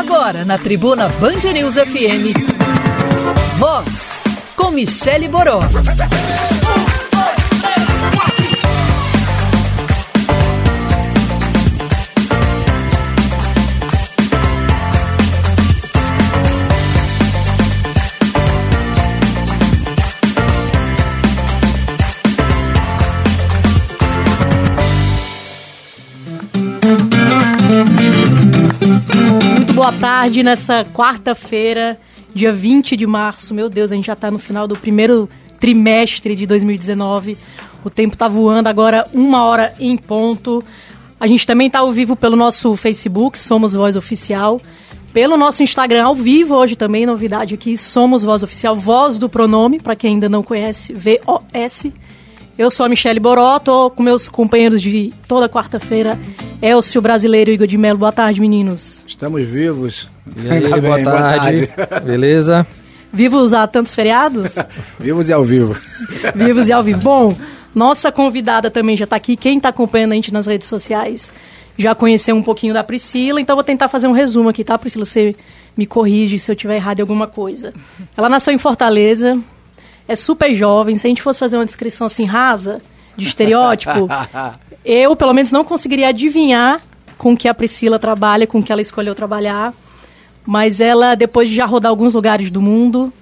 Agora 0.00 0.46
na 0.46 0.56
Tribuna 0.56 1.10
Band 1.20 1.44
News 1.52 1.74
FM. 1.74 2.32
Voz 3.58 4.10
com 4.56 4.70
Michele 4.70 5.28
Boró. 5.28 5.60
Tarde 30.00 30.42
nessa 30.42 30.82
quarta-feira, 30.82 32.00
dia 32.34 32.50
20 32.54 32.96
de 32.96 33.06
março. 33.06 33.52
Meu 33.52 33.68
Deus, 33.68 33.92
a 33.92 33.94
gente 33.94 34.06
já 34.06 34.14
está 34.14 34.30
no 34.30 34.38
final 34.38 34.66
do 34.66 34.74
primeiro 34.74 35.28
trimestre 35.60 36.34
de 36.34 36.46
2019. 36.46 37.36
O 37.84 37.90
tempo 37.90 38.14
está 38.14 38.26
voando 38.26 38.66
agora, 38.66 39.06
uma 39.12 39.44
hora 39.44 39.74
em 39.78 39.98
ponto. 39.98 40.64
A 41.20 41.26
gente 41.26 41.46
também 41.46 41.66
está 41.66 41.80
ao 41.80 41.92
vivo 41.92 42.16
pelo 42.16 42.34
nosso 42.34 42.74
Facebook, 42.76 43.38
Somos 43.38 43.74
Voz 43.74 43.94
Oficial. 43.94 44.58
Pelo 45.12 45.36
nosso 45.36 45.62
Instagram, 45.62 46.06
ao 46.06 46.14
vivo 46.14 46.54
hoje 46.54 46.76
também, 46.76 47.04
novidade 47.04 47.52
aqui, 47.52 47.76
Somos 47.76 48.24
Voz 48.24 48.42
Oficial, 48.42 48.74
Voz 48.74 49.18
do 49.18 49.28
Pronome, 49.28 49.78
para 49.80 49.94
quem 49.94 50.14
ainda 50.14 50.30
não 50.30 50.42
conhece, 50.42 50.94
V-O-S. 50.94 51.92
Eu 52.60 52.70
sou 52.70 52.84
a 52.84 52.90
Michelle 52.90 53.18
Boró, 53.18 53.58
tô 53.58 53.88
com 53.88 54.02
meus 54.02 54.28
companheiros 54.28 54.82
de 54.82 55.14
toda 55.26 55.48
quarta-feira, 55.48 56.20
Elcio 56.60 57.00
Brasileiro 57.00 57.50
e 57.50 57.54
Igor 57.54 57.66
de 57.66 57.78
Melo. 57.78 57.98
Boa 57.98 58.12
tarde, 58.12 58.38
meninos. 58.38 59.02
Estamos 59.06 59.46
vivos. 59.46 60.10
E 60.36 60.50
aí, 60.50 60.68
boa, 60.68 60.96
bem, 60.96 61.04
tarde. 61.04 61.66
boa 61.74 61.88
tarde. 61.88 62.04
Beleza? 62.04 62.66
Vivos 63.10 63.54
há 63.54 63.66
tantos 63.66 63.94
feriados? 63.94 64.56
vivos 65.00 65.30
e 65.30 65.32
ao 65.32 65.42
vivo. 65.42 65.74
vivos 66.36 66.68
e 66.68 66.72
ao 66.74 66.82
vivo. 66.82 67.00
Bom, 67.00 67.34
nossa 67.74 68.12
convidada 68.12 68.70
também 68.70 68.94
já 68.94 69.04
está 69.04 69.16
aqui. 69.16 69.36
Quem 69.36 69.56
está 69.56 69.70
acompanhando 69.70 70.12
a 70.12 70.16
gente 70.16 70.30
nas 70.30 70.46
redes 70.46 70.68
sociais 70.68 71.32
já 71.78 71.94
conheceu 71.94 72.36
um 72.36 72.42
pouquinho 72.42 72.74
da 72.74 72.84
Priscila, 72.84 73.40
então 73.40 73.56
vou 73.56 73.64
tentar 73.64 73.88
fazer 73.88 74.06
um 74.06 74.12
resumo 74.12 74.50
aqui, 74.50 74.62
tá, 74.62 74.76
Priscila? 74.76 75.06
Você 75.06 75.34
me 75.74 75.86
corrige 75.86 76.38
se 76.38 76.52
eu 76.52 76.54
tiver 76.54 76.76
errado 76.76 76.98
em 76.98 77.00
alguma 77.00 77.26
coisa. 77.26 77.72
Ela 78.14 78.28
nasceu 78.28 78.52
em 78.52 78.58
Fortaleza, 78.58 79.40
é 80.10 80.16
super 80.16 80.52
jovem. 80.56 80.98
Se 80.98 81.06
a 81.06 81.08
gente 81.08 81.22
fosse 81.22 81.38
fazer 81.38 81.56
uma 81.56 81.64
descrição 81.64 82.04
assim 82.04 82.24
rasa, 82.24 82.82
de 83.16 83.28
estereótipo, 83.28 84.08
eu, 84.84 85.14
pelo 85.14 85.32
menos, 85.32 85.52
não 85.52 85.64
conseguiria 85.64 86.08
adivinhar 86.08 86.80
com 87.16 87.36
que 87.36 87.46
a 87.46 87.54
Priscila 87.54 87.96
trabalha, 87.96 88.44
com 88.44 88.60
que 88.60 88.72
ela 88.72 88.82
escolheu 88.82 89.14
trabalhar. 89.14 89.72
Mas 90.44 90.80
ela, 90.80 91.14
depois 91.14 91.48
de 91.48 91.54
já 91.54 91.64
rodar 91.64 91.90
alguns 91.90 92.12
lugares 92.12 92.50
do 92.50 92.60
mundo, 92.60 93.12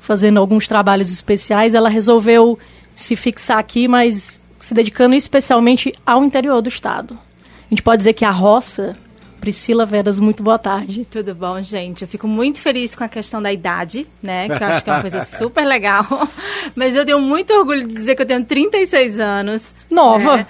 fazendo 0.00 0.40
alguns 0.40 0.66
trabalhos 0.66 1.12
especiais, 1.12 1.74
ela 1.74 1.88
resolveu 1.88 2.58
se 2.92 3.14
fixar 3.14 3.58
aqui, 3.58 3.86
mas 3.86 4.40
se 4.58 4.74
dedicando 4.74 5.14
especialmente 5.14 5.92
ao 6.04 6.24
interior 6.24 6.60
do 6.60 6.68
estado. 6.68 7.16
A 7.66 7.68
gente 7.70 7.84
pode 7.84 7.98
dizer 7.98 8.14
que 8.14 8.24
a 8.24 8.32
roça 8.32 8.96
Priscila 9.42 9.84
Veras, 9.84 10.20
muito 10.20 10.40
boa 10.40 10.56
tarde. 10.56 11.04
Tudo 11.10 11.34
bom, 11.34 11.60
gente? 11.60 12.02
Eu 12.02 12.08
fico 12.08 12.28
muito 12.28 12.60
feliz 12.60 12.94
com 12.94 13.02
a 13.02 13.08
questão 13.08 13.42
da 13.42 13.52
idade, 13.52 14.06
né? 14.22 14.46
Que 14.48 14.62
eu 14.62 14.68
acho 14.68 14.84
que 14.84 14.88
é 14.88 14.92
uma 14.92 15.00
coisa 15.00 15.20
super 15.26 15.64
legal. 15.64 16.06
Mas 16.76 16.94
eu 16.94 17.04
tenho 17.04 17.18
muito 17.18 17.52
orgulho 17.52 17.84
de 17.84 17.92
dizer 17.92 18.14
que 18.14 18.22
eu 18.22 18.26
tenho 18.26 18.44
36 18.44 19.18
anos. 19.18 19.74
Nova! 19.90 20.36
Né? 20.36 20.46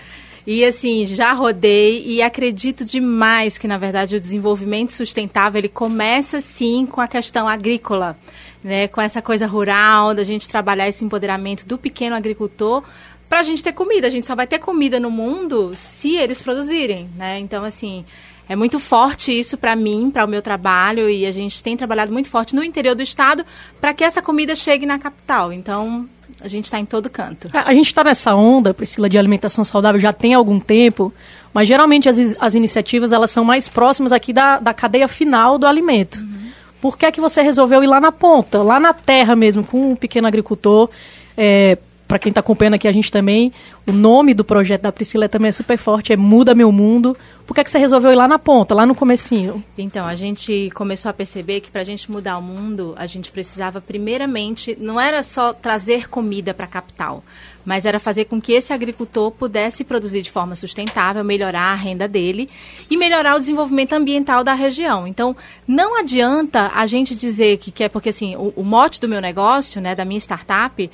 E 0.47 0.63
assim, 0.63 1.07
já 1.07 1.33
rodei 1.33 2.05
e 2.05 2.21
acredito 2.21 2.85
demais 2.85 3.57
que, 3.57 3.67
na 3.67 3.79
verdade, 3.79 4.15
o 4.15 4.21
desenvolvimento 4.21 4.93
sustentável 4.93 5.59
ele 5.59 5.71
começa 5.71 6.43
sim 6.43 6.85
com 6.85 7.01
a 7.01 7.09
questão 7.09 7.49
agrícola, 7.49 8.15
né? 8.63 8.89
Com 8.89 9.01
essa 9.01 9.23
coisa 9.23 9.47
rural, 9.47 10.13
da 10.13 10.23
gente 10.23 10.47
trabalhar 10.47 10.87
esse 10.87 11.03
empoderamento 11.03 11.67
do 11.67 11.79
pequeno 11.79 12.15
agricultor 12.15 12.85
para 13.27 13.41
a 13.41 13.43
gente 13.43 13.65
ter 13.65 13.73
comida. 13.73 14.07
A 14.07 14.11
gente 14.11 14.27
só 14.27 14.37
vai 14.37 14.47
ter 14.47 14.59
comida 14.59 15.01
no 15.01 15.11
mundo 15.11 15.73
se 15.75 16.15
eles 16.15 16.43
produzirem, 16.43 17.09
né? 17.17 17.39
Então, 17.39 17.65
assim, 17.65 18.05
é 18.53 18.57
muito 18.57 18.79
forte 18.79 19.33
isso 19.33 19.57
para 19.57 19.75
mim, 19.75 20.11
para 20.11 20.27
o 20.27 20.29
meu 20.29 20.43
trabalho, 20.43 21.09
e 21.09 21.25
a 21.25 21.33
gente 21.33 21.63
tem 21.63 21.75
trabalhado 21.75 22.13
muito 22.13 22.29
forte 22.29 22.55
no 22.55 22.63
interior 22.63 22.95
do 22.95 23.03
estado 23.03 23.47
para 23.81 23.95
que 23.95 24.05
essa 24.05 24.21
comida 24.21 24.55
chegue 24.55 24.85
na 24.85 24.99
capital. 24.99 25.55
Então, 25.55 26.07
a 26.39 26.47
gente 26.49 26.67
está 26.67 26.79
em 26.79 26.85
todo 26.85 27.09
canto. 27.09 27.49
A, 27.51 27.73
gente 27.73 27.87
está 27.87 28.05
nessa 28.05 28.35
onda, 28.35 28.75
Priscila, 28.75 29.09
de 29.09 29.17
alimentação 29.17 29.65
saudável 29.65 29.99
já 29.99 30.13
tem 30.13 30.35
algum 30.35 30.61
tempo, 30.61 31.11
mas 31.55 31.67
geralmente 31.67 32.11
as, 32.11 32.19
as 32.39 32.55
iniciativas 32.55 33.11
elas 33.11 33.31
são 33.31 33.43
mais 33.43 33.69
próximas 33.69 34.13
aqui 34.13 34.35
da, 34.35 34.59
da 34.59 34.75
cadeia 34.75 35.09
final 35.09 35.57
do 35.57 35.67
alimento. 35.67 36.19
Uhum. 36.19 36.51
Por 36.79 36.99
que 36.99 37.07
é 37.07 37.11
que 37.11 37.23
você 37.23 37.41
resolveu 37.41 37.83
ir 37.83 37.87
lá 37.87 38.01
na 38.01 38.13
ponta, 38.13 38.63
lá 38.63 38.79
na 38.79 38.93
terra 38.93 39.35
mesmo, 39.35 39.65
com 39.65 39.93
um 39.93 39.97
pequeno 39.97 40.29
agricultor? 40.29 40.91
É, 41.39 41.79
para 42.13 42.19
quem 42.19 42.29
está 42.29 42.41
acompanhando 42.41 42.75
aqui 42.75 42.87
a 42.87 42.93
gente 42.93 43.11
também, 43.11 43.51
o 43.89 43.91
nome 43.91 44.35
do 44.35 44.45
projeto 44.45 44.83
da 44.83 44.93
Priscila 44.93 45.31
também 45.31 45.49
é 45.49 45.53
super 45.53 45.79
forte, 45.79 46.13
é 46.13 46.17
Muda 46.17 46.55
Meu 46.55 46.71
Mundo. 46.71 47.17
Por 47.47 47.55
que, 47.55 47.63
é 47.63 47.65
que 47.65 47.71
você 47.71 47.79
resolveu 47.79 48.13
ir 48.13 48.17
lá 48.17 48.29
na 48.29 48.39
ponta, 48.39 48.75
lá 48.75 48.85
no 48.85 48.95
comecinho? 48.95 49.65
Então, 49.79 50.07
a 50.07 50.15
gente 50.15 50.71
começou 50.75 51.09
a 51.09 51.15
perceber 51.15 51.61
que 51.61 51.71
para 51.71 51.81
a 51.81 51.85
gente 51.85 52.13
mudar 52.13 52.37
o 52.37 52.43
mundo, 52.43 52.93
a 52.99 53.07
gente 53.07 53.33
precisava 53.33 53.81
primeiramente, 53.81 54.77
não 54.79 55.01
era 55.01 55.23
só 55.23 55.55
trazer 55.55 56.07
comida 56.07 56.53
para 56.53 56.67
a 56.67 56.69
capital, 56.69 57.25
mas 57.65 57.87
era 57.87 57.99
fazer 57.99 58.27
com 58.27 58.39
que 58.39 58.53
esse 58.53 58.75
agricultor 58.75 59.31
pudesse 59.31 59.83
produzir 59.83 60.21
de 60.21 60.31
forma 60.31 60.55
sustentável, 60.55 61.25
melhorar 61.25 61.73
a 61.73 61.75
renda 61.75 62.07
dele 62.07 62.47
e 62.91 62.97
melhorar 62.99 63.37
o 63.37 63.41
desenvolvimento 63.41 63.95
ambiental 63.95 64.45
da 64.45 64.53
região. 64.53 65.07
Então, 65.07 65.35
não 65.67 65.99
adianta 65.99 66.71
a 66.75 66.87
gente 66.87 67.15
dizer 67.15 67.57
que 67.57 67.71
quer, 67.71 67.89
porque 67.89 68.11
assim, 68.11 68.37
o, 68.37 68.53
o 68.55 68.63
mote 68.63 69.01
do 69.01 69.09
meu 69.09 69.21
negócio, 69.23 69.81
né, 69.81 69.95
da 69.95 70.05
minha 70.05 70.21
startup, 70.21 70.91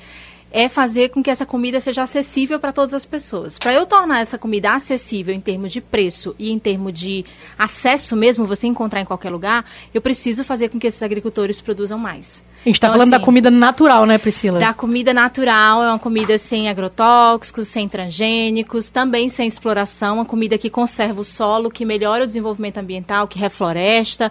é 0.51 0.67
fazer 0.67 1.09
com 1.09 1.21
que 1.21 1.29
essa 1.29 1.45
comida 1.45 1.79
seja 1.79 2.03
acessível 2.03 2.59
para 2.59 2.71
todas 2.71 2.93
as 2.93 3.05
pessoas. 3.05 3.59
Para 3.59 3.73
eu 3.73 3.85
tornar 3.85 4.19
essa 4.19 4.37
comida 4.37 4.73
acessível 4.73 5.33
em 5.33 5.39
termos 5.39 5.71
de 5.71 5.81
preço 5.81 6.35
e 6.39 6.51
em 6.51 6.59
termos 6.59 6.93
de 6.93 7.25
acesso 7.57 8.15
mesmo, 8.15 8.45
você 8.45 8.67
encontrar 8.67 9.01
em 9.01 9.05
qualquer 9.05 9.29
lugar, 9.29 9.65
eu 9.93 10.01
preciso 10.01 10.43
fazer 10.43 10.69
com 10.69 10.79
que 10.79 10.87
esses 10.87 11.03
agricultores 11.03 11.61
produzam 11.61 11.97
mais. 11.97 12.43
A 12.61 12.67
gente 12.67 12.75
está 12.75 12.87
então, 12.87 12.97
falando 12.97 13.13
assim, 13.13 13.19
da 13.19 13.25
comida 13.25 13.49
natural, 13.49 14.05
né, 14.05 14.17
Priscila? 14.17 14.59
Da 14.59 14.73
comida 14.73 15.13
natural, 15.13 15.81
é 15.81 15.87
uma 15.87 15.99
comida 15.99 16.37
sem 16.37 16.67
agrotóxicos, 16.67 17.69
sem 17.69 17.87
transgênicos, 17.87 18.89
também 18.89 19.29
sem 19.29 19.47
exploração, 19.47 20.15
uma 20.15 20.25
comida 20.25 20.57
que 20.57 20.69
conserva 20.69 21.21
o 21.21 21.23
solo, 21.23 21.71
que 21.71 21.85
melhora 21.85 22.25
o 22.25 22.27
desenvolvimento 22.27 22.77
ambiental, 22.77 23.29
que 23.29 23.39
refloresta. 23.39 24.29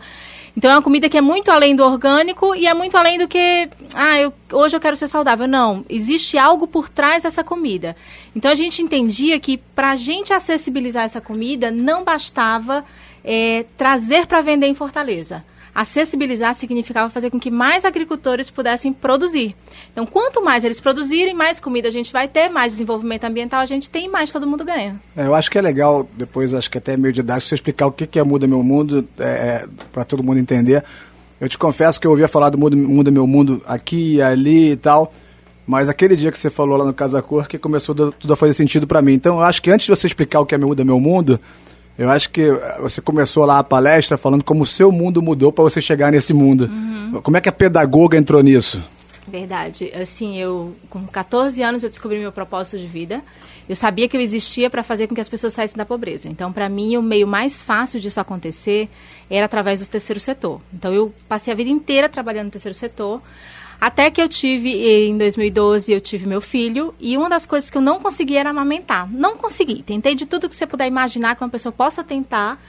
Então 0.58 0.72
é 0.72 0.74
uma 0.74 0.82
comida 0.82 1.08
que 1.08 1.16
é 1.16 1.20
muito 1.20 1.52
além 1.52 1.76
do 1.76 1.84
orgânico 1.84 2.52
e 2.52 2.66
é 2.66 2.74
muito 2.74 2.96
além 2.96 3.16
do 3.16 3.28
que, 3.28 3.68
ah, 3.94 4.18
eu, 4.18 4.34
hoje 4.50 4.74
eu 4.74 4.80
quero 4.80 4.96
ser 4.96 5.06
saudável. 5.06 5.46
Não, 5.46 5.84
existe 5.88 6.36
algo 6.36 6.66
por 6.66 6.88
trás 6.88 7.22
dessa 7.22 7.44
comida. 7.44 7.94
Então 8.34 8.50
a 8.50 8.56
gente 8.56 8.82
entendia 8.82 9.38
que 9.38 9.56
para 9.56 9.92
a 9.92 9.94
gente 9.94 10.32
acessibilizar 10.32 11.04
essa 11.04 11.20
comida 11.20 11.70
não 11.70 12.02
bastava 12.02 12.84
é, 13.22 13.66
trazer 13.76 14.26
para 14.26 14.40
vender 14.40 14.66
em 14.66 14.74
Fortaleza. 14.74 15.44
Acessibilizar 15.78 16.56
significava 16.56 17.08
fazer 17.08 17.30
com 17.30 17.38
que 17.38 17.52
mais 17.52 17.84
agricultores 17.84 18.50
pudessem 18.50 18.92
produzir. 18.92 19.54
Então, 19.92 20.04
quanto 20.04 20.42
mais 20.42 20.64
eles 20.64 20.80
produzirem, 20.80 21.32
mais 21.32 21.60
comida 21.60 21.86
a 21.86 21.90
gente 21.92 22.12
vai 22.12 22.26
ter, 22.26 22.48
mais 22.48 22.72
desenvolvimento 22.72 23.22
ambiental 23.22 23.60
a 23.60 23.64
gente 23.64 23.88
tem, 23.88 24.10
mais 24.10 24.32
todo 24.32 24.44
mundo 24.44 24.64
ganha. 24.64 25.00
É, 25.16 25.24
eu 25.24 25.36
acho 25.36 25.48
que 25.48 25.56
é 25.56 25.62
legal, 25.62 26.08
depois 26.14 26.52
acho 26.52 26.68
que 26.68 26.78
até 26.78 26.94
é 26.94 26.96
meio 26.96 27.14
didático, 27.14 27.48
você 27.48 27.54
explicar 27.54 27.86
o 27.86 27.92
que 27.92 28.18
é 28.18 28.24
Muda 28.24 28.44
Meu 28.48 28.60
Mundo, 28.60 29.08
é, 29.20 29.22
é 29.22 29.68
para 29.92 30.04
todo 30.04 30.20
mundo 30.20 30.40
entender. 30.40 30.82
Eu 31.40 31.48
te 31.48 31.56
confesso 31.56 32.00
que 32.00 32.08
eu 32.08 32.10
ouvia 32.10 32.26
falar 32.26 32.50
do 32.50 32.58
Muda, 32.58 32.74
Muda 32.74 33.12
Meu 33.12 33.24
Mundo 33.28 33.62
aqui 33.64 34.16
e 34.16 34.22
ali 34.22 34.72
e 34.72 34.76
tal, 34.76 35.12
mas 35.64 35.88
aquele 35.88 36.16
dia 36.16 36.32
que 36.32 36.40
você 36.40 36.50
falou 36.50 36.76
lá 36.76 36.84
no 36.84 36.92
Casa 36.92 37.22
Cor 37.22 37.46
que 37.46 37.56
começou 37.56 37.94
tudo 37.94 38.32
a 38.32 38.36
fazer 38.36 38.52
sentido 38.52 38.84
para 38.84 39.00
mim. 39.00 39.12
Então, 39.12 39.36
eu 39.36 39.44
acho 39.44 39.62
que 39.62 39.70
antes 39.70 39.86
de 39.86 39.94
você 39.94 40.08
explicar 40.08 40.40
o 40.40 40.44
que 40.44 40.56
é 40.56 40.58
Muda 40.58 40.84
Meu 40.84 40.98
Mundo, 40.98 41.38
eu 41.98 42.08
acho 42.08 42.30
que 42.30 42.48
você 42.80 43.00
começou 43.00 43.44
lá 43.44 43.58
a 43.58 43.64
palestra 43.64 44.16
falando 44.16 44.44
como 44.44 44.62
o 44.62 44.66
seu 44.66 44.92
mundo 44.92 45.20
mudou 45.20 45.52
para 45.52 45.64
você 45.64 45.80
chegar 45.80 46.12
nesse 46.12 46.32
mundo. 46.32 46.70
Uhum. 46.72 47.20
Como 47.20 47.36
é 47.36 47.40
que 47.40 47.48
a 47.48 47.52
pedagoga 47.52 48.16
entrou 48.16 48.40
nisso? 48.40 48.80
Verdade. 49.26 49.92
Assim, 49.92 50.38
eu 50.38 50.76
com 50.88 51.04
14 51.04 51.60
anos 51.60 51.82
eu 51.82 51.90
descobri 51.90 52.18
meu 52.20 52.30
propósito 52.30 52.78
de 52.78 52.86
vida. 52.86 53.20
Eu 53.68 53.76
sabia 53.76 54.08
que 54.08 54.16
eu 54.16 54.20
existia 54.20 54.70
para 54.70 54.82
fazer 54.82 55.08
com 55.08 55.14
que 55.14 55.20
as 55.20 55.28
pessoas 55.28 55.52
saíssem 55.52 55.76
da 55.76 55.84
pobreza. 55.84 56.28
Então, 56.28 56.50
para 56.52 56.68
mim, 56.68 56.96
o 56.96 57.02
meio 57.02 57.26
mais 57.26 57.62
fácil 57.62 58.00
disso 58.00 58.18
acontecer 58.18 58.88
era 59.28 59.44
através 59.44 59.80
do 59.80 59.86
terceiro 59.86 60.18
setor. 60.18 60.60
Então, 60.72 60.94
eu 60.94 61.12
passei 61.28 61.52
a 61.52 61.56
vida 61.56 61.68
inteira 61.68 62.08
trabalhando 62.08 62.46
no 62.46 62.50
terceiro 62.52 62.78
setor. 62.78 63.20
Até 63.80 64.10
que 64.10 64.20
eu 64.20 64.28
tive, 64.28 64.70
em 64.70 65.16
2012, 65.16 65.92
eu 65.92 66.00
tive 66.00 66.26
meu 66.26 66.40
filho, 66.40 66.92
e 66.98 67.16
uma 67.16 67.28
das 67.28 67.46
coisas 67.46 67.70
que 67.70 67.78
eu 67.78 67.82
não 67.82 68.00
consegui 68.00 68.36
era 68.36 68.50
amamentar. 68.50 69.08
Não 69.10 69.36
consegui. 69.36 69.82
Tentei 69.82 70.14
de 70.14 70.26
tudo 70.26 70.48
que 70.48 70.54
você 70.54 70.66
puder 70.66 70.88
imaginar 70.88 71.36
que 71.36 71.44
uma 71.44 71.50
pessoa 71.50 71.72
possa 71.72 72.02
tentar. 72.02 72.60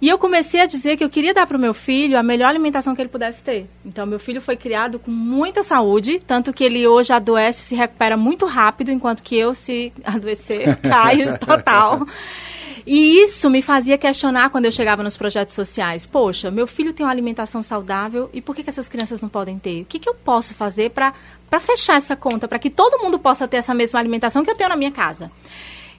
E 0.00 0.08
eu 0.08 0.18
comecei 0.18 0.60
a 0.60 0.66
dizer 0.66 0.96
que 0.96 1.04
eu 1.04 1.10
queria 1.10 1.32
dar 1.32 1.46
para 1.46 1.56
o 1.56 1.60
meu 1.60 1.72
filho 1.72 2.18
a 2.18 2.24
melhor 2.24 2.48
alimentação 2.48 2.92
que 2.92 3.00
ele 3.00 3.08
pudesse 3.08 3.44
ter. 3.44 3.68
Então, 3.84 4.04
meu 4.04 4.18
filho 4.18 4.40
foi 4.40 4.56
criado 4.56 4.98
com 4.98 5.12
muita 5.12 5.62
saúde, 5.62 6.18
tanto 6.18 6.52
que 6.52 6.64
ele 6.64 6.84
hoje 6.88 7.12
adoece 7.12 7.60
e 7.60 7.68
se 7.68 7.74
recupera 7.76 8.16
muito 8.16 8.46
rápido, 8.46 8.90
enquanto 8.90 9.22
que 9.22 9.36
eu, 9.36 9.54
se 9.54 9.92
adoecer, 10.02 10.76
caio 10.78 11.38
total. 11.38 12.04
E 12.86 13.20
isso 13.20 13.48
me 13.48 13.62
fazia 13.62 13.96
questionar 13.96 14.50
quando 14.50 14.64
eu 14.64 14.72
chegava 14.72 15.02
nos 15.02 15.16
projetos 15.16 15.54
sociais. 15.54 16.04
Poxa, 16.04 16.50
meu 16.50 16.66
filho 16.66 16.92
tem 16.92 17.04
uma 17.06 17.12
alimentação 17.12 17.62
saudável 17.62 18.28
e 18.32 18.40
por 18.40 18.54
que, 18.54 18.62
que 18.62 18.70
essas 18.70 18.88
crianças 18.88 19.20
não 19.20 19.28
podem 19.28 19.58
ter? 19.58 19.82
O 19.82 19.84
que, 19.84 19.98
que 19.98 20.08
eu 20.08 20.14
posso 20.14 20.54
fazer 20.54 20.90
para 20.90 21.14
fechar 21.60 21.96
essa 21.96 22.16
conta, 22.16 22.48
para 22.48 22.58
que 22.58 22.70
todo 22.70 23.02
mundo 23.02 23.18
possa 23.18 23.46
ter 23.46 23.58
essa 23.58 23.74
mesma 23.74 24.00
alimentação 24.00 24.44
que 24.44 24.50
eu 24.50 24.56
tenho 24.56 24.70
na 24.70 24.76
minha 24.76 24.90
casa? 24.90 25.30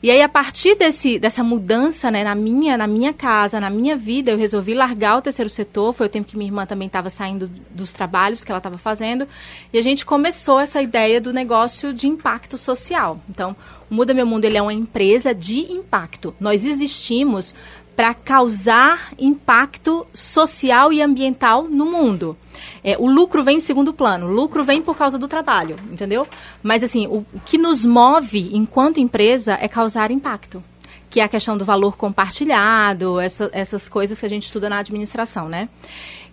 E 0.04 0.12
aí, 0.12 0.22
a 0.22 0.28
partir 0.28 0.76
desse, 0.76 1.18
dessa 1.18 1.42
mudança 1.46 2.12
né, 2.12 2.26
na, 2.26 2.36
minha, 2.36 2.78
na 2.78 2.86
minha 2.86 3.14
casa, 3.14 3.58
na 3.58 3.70
minha 3.70 3.96
vida, 3.96 4.32
eu 4.32 4.38
resolvi 4.38 4.74
largar 4.74 5.18
o 5.18 5.22
terceiro 5.22 5.50
setor. 5.50 5.94
Foi 5.94 6.08
o 6.08 6.10
tempo 6.10 6.28
que 6.28 6.36
minha 6.36 6.50
irmã 6.50 6.66
também 6.66 6.88
estava 6.88 7.10
saindo 7.10 7.50
dos 7.70 7.94
trabalhos 7.94 8.44
que 8.44 8.52
ela 8.52 8.58
estava 8.58 8.78
fazendo. 8.78 9.26
E 9.72 9.78
a 9.78 9.82
gente 9.82 10.06
começou 10.06 10.60
essa 10.60 10.82
ideia 10.82 11.22
do 11.22 11.32
negócio 11.32 11.94
de 11.94 12.06
impacto 12.06 12.58
social. 12.58 13.18
Então, 13.30 13.56
Muda 13.94 14.12
Meu 14.12 14.26
Mundo 14.26 14.46
ele 14.46 14.58
é 14.58 14.62
uma 14.62 14.74
empresa 14.74 15.36
de 15.36 15.60
impacto. 15.72 16.34
Nós 16.40 16.66
existimos 16.66 17.54
para 17.96 18.12
causar 18.16 19.14
impacto 19.20 20.08
social 20.12 20.92
e 20.92 21.00
ambiental 21.00 21.66
no 21.66 21.86
mundo. 21.86 22.36
É, 22.84 22.98
o 22.98 23.06
lucro 23.06 23.44
vem 23.44 23.58
em 23.58 23.60
segundo 23.60 23.94
plano, 23.94 24.26
o 24.26 24.32
lucro 24.32 24.64
vem 24.64 24.82
por 24.82 24.98
causa 24.98 25.20
do 25.20 25.28
trabalho, 25.28 25.76
entendeu? 25.92 26.28
Mas 26.64 26.84
assim, 26.84 27.06
o, 27.06 27.18
o 27.32 27.40
que 27.46 27.56
nos 27.56 27.86
move 27.86 28.50
enquanto 28.54 29.00
empresa 29.00 29.60
é 29.62 29.68
causar 29.68 30.10
impacto 30.10 30.64
que 31.08 31.20
é 31.20 31.24
a 31.24 31.30
questão 31.30 31.56
do 31.56 31.64
valor 31.64 31.96
compartilhado, 31.96 33.20
essa, 33.20 33.48
essas 33.54 33.88
coisas 33.88 34.20
que 34.20 34.26
a 34.26 34.30
gente 34.30 34.46
estuda 34.46 34.68
na 34.68 34.80
administração, 34.80 35.48
né? 35.48 35.70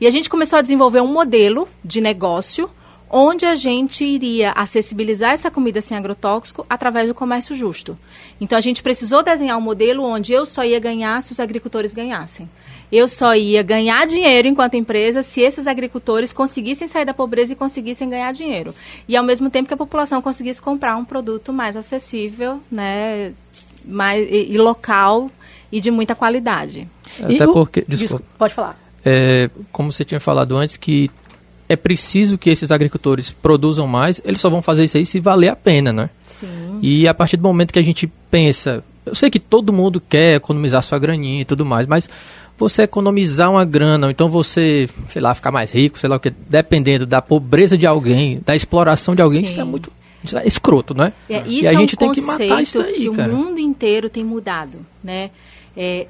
E 0.01 0.07
a 0.07 0.11
gente 0.11 0.31
começou 0.31 0.59
a 0.59 0.63
desenvolver 0.63 1.03
um 1.03 1.13
modelo 1.13 1.69
de 1.85 2.01
negócio 2.01 2.71
onde 3.11 3.45
a 3.45 3.57
gente 3.57 4.05
iria 4.05 4.53
acessibilizar 4.53 5.33
essa 5.33 5.51
comida 5.51 5.83
sem 5.83 5.97
agrotóxico 5.97 6.65
através 6.71 7.09
do 7.09 7.15
comércio 7.15 7.55
justo. 7.55 7.99
Então 8.41 8.57
a 8.57 8.61
gente 8.61 8.83
precisou 8.83 9.23
desenhar 9.23 9.59
um 9.59 9.61
modelo 9.61 10.05
onde 10.05 10.33
eu 10.33 10.47
só 10.47 10.65
ia 10.65 10.79
ganhar 10.79 11.23
se 11.23 11.33
os 11.33 11.41
agricultores 11.41 11.93
ganhassem. 11.93 12.49
Eu 12.93 13.07
só 13.07 13.35
ia 13.35 13.63
ganhar 13.63 14.07
dinheiro 14.07 14.49
enquanto 14.49 14.75
empresa 14.75 15.23
se 15.23 15.41
esses 15.41 15.67
agricultores 15.67 16.33
conseguissem 16.33 16.89
sair 16.89 17.05
da 17.05 17.15
pobreza 17.15 17.53
e 17.53 17.57
conseguissem 17.57 18.09
ganhar 18.09 18.33
dinheiro. 18.33 18.75
E 19.09 19.17
ao 19.17 19.25
mesmo 19.25 19.49
tempo 19.51 19.69
que 19.69 19.75
a 19.75 19.77
população 19.77 20.21
conseguisse 20.21 20.61
comprar 20.61 20.97
um 20.97 21.05
produto 21.05 21.53
mais 21.53 21.77
acessível, 21.77 22.61
né, 22.71 23.33
mais, 23.85 24.27
e, 24.29 24.53
e 24.53 24.59
local 24.59 25.31
e 25.71 25.81
de 25.81 25.91
muita 25.91 26.15
qualidade. 26.15 26.89
Até 27.23 27.47
porque, 27.47 27.85
desculpa, 27.87 27.97
desculpa, 27.97 28.25
pode 28.39 28.55
falar. 28.55 28.79
É, 29.05 29.49
como 29.71 29.93
você 29.93 30.05
tinha 30.05 30.21
falado 30.21 30.57
antes, 30.57 30.77
que 30.77 31.09
é 31.71 31.77
preciso 31.77 32.37
que 32.37 32.51
esses 32.51 32.73
agricultores 32.73 33.31
produzam 33.31 33.87
mais, 33.87 34.21
eles 34.25 34.41
só 34.41 34.51
vão 34.51 34.61
fazer 34.61 34.83
isso 34.83 34.97
aí 34.97 35.07
se 35.07 35.21
valer 35.21 35.51
a 35.51 35.55
pena, 35.55 35.93
né? 35.93 36.11
Sim. 36.27 36.81
E 36.83 37.07
a 37.07 37.15
partir 37.15 37.37
do 37.37 37.45
momento 37.45 37.73
que 37.73 37.79
a 37.79 37.83
gente 37.83 38.11
pensa, 38.29 38.83
eu 39.07 39.15
sei 39.15 39.31
que 39.31 39.39
todo 39.39 39.73
mundo 39.73 40.01
quer 40.01 40.35
economizar 40.35 40.83
sua 40.83 40.99
graninha 40.99 41.43
e 41.43 41.45
tudo 41.45 41.65
mais, 41.65 41.87
mas 41.87 42.11
você 42.59 42.83
economizar 42.83 43.53
uma 43.53 43.65
grana, 43.65 44.09
ou 44.09 44.11
então 44.11 44.29
você, 44.29 44.89
sei 45.11 45.23
lá, 45.23 45.33
ficar 45.33 45.53
mais 45.53 45.71
rico, 45.71 45.97
sei 45.97 46.11
lá 46.11 46.17
o 46.17 46.21
que, 46.21 46.31
dependendo 46.31 47.07
da 47.07 47.23
pobreza 47.23 47.79
de 47.79 47.87
alguém, 47.87 48.43
da 48.45 48.57
exploração 48.57 49.15
de 49.15 49.23
alguém, 49.23 49.45
Sim. 49.45 49.53
isso 49.53 49.61
é 49.61 49.65
muito 49.65 49.93
isso 50.25 50.37
é 50.37 50.47
escroto, 50.47 50.93
né? 50.93 51.13
É, 51.29 51.39
isso 51.43 51.49
e 51.49 51.67
a 51.69 51.73
é 51.73 51.77
gente 51.77 51.95
um 51.95 51.99
tem 51.99 52.13
que 52.13 52.21
matar 52.21 52.61
isso 52.61 52.83
daí, 52.83 52.95
que 52.95 53.11
cara. 53.13 53.33
o 53.33 53.37
mundo 53.37 53.61
inteiro 53.61 54.11
tem 54.11 54.25
mudado, 54.25 54.85
né? 55.05 55.31
É, 55.77 56.09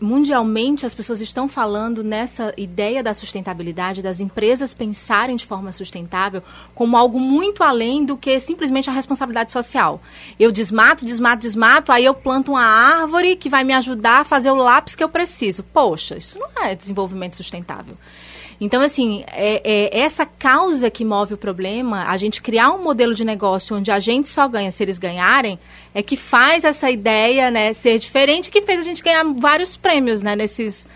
mundialmente 0.00 0.86
as 0.86 0.94
pessoas 0.94 1.20
estão 1.20 1.48
falando 1.48 2.04
nessa 2.04 2.52
ideia 2.56 3.02
da 3.02 3.12
sustentabilidade, 3.12 4.02
das 4.02 4.20
empresas 4.20 4.72
pensarem 4.72 5.36
de 5.36 5.46
forma 5.46 5.72
sustentável 5.72 6.42
como 6.74 6.96
algo 6.96 7.18
muito 7.18 7.62
além 7.62 8.04
do 8.04 8.16
que 8.16 8.38
simplesmente 8.38 8.88
a 8.88 8.92
responsabilidade 8.92 9.52
social. 9.52 10.00
Eu 10.38 10.52
desmato, 10.52 11.04
desmato, 11.04 11.42
desmato, 11.42 11.92
aí 11.92 12.04
eu 12.04 12.14
planto 12.14 12.52
uma 12.52 12.64
árvore 12.64 13.36
que 13.36 13.48
vai 13.48 13.64
me 13.64 13.74
ajudar 13.74 14.20
a 14.20 14.24
fazer 14.24 14.50
o 14.50 14.56
lápis 14.56 14.94
que 14.94 15.02
eu 15.02 15.08
preciso. 15.08 15.62
Poxa, 15.62 16.16
isso 16.16 16.38
não 16.38 16.64
é 16.64 16.74
desenvolvimento 16.74 17.36
sustentável. 17.36 17.96
Então, 18.60 18.82
assim, 18.82 19.22
é, 19.28 19.60
é, 19.64 20.00
essa 20.00 20.26
causa 20.26 20.90
que 20.90 21.04
move 21.04 21.34
o 21.34 21.38
problema, 21.38 22.06
a 22.08 22.16
gente 22.16 22.42
criar 22.42 22.72
um 22.72 22.82
modelo 22.82 23.14
de 23.14 23.24
negócio 23.24 23.76
onde 23.76 23.90
a 23.90 24.00
gente 24.00 24.28
só 24.28 24.48
ganha 24.48 24.72
se 24.72 24.82
eles 24.82 24.98
ganharem, 24.98 25.58
é 25.98 26.02
que 26.02 26.16
faz 26.16 26.62
essa 26.62 26.88
ideia 26.88 27.50
né, 27.50 27.72
ser 27.72 27.98
diferente, 27.98 28.52
que 28.52 28.62
fez 28.62 28.78
a 28.78 28.82
gente 28.84 29.02
ganhar 29.02 29.24
vários 29.36 29.76
prêmios 29.76 30.22
né, 30.22 30.36
nesses 30.36 30.86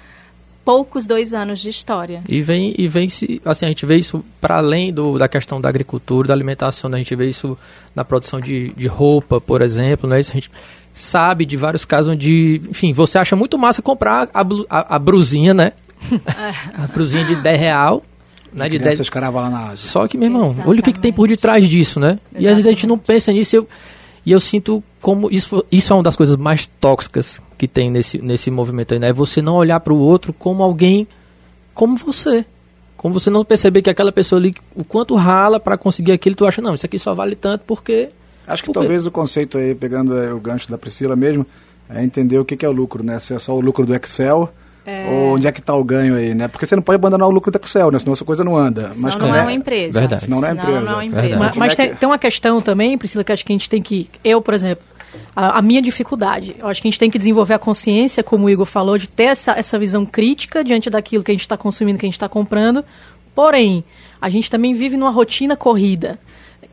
poucos 0.64 1.08
dois 1.08 1.34
anos 1.34 1.58
de 1.58 1.70
história. 1.70 2.22
E 2.28 2.40
vem, 2.40 2.72
e 2.78 2.86
vem 2.86 3.08
se, 3.08 3.42
assim, 3.44 3.66
a 3.66 3.68
gente 3.68 3.84
vê 3.84 3.96
isso 3.96 4.24
para 4.40 4.58
além 4.58 4.92
do, 4.92 5.18
da 5.18 5.26
questão 5.26 5.60
da 5.60 5.68
agricultura, 5.68 6.28
da 6.28 6.34
alimentação, 6.34 6.88
né? 6.88 6.98
a 6.98 6.98
gente 6.98 7.16
vê 7.16 7.28
isso 7.28 7.58
na 7.96 8.04
produção 8.04 8.40
de, 8.40 8.72
de 8.76 8.86
roupa, 8.86 9.40
por 9.40 9.60
exemplo, 9.60 10.08
né? 10.08 10.20
Isso 10.20 10.30
a 10.30 10.34
gente 10.34 10.52
sabe 10.94 11.44
de 11.44 11.56
vários 11.56 11.84
casos 11.84 12.12
onde, 12.12 12.62
enfim, 12.70 12.92
você 12.92 13.18
acha 13.18 13.34
muito 13.34 13.58
massa 13.58 13.82
comprar 13.82 14.28
a, 14.32 14.46
a, 14.70 14.94
a 14.94 14.98
brusinha, 15.00 15.52
né? 15.52 15.72
a 16.78 16.86
brusinha 16.86 17.24
de 17.24 17.34
10 17.34 17.58
real. 17.58 18.04
Né, 18.52 18.68
de 18.68 18.78
10... 18.78 19.10
lá 19.10 19.50
na 19.50 19.70
Ásia. 19.70 19.90
Só 19.90 20.06
que, 20.06 20.16
meu 20.16 20.28
irmão, 20.28 20.42
Exatamente. 20.42 20.68
olha 20.68 20.80
o 20.80 20.82
que, 20.84 20.92
que, 20.92 21.00
tem 21.00 21.12
por 21.12 21.26
detrás 21.26 21.68
disso, 21.68 21.98
né? 21.98 22.10
Exatamente. 22.10 22.44
E 22.44 22.48
às 22.48 22.54
vezes 22.54 22.66
a 22.66 22.70
gente 22.70 22.86
não 22.86 22.98
pensa 22.98 23.32
nisso. 23.32 23.56
Eu, 23.56 23.68
e 24.24 24.30
eu 24.30 24.38
sinto 24.38 24.82
como 25.02 25.28
isso, 25.32 25.64
isso 25.70 25.92
é 25.92 25.96
uma 25.96 26.02
das 26.02 26.14
coisas 26.14 26.36
mais 26.36 26.66
tóxicas 26.66 27.42
que 27.58 27.66
tem 27.66 27.90
nesse, 27.90 28.22
nesse 28.22 28.50
movimento 28.52 28.94
aí, 28.94 29.00
né? 29.00 29.08
É 29.08 29.12
você 29.12 29.42
não 29.42 29.56
olhar 29.56 29.80
para 29.80 29.92
o 29.92 29.98
outro 29.98 30.32
como 30.32 30.62
alguém 30.62 31.08
como 31.74 31.96
você. 31.96 32.46
Como 32.96 33.12
você 33.12 33.28
não 33.28 33.44
perceber 33.44 33.82
que 33.82 33.90
aquela 33.90 34.12
pessoa 34.12 34.40
ali, 34.40 34.54
o 34.76 34.84
quanto 34.84 35.16
rala 35.16 35.58
para 35.58 35.76
conseguir 35.76 36.12
aquilo, 36.12 36.36
tu 36.36 36.46
acha, 36.46 36.62
não, 36.62 36.76
isso 36.76 36.86
aqui 36.86 37.00
só 37.00 37.12
vale 37.12 37.34
tanto 37.34 37.64
porque. 37.66 38.10
Acho 38.46 38.62
que 38.62 38.68
porque... 38.68 38.78
talvez 38.78 39.04
o 39.04 39.10
conceito 39.10 39.58
aí, 39.58 39.74
pegando 39.74 40.14
o 40.36 40.38
gancho 40.38 40.70
da 40.70 40.78
Priscila 40.78 41.16
mesmo, 41.16 41.44
é 41.90 42.04
entender 42.04 42.38
o 42.38 42.44
que, 42.44 42.56
que 42.56 42.64
é 42.64 42.68
o 42.68 42.72
lucro, 42.72 43.02
né? 43.02 43.18
Se 43.18 43.34
é 43.34 43.38
só 43.40 43.56
o 43.56 43.60
lucro 43.60 43.84
do 43.84 43.94
Excel 43.94 44.52
é... 44.84 45.08
Ou 45.08 45.34
onde 45.34 45.46
é 45.46 45.52
que 45.52 45.60
está 45.60 45.74
o 45.74 45.84
ganho 45.84 46.16
aí, 46.16 46.34
né? 46.34 46.48
Porque 46.48 46.66
você 46.66 46.74
não 46.74 46.82
pode 46.82 46.96
abandonar 46.96 47.28
o 47.28 47.30
lucro 47.30 47.52
do 47.52 47.60
Excel, 47.62 47.90
né? 47.90 47.98
Senão 48.00 48.12
essa 48.12 48.24
coisa 48.24 48.42
não 48.42 48.56
anda. 48.56 48.92
Senão 48.92 49.02
mas 49.02 49.16
não 49.16 49.34
é, 49.34 49.38
é 49.38 49.42
uma 49.42 49.52
empresa. 49.52 50.00
Verdade. 50.00 50.24
Senão 50.24 50.40
não 50.40 50.48
é 50.48 50.52
empresa. 50.52 50.80
Não 50.80 50.90
é 50.90 50.94
uma 50.94 51.04
empresa. 51.04 51.38
Mas, 51.38 51.56
mas 51.56 51.72
é 51.72 51.76
tem, 51.76 51.94
tem, 51.94 52.08
uma 52.08 52.18
questão 52.18 52.60
também, 52.60 52.98
Priscila, 52.98 53.22
que 53.22 53.32
acho 53.32 53.44
que 53.44 53.52
a 53.52 53.54
gente 53.54 53.70
tem 53.70 53.80
que... 53.80 54.10
Eu, 54.24 54.42
por 54.42 54.54
exemplo, 54.54 54.84
a, 55.34 55.58
a, 55.58 55.62
minha 55.62 55.82
dificuldade, 55.82 56.56
eu 56.58 56.68
acho 56.68 56.80
que 56.80 56.88
a 56.88 56.90
gente 56.90 56.98
tem 56.98 57.10
que 57.10 57.18
desenvolver 57.18 57.54
a 57.54 57.58
consciência, 57.58 58.22
como 58.22 58.46
o 58.46 58.50
Igor 58.50 58.66
falou, 58.66 58.98
de 58.98 59.08
ter 59.08 59.24
essa, 59.24 59.52
essa 59.52 59.78
visão 59.78 60.04
crítica 60.04 60.62
diante 60.62 60.90
daquilo 60.90 61.24
que 61.24 61.30
a 61.30 61.34
gente 61.34 61.42
está 61.42 61.56
consumindo, 61.56 61.98
que 61.98 62.06
a 62.06 62.08
gente 62.08 62.14
está 62.14 62.28
comprando. 62.28 62.84
Porém, 63.34 63.84
a 64.20 64.28
gente 64.28 64.50
também 64.50 64.74
vive 64.74 64.96
numa 64.96 65.10
rotina 65.10 65.56
corrida. 65.56 66.18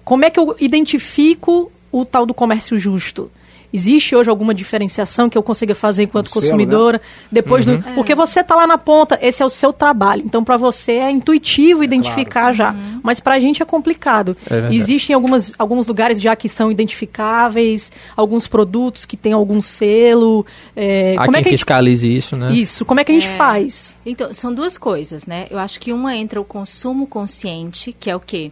Como 0.03 0.25
é 0.25 0.29
que 0.29 0.39
eu 0.39 0.55
identifico 0.59 1.71
o 1.91 2.05
tal 2.05 2.25
do 2.25 2.33
comércio 2.33 2.77
justo? 2.77 3.31
Existe 3.71 4.15
hoje 4.15 4.29
alguma 4.29 4.53
diferenciação 4.53 5.29
que 5.29 5.37
eu 5.37 5.43
consiga 5.43 5.75
fazer 5.75 6.03
enquanto 6.03 6.27
o 6.27 6.31
consumidora? 6.31 6.97
Selo, 6.97 7.11
né? 7.13 7.27
Depois 7.31 7.67
uhum. 7.67 7.77
do, 7.77 7.83
porque 7.93 8.15
você 8.15 8.39
está 8.39 8.55
lá 8.55 8.65
na 8.65 8.77
ponta, 8.77 9.17
esse 9.21 9.43
é 9.43 9.45
o 9.45 9.49
seu 9.49 9.71
trabalho. 9.71 10.23
Então, 10.25 10.43
para 10.43 10.57
você 10.57 10.93
é 10.93 11.11
intuitivo 11.11 11.83
é 11.83 11.85
identificar 11.85 12.41
claro. 12.41 12.55
já. 12.55 12.71
Uhum. 12.71 12.99
Mas 13.03 13.19
para 13.19 13.35
a 13.35 13.39
gente 13.39 13.61
é 13.61 13.65
complicado. 13.65 14.35
É 14.49 14.73
Existem 14.73 15.13
algumas, 15.13 15.53
alguns 15.57 15.85
lugares 15.85 16.19
já 16.19 16.35
que 16.35 16.49
são 16.49 16.71
identificáveis, 16.71 17.91
alguns 18.15 18.47
produtos 18.47 19.05
que 19.05 19.15
têm 19.15 19.33
algum 19.33 19.61
selo. 19.61 20.45
É, 20.75 21.15
Há 21.17 21.25
como 21.25 21.33
quem 21.33 21.41
é 21.41 21.43
que 21.43 21.49
fiscalize 21.49 22.07
gente... 22.07 22.17
isso, 22.17 22.35
né? 22.35 22.51
Isso. 22.51 22.85
Como 22.85 22.99
é 22.99 23.03
que 23.03 23.11
a 23.11 23.15
gente 23.15 23.27
é. 23.27 23.35
faz? 23.35 23.95
Então, 24.05 24.33
são 24.33 24.53
duas 24.53 24.77
coisas, 24.77 25.27
né? 25.27 25.45
Eu 25.51 25.59
acho 25.59 25.79
que 25.79 25.93
uma 25.93 26.15
entra 26.15 26.41
o 26.41 26.43
consumo 26.43 27.05
consciente, 27.05 27.95
que 27.97 28.09
é 28.09 28.15
o 28.15 28.19
quê? 28.19 28.51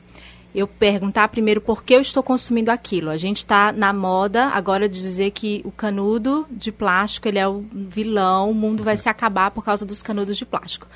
Eu 0.57 0.65
perguntar 0.65 1.27
primeiro 1.27 1.61
por 1.61 1.83
que 1.83 1.93
eu 1.93 2.01
estou 2.01 2.23
consumindo 2.23 2.71
aquilo. 2.71 3.11
A 3.11 3.17
gente 3.17 3.37
está 3.37 3.71
na 3.71 3.93
moda 3.93 4.45
agora 4.47 4.89
de 4.89 4.99
dizer 4.99 5.29
que 5.29 5.61
o 5.63 5.69
canudo 5.69 6.47
de 6.49 6.71
plástico 6.71 7.27
ele 7.27 7.37
é 7.37 7.47
o 7.47 7.63
vilão, 7.71 8.49
o 8.49 8.55
mundo 8.55 8.83
vai 8.83 8.97
se 8.97 9.07
acabar 9.07 9.51
por 9.51 9.63
causa 9.63 9.85
dos 9.85 10.01
canudos 10.01 10.35
de 10.35 10.47
plástico. 10.47 10.87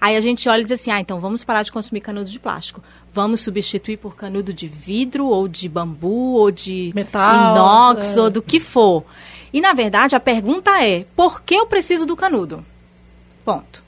Aí 0.00 0.16
a 0.16 0.22
gente 0.22 0.48
olha 0.48 0.62
e 0.62 0.64
diz 0.64 0.80
assim, 0.80 0.90
ah, 0.90 0.98
então 0.98 1.20
vamos 1.20 1.44
parar 1.44 1.62
de 1.62 1.70
consumir 1.70 2.00
canudo 2.00 2.30
de 2.30 2.40
plástico. 2.40 2.82
Vamos 3.12 3.40
substituir 3.40 3.98
por 3.98 4.16
canudo 4.16 4.54
de 4.54 4.66
vidro, 4.66 5.26
ou 5.26 5.46
de 5.46 5.68
bambu, 5.68 6.36
ou 6.36 6.50
de 6.50 6.90
Metal, 6.94 7.52
inox, 7.52 8.16
é. 8.16 8.20
ou 8.22 8.30
do 8.30 8.40
que 8.40 8.58
for. 8.58 9.04
E 9.52 9.60
na 9.60 9.74
verdade 9.74 10.16
a 10.16 10.20
pergunta 10.20 10.82
é, 10.82 11.04
por 11.14 11.42
que 11.42 11.56
eu 11.56 11.66
preciso 11.66 12.06
do 12.06 12.16
canudo? 12.16 12.64
Ponto. 13.44 13.82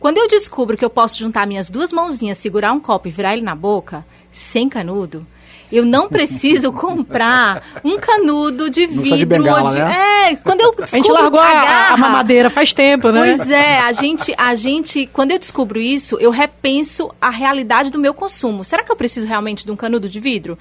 Quando 0.00 0.16
eu 0.16 0.26
descubro 0.26 0.76
que 0.76 0.84
eu 0.84 0.90
posso 0.90 1.18
juntar 1.18 1.46
minhas 1.46 1.68
duas 1.68 1.92
mãozinhas, 1.92 2.38
segurar 2.38 2.72
um 2.72 2.80
copo 2.80 3.08
e 3.08 3.10
virar 3.10 3.34
ele 3.34 3.42
na 3.42 3.54
boca, 3.54 4.06
sem 4.34 4.68
canudo, 4.68 5.24
eu 5.72 5.86
não 5.86 6.08
preciso 6.08 6.72
comprar 6.72 7.62
um 7.82 7.98
canudo 7.98 8.68
de 8.68 8.86
vidro. 8.86 9.16
De 9.16 9.24
bengala, 9.24 9.70
de... 9.70 9.78
né? 9.78 10.30
É, 10.30 10.36
quando 10.36 10.60
eu 10.60 10.74
A 10.80 10.86
gente 10.86 11.10
largou 11.10 11.40
a, 11.40 11.52
garra, 11.52 11.94
a, 11.94 11.96
mamadeira 11.96 12.50
faz 12.50 12.72
tempo, 12.72 13.10
né? 13.10 13.36
Pois 13.36 13.50
é, 13.50 13.78
a 13.80 13.92
gente, 13.92 14.34
a 14.36 14.54
gente, 14.54 15.06
quando 15.06 15.30
eu 15.30 15.38
descubro 15.38 15.80
isso, 15.80 16.18
eu 16.20 16.30
repenso 16.30 17.10
a 17.20 17.30
realidade 17.30 17.90
do 17.90 17.98
meu 17.98 18.12
consumo. 18.12 18.64
Será 18.64 18.82
que 18.82 18.92
eu 18.92 18.96
preciso 18.96 19.26
realmente 19.26 19.64
de 19.64 19.72
um 19.72 19.76
canudo 19.76 20.08
de 20.08 20.20
vidro? 20.20 20.58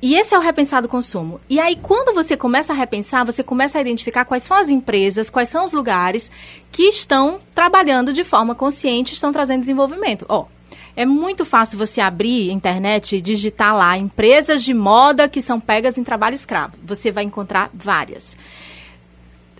E 0.00 0.16
esse 0.16 0.34
é 0.34 0.38
o 0.38 0.40
repensar 0.40 0.82
do 0.82 0.88
consumo. 0.88 1.40
E 1.48 1.60
aí, 1.60 1.76
quando 1.76 2.12
você 2.12 2.36
começa 2.36 2.72
a 2.72 2.76
repensar, 2.76 3.24
você 3.24 3.44
começa 3.44 3.78
a 3.78 3.80
identificar 3.80 4.24
quais 4.24 4.42
são 4.42 4.56
as 4.56 4.68
empresas, 4.68 5.30
quais 5.30 5.48
são 5.48 5.64
os 5.64 5.72
lugares 5.72 6.30
que 6.72 6.88
estão 6.88 7.38
trabalhando 7.54 8.12
de 8.12 8.24
forma 8.24 8.54
consciente, 8.54 9.14
estão 9.14 9.30
trazendo 9.30 9.60
desenvolvimento. 9.60 10.26
Ó, 10.28 10.40
oh, 10.40 10.46
é 10.96 11.06
muito 11.06 11.44
fácil 11.44 11.78
você 11.78 12.00
abrir 12.00 12.50
internet 12.50 13.16
e 13.16 13.20
digitar 13.20 13.74
lá 13.74 13.96
empresas 13.96 14.62
de 14.62 14.74
moda 14.74 15.28
que 15.28 15.40
são 15.40 15.58
pegas 15.58 15.96
em 15.96 16.04
trabalho 16.04 16.34
escravo. 16.34 16.74
Você 16.84 17.10
vai 17.10 17.24
encontrar 17.24 17.70
várias. 17.72 18.36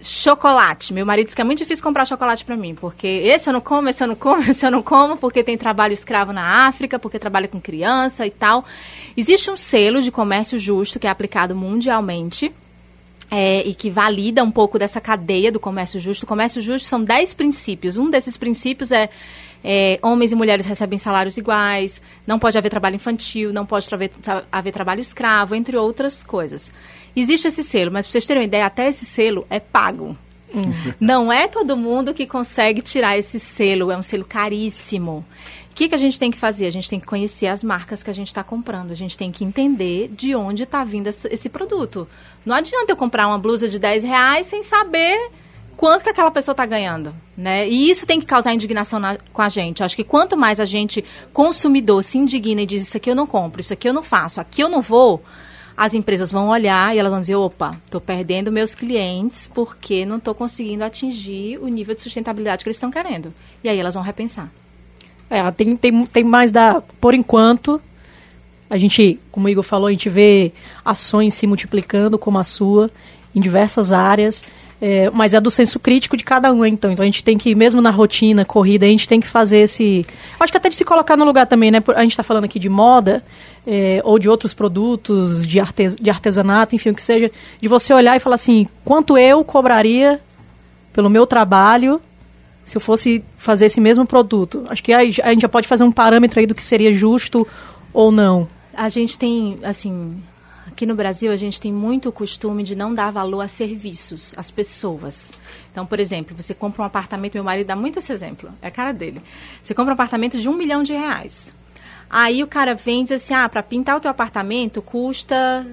chocolate. 0.03 0.93
Meu 0.93 1.07
marido 1.07 1.27
disse 1.27 1.37
que 1.37 1.41
é 1.41 1.45
muito 1.45 1.59
difícil 1.59 1.83
comprar 1.83 2.05
chocolate 2.05 2.45
para 2.45 2.57
mim, 2.57 2.75
porque 2.75 3.07
esse 3.07 3.49
eu 3.49 3.53
não 3.53 3.61
como, 3.61 3.89
esse 3.89 4.03
eu 4.03 4.09
não 4.09 4.17
como, 4.17 4.43
esse 4.51 4.67
eu 4.67 4.71
não 4.71 4.83
como, 4.83 5.17
porque 5.17 5.43
tem 5.45 5.57
trabalho 5.57 5.93
escravo 5.93 6.33
na 6.33 6.67
África, 6.67 6.99
porque 6.99 7.19
trabalha 7.19 7.49
com 7.49 7.61
criança 7.61 8.27
e 8.27 8.31
tal. 8.31 8.65
Existe 9.17 9.51
um 9.51 9.57
selo 9.57 10.03
de 10.03 10.11
comércio 10.11 10.59
justo 10.59 10.99
que 10.99 11.07
é 11.07 11.11
aplicado 11.11 11.55
mundialmente. 11.55 12.53
É, 13.35 13.67
e 13.67 13.75
que 13.75 13.89
valida 13.89 14.45
um 14.45 14.51
pouco 14.51 14.79
dessa 14.79 15.01
cadeia 15.01 15.51
do 15.51 15.59
comércio 15.59 15.99
justo. 15.99 16.25
O 16.25 16.27
comércio 16.27 16.61
justo 16.61 16.87
são 16.87 17.03
10 17.03 17.33
princípios. 17.33 17.97
Um 17.97 18.11
desses 18.11 18.37
princípios 18.37 18.93
é 18.93 19.09
é, 19.65 19.99
homens 20.03 20.33
e 20.33 20.35
mulheres 20.35 20.67
recebem 20.67 20.99
salários 20.99 21.37
iguais, 21.37 22.03
não 22.27 22.39
pode 22.39 22.59
haver 22.59 22.71
trabalho 22.71 22.97
infantil, 22.97 23.53
não 23.53 23.65
pode 23.65 23.89
haver, 23.93 24.11
haver 24.51 24.73
trabalho 24.73 25.01
escravo, 25.01 25.55
entre 25.55 25.77
outras 25.77 26.23
coisas. 26.23 26.71
Existe 27.15 27.49
esse 27.49 27.63
selo, 27.63 27.93
mas 27.93 28.07
para 28.07 28.13
vocês 28.13 28.27
terem 28.27 28.43
uma 28.43 28.47
ideia, 28.47 28.67
até 28.67 28.89
esse 28.89 29.05
selo 29.05 29.47
é 29.49 29.61
pago. 29.61 30.17
Hum. 30.55 30.95
Não 31.01 31.33
é 31.33 31.49
todo 31.49 31.77
mundo 31.77 32.13
que 32.13 32.27
consegue 32.27 32.83
tirar 32.83 33.17
esse 33.17 33.39
selo, 33.39 33.91
é 33.91 33.97
um 33.97 34.03
selo 34.03 34.25
caríssimo. 34.25 35.25
O 35.71 35.75
que, 35.75 35.89
que 35.89 35.95
a 35.95 35.99
gente 35.99 36.19
tem 36.19 36.31
que 36.31 36.39
fazer? 36.39 36.67
A 36.67 36.71
gente 36.71 36.91
tem 36.91 37.01
que 37.01 37.07
conhecer 37.07 37.47
as 37.47 37.65
marcas 37.65 38.03
que 38.03 38.11
a 38.11 38.13
gente 38.13 38.27
está 38.27 38.45
comprando. 38.45 38.91
A 38.91 38.95
gente 38.95 39.17
tem 39.17 39.33
que 39.33 39.43
entender 39.43 40.09
de 40.15 40.35
onde 40.35 40.65
está 40.65 40.85
vindo 40.85 41.07
esse 41.07 41.49
produto. 41.49 42.07
Não 42.45 42.55
adianta 42.55 42.93
eu 42.93 42.97
comprar 42.97 43.27
uma 43.27 43.39
blusa 43.39 43.67
de 43.67 43.79
10 43.79 44.05
reais 44.05 44.47
sem 44.47 44.63
saber 44.63 45.31
quanto 45.77 46.03
que 46.03 46.11
aquela 46.11 46.31
pessoa 46.31 46.53
está 46.53 46.65
ganhando, 46.67 47.15
né? 47.37 47.69
E 47.69 47.91
isso 47.91 48.07
tem 48.07 48.21
que 48.21 48.27
causar 48.27 48.55
indignação 48.55 48.99
na, 48.99 49.17
com 49.33 49.43
a 49.43 49.49
gente. 49.49 49.83
Acho 49.83 49.97
que 49.97 50.05
quanto 50.05 50.37
mais 50.37 50.61
a 50.61 50.65
gente, 50.65 51.05
consumidor, 51.33 52.03
se 52.03 52.19
indigna 52.19 52.63
e 52.63 52.67
diz 52.67 52.83
isso 52.83 52.97
aqui 52.97 53.11
eu 53.11 53.15
não 53.15 53.27
compro, 53.27 53.61
isso 53.61 53.73
aqui 53.73 53.89
eu 53.89 53.93
não 53.93 54.03
faço, 54.03 54.41
aqui 54.41 54.63
eu 54.63 54.69
não 54.69 54.81
vou, 54.81 55.23
as 55.77 55.95
empresas 55.95 56.31
vão 56.31 56.49
olhar 56.49 56.95
e 56.95 56.99
elas 56.99 57.11
vão 57.11 57.21
dizer, 57.21 57.35
opa, 57.35 57.81
estou 57.85 58.01
perdendo 58.01 58.53
meus 58.53 58.75
clientes 58.75 59.51
porque 59.53 60.05
não 60.05 60.17
estou 60.17 60.35
conseguindo 60.35 60.85
atingir 60.85 61.59
o 61.59 61.69
nível 61.69 61.95
de 61.95 62.03
sustentabilidade 62.03 62.63
que 62.63 62.69
eles 62.69 62.77
estão 62.77 62.91
querendo. 62.91 63.33
E 63.65 63.69
aí 63.69 63.79
elas 63.79 63.95
vão 63.95 64.03
repensar. 64.03 64.51
É, 65.29 65.51
tem, 65.51 65.77
tem, 65.77 66.07
tem 66.07 66.25
mais 66.25 66.51
da... 66.51 66.83
Por 67.01 67.15
enquanto, 67.15 67.81
a 68.69 68.77
gente, 68.77 69.19
como 69.31 69.47
o 69.47 69.49
Igor 69.49 69.65
falou, 69.65 69.87
a 69.87 69.91
gente 69.91 70.11
vê 70.11 70.53
ações 70.85 71.35
se 71.35 71.47
multiplicando 71.47 72.19
como 72.19 72.39
a 72.39 72.45
sua 72.45 72.91
em 73.35 73.41
diversas 73.41 73.93
áreas. 73.93 74.45
É, 74.85 75.09
mas 75.11 75.33
é 75.33 75.41
do 75.41 75.49
senso 75.49 75.79
crítico 75.79 76.17
de 76.17 76.25
cada 76.25 76.53
um, 76.53 76.67
então. 76.67 76.91
Então 76.91 77.05
a 77.05 77.07
gente 77.07 77.23
tem 77.23 77.39
que, 77.39 77.55
mesmo 77.55 77.81
na 77.81 77.91
rotina, 77.91 78.45
corrida, 78.45 78.85
a 78.85 78.89
gente 78.89 79.09
tem 79.09 79.21
que 79.21 79.29
fazer 79.29 79.59
esse. 79.59 80.05
Acho 80.41 80.51
que 80.51 80.59
até 80.59 80.69
de 80.69 80.75
se 80.75 80.85
colocar 80.85 81.17
no 81.17 81.25
lugar 81.25 81.47
também, 81.47 81.71
né? 81.71 81.81
A 81.95 82.03
gente 82.03 82.11
está 82.11 82.25
falando 82.25 82.47
aqui 82.47 82.59
de 82.59 82.69
moda, 82.69 83.23
é, 83.65 84.01
ou 84.03 84.19
de 84.19 84.29
outros 84.29 84.53
produtos, 84.53 85.47
de, 85.47 85.61
artes, 85.61 85.95
de 85.95 86.11
artesanato, 86.11 86.75
enfim, 86.75 86.91
o 86.91 86.95
que 86.97 87.03
seja, 87.03 87.31
de 87.61 87.69
você 87.69 87.95
olhar 87.95 88.17
e 88.17 88.19
falar 88.19 88.35
assim: 88.35 88.67
quanto 88.85 89.17
eu 89.17 89.45
cobraria 89.45 90.21
pelo 90.93 91.09
meu 91.09 91.29
trabalho 91.29 92.03
se 92.65 92.77
eu 92.77 92.81
fosse 92.81 93.23
fazer 93.39 93.67
esse 93.67 93.81
mesmo 93.81 94.05
produto? 94.05 94.65
Acho 94.69 94.83
que 94.83 94.93
a, 94.93 94.99
a 94.99 95.05
gente 95.05 95.43
já 95.43 95.49
pode 95.49 95.69
fazer 95.69 95.85
um 95.85 95.93
parâmetro 95.93 96.41
aí 96.41 96.47
do 96.47 96.57
que 96.57 96.63
seria 96.63 96.93
justo 96.93 97.47
ou 97.93 98.11
não. 98.11 98.49
A 98.75 98.89
gente 98.89 99.17
tem, 99.17 99.61
assim, 99.63 100.21
Aqui 100.73 100.87
no 100.87 100.95
Brasil, 100.95 101.31
a 101.31 101.37
gente 101.37 101.61
tem 101.61 101.71
muito 101.71 102.09
o 102.09 102.13
costume 102.13 102.63
de 102.63 102.75
não 102.75 102.95
dar 102.95 103.11
valor 103.11 103.43
a 103.43 103.47
serviços, 103.47 104.33
às 104.39 104.51
pessoas. 104.51 105.35
Então, 105.71 105.85
por 105.85 106.01
exemplo, 106.01 106.35
você 106.35 106.55
compra 106.55 106.81
um 106.81 106.87
apartamento, 106.87 107.35
meu 107.35 107.45
marido 107.45 107.67
dá 107.67 107.77
muito 107.77 107.99
esse 107.99 108.11
exemplo, 108.11 108.51
é 108.63 108.69
a 108.69 108.71
cara 108.71 108.91
dele. 108.91 109.21
Você 109.63 109.75
compra 109.75 109.91
um 109.91 109.93
apartamento 109.93 110.41
de 110.41 110.49
um 110.49 110.57
milhão 110.57 110.83
de 110.83 110.95
reais. 110.95 111.55
Aí 112.09 112.43
o 112.43 112.47
cara 112.47 112.75
vem 112.75 113.03
e 113.03 113.05
diz 113.05 113.13
assim, 113.13 113.35
ah, 113.35 113.47
para 113.51 113.63
pintar 113.63 113.99
o 113.99 114.01
teu 114.01 114.11
apartamento 114.11 114.81
custa 114.81 115.67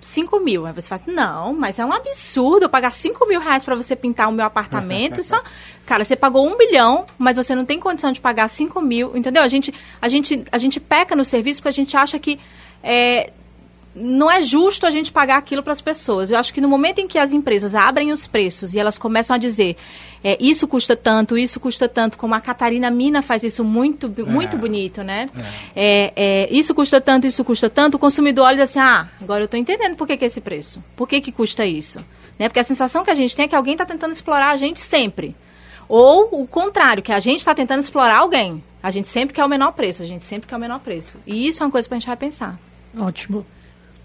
5 0.00 0.38
mil. 0.38 0.66
Aí 0.66 0.72
você 0.72 0.88
fala, 0.88 1.02
não, 1.08 1.52
mas 1.52 1.80
é 1.80 1.84
um 1.84 1.92
absurdo 1.92 2.66
eu 2.66 2.68
pagar 2.68 2.92
5 2.92 3.26
mil 3.26 3.40
reais 3.40 3.64
para 3.64 3.74
você 3.74 3.96
pintar 3.96 4.28
o 4.28 4.32
meu 4.32 4.44
apartamento. 4.44 5.20
Só... 5.26 5.42
Cara, 5.84 6.04
você 6.04 6.14
pagou 6.14 6.46
um 6.46 6.56
bilhão, 6.56 7.06
mas 7.18 7.36
você 7.36 7.56
não 7.56 7.64
tem 7.64 7.80
condição 7.80 8.12
de 8.12 8.20
pagar 8.20 8.46
5 8.46 8.80
mil, 8.80 9.16
entendeu? 9.16 9.42
A 9.42 9.48
gente, 9.48 9.74
a, 10.00 10.08
gente, 10.08 10.44
a 10.52 10.58
gente 10.58 10.78
peca 10.78 11.16
no 11.16 11.24
serviço 11.24 11.60
porque 11.60 11.70
a 11.70 11.72
gente 11.72 11.96
acha 11.96 12.20
que 12.20 12.38
é, 12.84 13.32
não 13.94 14.28
é 14.30 14.42
justo 14.42 14.86
a 14.86 14.90
gente 14.90 15.12
pagar 15.12 15.36
aquilo 15.36 15.62
para 15.62 15.72
as 15.72 15.80
pessoas. 15.80 16.30
Eu 16.30 16.38
acho 16.38 16.52
que 16.52 16.60
no 16.60 16.68
momento 16.68 16.98
em 16.98 17.06
que 17.06 17.18
as 17.18 17.32
empresas 17.32 17.74
abrem 17.74 18.10
os 18.10 18.26
preços 18.26 18.74
e 18.74 18.78
elas 18.78 18.98
começam 18.98 19.36
a 19.36 19.38
dizer 19.38 19.76
é, 20.22 20.36
isso 20.40 20.66
custa 20.66 20.96
tanto, 20.96 21.38
isso 21.38 21.60
custa 21.60 21.88
tanto, 21.88 22.18
como 22.18 22.34
a 22.34 22.40
Catarina 22.40 22.90
Mina 22.90 23.22
faz 23.22 23.44
isso 23.44 23.62
muito, 23.62 24.12
é. 24.18 24.22
muito 24.22 24.56
bonito, 24.56 25.02
né? 25.02 25.28
É. 25.76 26.12
é. 26.16 26.24
É, 26.24 26.48
isso 26.50 26.74
custa 26.74 27.00
tanto, 27.00 27.26
isso 27.26 27.44
custa 27.44 27.70
tanto, 27.70 27.96
o 27.96 27.98
consumidor 27.98 28.46
olha 28.46 28.64
assim, 28.64 28.78
ah, 28.78 29.08
agora 29.20 29.42
eu 29.42 29.44
estou 29.44 29.60
entendendo 29.60 29.94
por 29.94 30.06
que, 30.06 30.16
que 30.16 30.24
é 30.24 30.26
esse 30.26 30.40
preço. 30.40 30.82
Por 30.96 31.06
que, 31.06 31.20
que 31.20 31.30
custa 31.30 31.64
isso? 31.66 31.98
Né? 32.38 32.48
Porque 32.48 32.58
a 32.58 32.64
sensação 32.64 33.04
que 33.04 33.10
a 33.10 33.14
gente 33.14 33.36
tem 33.36 33.44
é 33.44 33.48
que 33.48 33.54
alguém 33.54 33.74
está 33.74 33.84
tentando 33.84 34.12
explorar 34.12 34.50
a 34.50 34.56
gente 34.56 34.80
sempre. 34.80 35.36
Ou 35.86 36.42
o 36.42 36.46
contrário, 36.46 37.02
que 37.02 37.12
a 37.12 37.20
gente 37.20 37.40
está 37.40 37.54
tentando 37.54 37.80
explorar 37.80 38.18
alguém. 38.18 38.64
A 38.82 38.90
gente 38.90 39.08
sempre 39.08 39.34
quer 39.34 39.44
o 39.44 39.48
menor 39.48 39.72
preço, 39.72 40.02
a 40.02 40.06
gente 40.06 40.24
sempre 40.24 40.48
quer 40.48 40.56
o 40.56 40.58
menor 40.58 40.80
preço. 40.80 41.18
E 41.26 41.46
isso 41.46 41.62
é 41.62 41.66
uma 41.66 41.72
coisa 41.72 41.86
para 41.86 41.96
a 41.96 42.00
gente 42.00 42.08
repensar. 42.08 42.58
Ótimo 42.98 43.44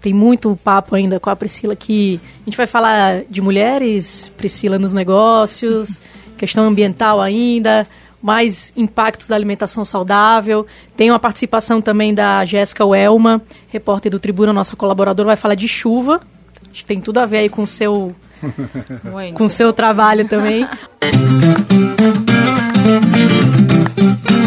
tem 0.00 0.14
muito 0.14 0.58
papo 0.64 0.94
ainda 0.94 1.20
com 1.20 1.30
a 1.30 1.36
Priscila 1.36 1.76
que 1.76 2.20
a 2.42 2.44
gente 2.44 2.56
vai 2.56 2.66
falar 2.66 3.22
de 3.28 3.40
mulheres, 3.40 4.30
Priscila 4.36 4.78
nos 4.78 4.92
negócios, 4.92 6.00
questão 6.38 6.64
ambiental 6.64 7.20
ainda, 7.20 7.86
mais 8.22 8.72
impactos 8.76 9.28
da 9.28 9.36
alimentação 9.36 9.84
saudável. 9.84 10.66
Tem 10.96 11.10
uma 11.10 11.18
participação 11.18 11.82
também 11.82 12.14
da 12.14 12.44
Jéssica 12.44 12.84
Welma, 12.84 13.42
repórter 13.68 14.10
do 14.10 14.18
Tribuna, 14.18 14.52
nossa 14.52 14.74
colaboradora, 14.74 15.28
vai 15.28 15.36
falar 15.36 15.54
de 15.54 15.68
chuva. 15.68 16.20
Acho 16.70 16.82
que 16.82 16.86
tem 16.86 17.00
tudo 17.00 17.18
a 17.18 17.26
ver 17.26 17.38
aí 17.38 17.48
com 17.48 17.62
o 17.62 17.66
seu, 17.66 18.14
com 19.36 19.44
o 19.44 19.50
seu 19.50 19.72
trabalho 19.72 20.26
também. 20.26 20.66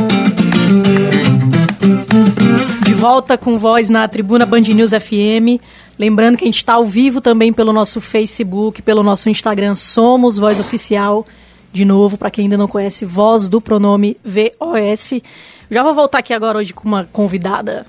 volta 3.04 3.38
com 3.38 3.60
voz 3.60 3.90
na 3.90 4.08
tribuna 4.08 4.46
Band 4.46 4.62
News 4.62 4.92
FM. 4.92 5.60
Lembrando 6.00 6.38
que 6.38 6.46
a 6.46 6.48
gente 6.48 6.56
está 6.56 6.76
ao 6.76 6.86
vivo 6.86 7.20
também 7.20 7.52
pelo 7.52 7.74
nosso 7.74 8.00
Facebook, 8.00 8.82
pelo 8.82 9.04
nosso 9.04 9.30
Instagram, 9.30 9.76
Somos 9.76 10.38
Voz 10.38 10.58
Oficial. 10.58 11.26
De 11.74 11.84
novo, 11.84 12.18
para 12.18 12.32
quem 12.32 12.44
ainda 12.46 12.56
não 12.56 12.66
conhece, 12.66 13.04
voz 13.04 13.50
do 13.50 13.60
pronome 13.60 14.16
VOS. 14.24 15.22
Já 15.70 15.84
vou 15.84 15.94
voltar 15.94 16.20
aqui 16.20 16.34
agora 16.34 16.58
hoje 16.58 16.74
com 16.74 16.88
uma 16.88 17.04
convidada 17.04 17.86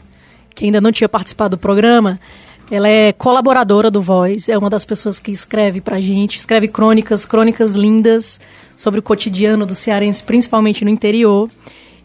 que 0.52 0.64
ainda 0.64 0.80
não 0.80 0.90
tinha 0.90 1.09
participado 1.09 1.56
do 1.56 1.61
programa. 1.61 2.18
Ela 2.68 2.88
é 2.88 3.12
colaboradora 3.12 3.92
do 3.92 4.02
Voz, 4.02 4.49
é 4.49 4.59
uma 4.59 4.68
das 4.68 4.85
pessoas 4.85 5.21
que 5.21 5.30
escreve 5.30 5.80
pra 5.80 6.00
gente, 6.00 6.38
escreve 6.38 6.66
crônicas, 6.66 7.25
crônicas 7.25 7.75
lindas 7.75 8.40
sobre 8.76 8.99
o 8.99 9.02
cotidiano 9.02 9.64
do 9.64 9.76
cearense, 9.76 10.25
principalmente 10.25 10.85
no 10.85 10.90
interior. 10.90 11.49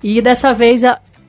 E 0.04 0.22
dessa 0.22 0.54
vez 0.54 0.84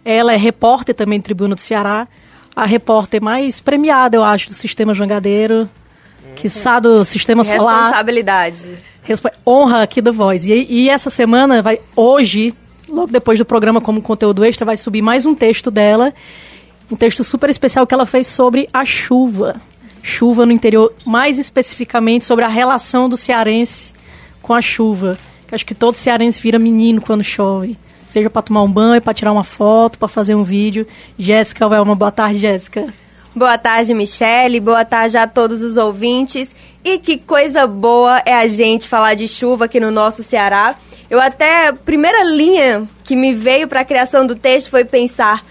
ela 0.05 0.33
é 0.33 0.37
repórter 0.37 0.95
também 0.95 1.19
do 1.19 1.23
Tribuna 1.23 1.55
do 1.55 1.61
Ceará, 1.61 2.09
a 2.55 2.65
repórter 2.65 3.23
mais 3.23 3.61
premiada, 3.61 4.17
eu 4.17 4.25
acho, 4.25 4.49
do 4.49 4.55
sistema 4.55 4.95
jangadeiro, 4.95 5.69
que 6.37 6.49
sabe 6.49 6.89
do 6.89 7.05
sistema 7.05 7.45
solar. 7.45 7.85
Responsabilidade. 7.85 8.79
Respo 9.03 9.31
honra 9.47 9.83
aqui 9.83 10.01
do 10.01 10.13
Voz. 10.13 10.47
E, 10.47 10.67
e 10.69 10.91
essa 10.91 11.11
semana, 11.11 11.63
vai 11.63 11.81
hoje, 11.95 12.55
logo 12.89 13.13
depois 13.13 13.39
do 13.39 13.45
programa 13.45 13.81
como 13.81 14.03
conteúdo 14.03 14.45
extra, 14.45 14.65
vai 14.65 14.77
subir 14.77 15.03
mais 15.03 15.25
um 15.27 15.35
texto 15.35 15.71
dela, 15.71 16.13
um 16.91 16.97
texto 16.97 17.23
super 17.23 17.49
especial 17.51 17.87
que 17.87 17.95
ela 17.95 18.07
fez 18.07 18.27
sobre 18.27 18.69
a 18.73 18.85
chuva. 18.85 19.61
Chuva 20.03 20.47
no 20.47 20.53
interior, 20.53 20.95
mais 21.05 21.39
especificamente 21.39 22.25
sobre 22.25 22.45
a 22.45 22.49
relação 22.49 23.09
do 23.09 23.17
cearense 23.17 23.93
com 24.41 24.55
a 24.55 24.63
chuva. 24.63 25.19
Acho 25.53 25.67
que 25.67 25.75
todo 25.75 25.97
cearense 25.97 26.41
vira 26.41 26.59
menino 26.59 27.01
quando 27.01 27.25
chove 27.25 27.77
seja 28.11 28.29
para 28.29 28.43
tomar 28.43 28.63
um 28.63 28.71
banho, 28.71 29.01
para 29.01 29.15
tirar 29.15 29.33
uma 29.33 29.45
foto, 29.45 29.99
para 29.99 30.09
fazer 30.09 30.35
um 30.35 30.43
vídeo. 30.43 30.87
Jéssica 31.19 31.67
uma 31.67 31.95
boa 31.95 32.11
tarde, 32.11 32.39
Jéssica. 32.39 32.93
Boa 33.35 33.57
tarde, 33.57 33.95
Michele. 33.95 34.59
Boa 34.59 34.85
tarde 34.85 35.17
a 35.17 35.27
todos 35.27 35.63
os 35.63 35.77
ouvintes. 35.77 36.55
E 36.85 36.99
que 36.99 37.17
coisa 37.17 37.67
boa 37.67 38.21
é 38.27 38.35
a 38.35 38.47
gente 38.47 38.89
falar 38.89 39.15
de 39.15 39.29
chuva 39.29 39.67
aqui 39.67 39.79
no 39.79 39.91
nosso 39.91 40.23
Ceará. 40.25 40.75
Eu 41.09 41.21
até, 41.21 41.69
a 41.69 41.73
primeira 41.73 42.25
linha 42.25 42.89
que 43.05 43.15
me 43.15 43.33
veio 43.33 43.69
para 43.69 43.81
a 43.81 43.85
criação 43.85 44.27
do 44.27 44.35
texto 44.35 44.71
foi 44.71 44.85
pensar 44.85 45.45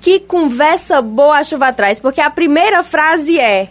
que 0.00 0.20
conversa 0.20 1.00
boa 1.00 1.38
a 1.38 1.44
chuva 1.44 1.72
traz, 1.72 2.00
porque 2.00 2.20
a 2.20 2.28
primeira 2.28 2.82
frase 2.82 3.38
é: 3.38 3.68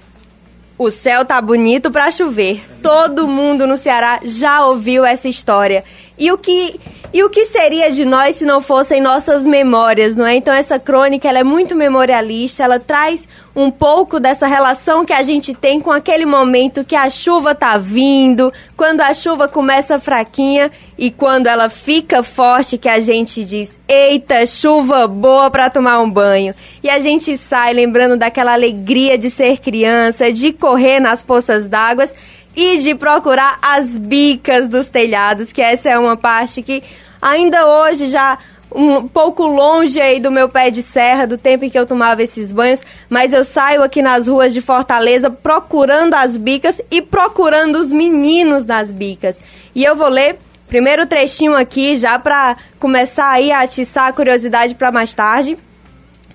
o 0.78 0.90
céu 0.90 1.24
tá 1.24 1.40
bonito 1.40 1.92
para 1.92 2.10
chover. 2.10 2.64
Todo 2.82 3.28
mundo 3.28 3.68
no 3.68 3.78
Ceará 3.78 4.20
já 4.24 4.66
ouviu 4.66 5.06
essa 5.06 5.30
história. 5.30 5.84
E 6.22 6.32
o 6.32 6.38
que 6.38 6.80
e 7.14 7.24
o 7.24 7.30
que 7.30 7.44
seria 7.46 7.92
de 7.92 8.06
nós 8.06 8.38
se 8.38 8.46
não 8.46 8.62
fossem 8.62 9.02
nossas 9.02 9.46
memórias, 9.46 10.16
não 10.16 10.26
é? 10.26 10.36
Então 10.36 10.54
essa 10.54 10.80
crônica 10.80 11.28
ela 11.28 11.40
é 11.40 11.44
muito 11.44 11.76
memorialista, 11.76 12.64
ela 12.64 12.80
traz 12.80 13.28
um 13.54 13.70
pouco 13.70 14.18
dessa 14.18 14.48
relação 14.48 15.04
que 15.04 15.12
a 15.12 15.24
gente 15.24 15.54
tem 15.54 15.82
com 15.82 15.92
aquele 15.92 16.26
momento 16.26 16.86
que 16.86 16.96
a 16.96 17.10
chuva 17.10 17.54
tá 17.54 17.78
vindo, 17.78 18.54
quando 18.78 19.02
a 19.02 19.14
chuva 19.14 19.48
começa 19.50 20.00
fraquinha 20.00 20.72
e 20.98 21.12
quando 21.12 21.48
ela 21.48 21.70
fica 21.70 22.22
forte 22.22 22.78
que 22.78 22.88
a 22.88 23.02
gente 23.02 23.44
diz: 23.44 23.74
"Eita, 23.90 24.46
chuva 24.46 25.08
boa 25.08 25.50
para 25.50 25.72
tomar 25.72 26.00
um 26.00 26.10
banho". 26.10 26.54
E 26.84 26.90
a 26.90 27.00
gente 27.00 27.36
sai 27.36 27.74
lembrando 27.74 28.16
daquela 28.16 28.54
alegria 28.54 29.18
de 29.18 29.30
ser 29.30 29.58
criança, 29.58 30.32
de 30.32 30.54
correr 30.54 31.00
nas 31.00 31.24
poças 31.24 31.68
d'água 31.68 32.08
e 32.56 32.78
de 32.80 32.96
procurar 32.96 33.58
as 33.62 33.98
bicas 33.98 34.68
dos 34.68 34.90
telhados, 34.90 35.52
que 35.52 35.62
essa 35.62 35.90
é 35.90 35.98
uma 35.98 36.18
parte 36.18 36.62
que 36.62 36.84
ainda 37.22 37.66
hoje 37.66 38.08
já 38.08 38.38
um 38.74 39.08
pouco 39.08 39.46
longe 39.46 40.00
aí 40.00 40.20
do 40.20 40.32
meu 40.32 40.48
pé 40.48 40.70
de 40.70 40.82
serra, 40.82 41.28
do 41.28 41.38
tempo 41.38 41.66
em 41.66 41.70
que 41.70 41.78
eu 41.78 41.86
tomava 41.86 42.24
esses 42.24 42.52
banhos, 42.52 42.82
mas 43.10 43.34
eu 43.34 43.44
saio 43.44 43.84
aqui 43.84 44.02
nas 44.02 44.28
ruas 44.28 44.54
de 44.54 44.62
Fortaleza 44.62 45.30
procurando 45.30 46.14
as 46.14 46.38
bicas 46.38 46.82
e 46.90 47.02
procurando 47.02 47.78
os 47.78 47.92
meninos 47.92 48.66
nas 48.66 48.92
bicas. 48.92 49.42
E 49.76 49.84
eu 49.84 49.96
vou 49.96 50.08
ler 50.08 50.40
primeiro 50.68 51.06
trechinho 51.06 51.54
aqui 51.54 51.98
já 51.98 52.18
para 52.18 52.56
começar 52.80 53.30
aí 53.30 53.52
a 53.52 53.60
atiçar 53.60 54.08
a 54.08 54.14
curiosidade 54.14 54.74
para 54.74 54.92
mais 54.92 55.14
tarde, 55.14 55.58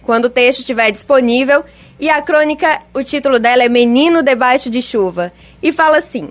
quando 0.03 0.27
o 0.27 0.31
texto 0.31 0.59
estiver 0.59 0.91
disponível. 0.91 1.65
E 1.99 2.11
a 2.11 2.21
crônica, 2.21 2.83
o 2.93 3.03
título 3.03 3.39
dela 3.39 3.63
é 3.63 3.69
Menino 3.71 4.23
Debaixo 4.23 4.69
de 4.69 4.83
Chuva. 4.83 5.33
E 5.63 5.73
fala 5.73 5.99
assim: 5.99 6.31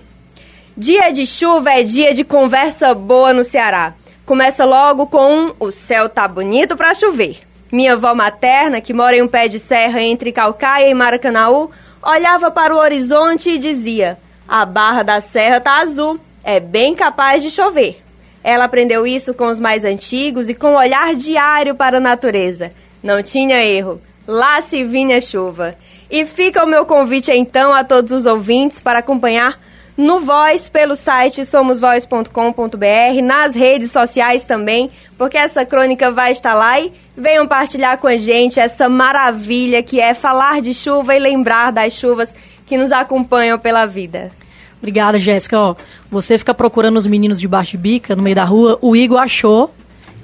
Dia 0.77 1.11
de 1.11 1.25
chuva 1.25 1.71
é 1.71 1.83
dia 1.83 2.13
de 2.13 2.23
conversa 2.23 2.93
boa 2.93 3.33
no 3.33 3.43
Ceará. 3.43 3.93
Começa 4.25 4.65
logo 4.65 5.07
com 5.07 5.53
o 5.59 5.71
céu 5.71 6.09
tá 6.09 6.27
bonito 6.27 6.75
para 6.75 6.93
chover. 6.93 7.39
Minha 7.71 7.93
avó 7.93 8.15
materna, 8.15 8.81
que 8.81 8.93
mora 8.93 9.15
em 9.15 9.21
um 9.21 9.27
pé 9.27 9.47
de 9.47 9.59
serra 9.59 10.01
entre 10.01 10.31
Calcaia 10.31 10.89
e 10.89 10.93
Maracanaú, 10.93 11.69
olhava 12.01 12.49
para 12.51 12.73
o 12.73 12.79
horizonte 12.79 13.51
e 13.51 13.57
dizia: 13.57 14.17
A 14.47 14.65
barra 14.65 15.03
da 15.03 15.21
serra 15.21 15.59
tá 15.59 15.79
azul, 15.81 16.19
é 16.43 16.59
bem 16.59 16.95
capaz 16.95 17.41
de 17.41 17.51
chover. 17.51 18.01
Ela 18.43 18.65
aprendeu 18.65 19.07
isso 19.07 19.33
com 19.33 19.47
os 19.47 19.59
mais 19.59 19.83
antigos 19.83 20.49
e 20.49 20.53
com 20.53 20.73
o 20.73 20.77
olhar 20.77 21.15
diário 21.15 21.73
para 21.73 21.97
a 21.97 22.01
natureza. 22.01 22.71
Não 23.01 23.23
tinha 23.23 23.63
erro. 23.63 23.99
Lá 24.27 24.61
se 24.61 24.83
vinha 24.83 25.19
chuva. 25.19 25.75
E 26.15 26.25
fica 26.25 26.63
o 26.63 26.65
meu 26.65 26.85
convite 26.85 27.29
então 27.29 27.73
a 27.73 27.83
todos 27.83 28.13
os 28.13 28.25
ouvintes 28.25 28.79
para 28.79 28.99
acompanhar 28.99 29.59
no 29.97 30.21
Voz, 30.21 30.69
pelo 30.69 30.95
site 30.95 31.43
somosvoz.com.br, 31.43 33.21
nas 33.21 33.53
redes 33.53 33.91
sociais 33.91 34.45
também, 34.45 34.89
porque 35.17 35.37
essa 35.37 35.65
crônica 35.65 36.09
vai 36.11 36.31
estar 36.31 36.53
lá 36.53 36.79
e 36.79 36.93
venham 37.17 37.45
partilhar 37.45 37.97
com 37.97 38.07
a 38.07 38.15
gente 38.15 38.61
essa 38.61 38.87
maravilha 38.87 39.83
que 39.83 39.99
é 39.99 40.13
falar 40.13 40.61
de 40.61 40.73
chuva 40.73 41.13
e 41.13 41.19
lembrar 41.19 41.73
das 41.73 41.91
chuvas 41.91 42.33
que 42.65 42.77
nos 42.77 42.93
acompanham 42.93 43.59
pela 43.59 43.85
vida. 43.85 44.31
Obrigada, 44.77 45.19
Jéssica. 45.19 45.75
você 46.09 46.37
fica 46.37 46.53
procurando 46.53 46.95
os 46.95 47.07
meninos 47.07 47.41
de 47.41 47.47
baixo 47.49 47.71
de 47.71 47.77
bica 47.77 48.15
no 48.15 48.23
meio 48.23 48.37
da 48.37 48.45
rua, 48.45 48.79
o 48.81 48.95
Igor 48.95 49.19
achou 49.19 49.69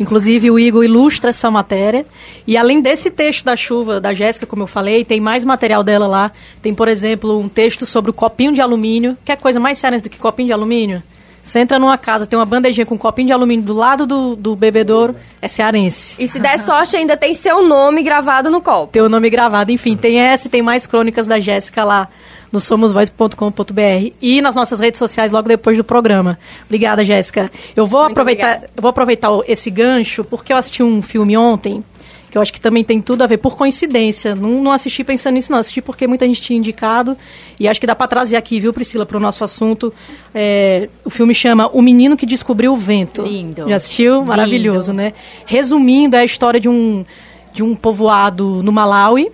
Inclusive, 0.02 0.50
o 0.50 0.58
Igor 0.58 0.84
ilustra 0.84 1.30
essa 1.30 1.52
matéria. 1.52 2.06
E 2.48 2.58
além 2.58 2.82
desse 2.82 3.12
texto 3.12 3.46
da 3.46 3.56
chuva 3.56 4.02
da 4.02 4.14
Jéssica, 4.14 4.48
como 4.48 4.64
eu 4.64 4.68
falei, 4.68 5.06
tem 5.06 5.22
mais 5.22 5.44
material 5.44 5.84
dela 5.84 6.08
lá. 6.08 6.32
Tem, 6.62 6.74
por 6.74 6.88
exemplo, 6.88 7.40
um 7.40 7.48
texto 7.48 7.86
sobre 7.86 8.10
o 8.10 8.14
copinho 8.14 8.52
de 8.52 8.62
alumínio. 8.62 9.16
Que 9.24 9.32
é 9.32 9.36
coisa 9.36 9.60
mais 9.60 9.78
séria 9.78 10.00
do 10.00 10.10
que 10.10 10.18
copinho 10.18 10.48
de 10.48 10.54
alumínio? 10.54 11.04
Você 11.44 11.60
entra 11.60 11.80
numa 11.80 11.98
casa, 11.98 12.28
tem 12.28 12.38
uma 12.38 12.46
bandejinha 12.46 12.86
com 12.86 12.96
um 12.96 12.98
copinho 13.00 13.28
de 13.28 13.34
alumínio 13.34 13.66
do 13.66 13.74
lado 13.74 14.06
do, 14.06 14.36
do 14.36 14.56
bebedouro, 14.56 15.16
é 15.42 15.48
cearense. 15.48 16.16
E 16.22 16.28
se 16.28 16.40
der 16.40 16.60
sorte, 16.60 16.96
ainda 16.96 17.18
tem 17.18 17.34
seu 17.34 17.68
nome 17.68 18.04
gravado 18.04 18.52
no 18.52 18.62
copo. 18.62 18.92
Tem 18.92 19.02
o 19.02 19.10
nome 19.10 19.28
gravado, 19.30 19.72
enfim. 19.72 19.98
Tem 19.98 20.20
essa 20.20 20.48
e 20.48 20.52
tem 20.52 20.62
mais 20.62 20.86
crônicas 20.86 21.26
da 21.26 21.40
Jéssica 21.40 21.84
lá 21.84 22.08
no 22.52 22.60
somosvoz.com.br 22.60 24.14
e 24.22 24.42
nas 24.42 24.56
nossas 24.56 24.80
redes 24.80 25.00
sociais 25.00 25.32
logo 25.32 25.48
depois 25.48 25.78
do 25.78 25.84
programa. 25.84 26.38
Obrigada, 26.66 27.04
Jéssica. 27.04 27.50
Eu 27.76 27.86
vou 27.86 28.02
Muito 28.02 28.12
aproveitar, 28.12 28.64
eu 28.64 28.82
vou 28.82 28.90
aproveitar 28.90 29.30
esse 29.48 29.70
gancho 29.70 30.24
porque 30.24 30.52
eu 30.52 30.58
assisti 30.58 30.84
um 30.84 31.02
filme 31.02 31.38
ontem 31.38 31.84
que 32.32 32.38
eu 32.38 32.42
acho 32.42 32.54
que 32.54 32.62
também 32.62 32.82
tem 32.82 33.02
tudo 33.02 33.24
a 33.24 33.28
ver, 33.28 33.38
por 33.38 33.58
coincidência. 33.58 34.34
Não, 34.34 34.64
não 34.64 34.72
assisti 34.72 35.04
pensando 35.04 35.34
nisso, 35.34 35.52
não. 35.52 35.60
Assisti 35.60 35.82
porque 35.82 36.08
muita 36.08 36.26
gente 36.26 36.42
tinha 36.42 36.58
indicado. 36.58 37.18
E 37.60 37.68
acho 37.68 37.80
que 37.80 37.86
dá 37.86 37.94
para 37.94 38.08
trazer 38.08 38.38
aqui, 38.38 38.58
viu, 38.58 38.72
Priscila, 38.72 39.06
para 39.06 39.18
o 39.18 39.20
nosso 39.20 39.44
assunto. 39.44 39.94
É, 40.34 40.88
o 41.04 41.10
filme 41.10 41.36
chama 41.36 41.68
O 41.74 41.82
Menino 41.82 42.16
que 42.16 42.26
Descobriu 42.26 42.72
o 42.72 42.78
Vento. 42.78 43.24
Lindo. 43.24 43.68
Já 43.68 43.76
assistiu? 43.76 44.24
Maravilhoso, 44.24 44.92
Lindo. 44.92 45.04
né? 45.04 45.14
Resumindo, 45.46 46.16
é 46.16 46.20
a 46.20 46.24
história 46.24 46.58
de 46.58 46.70
um, 46.70 47.04
de 47.52 47.64
um 47.64 47.76
povoado 47.76 48.64
no 48.64 48.72
Malawi 48.72 49.30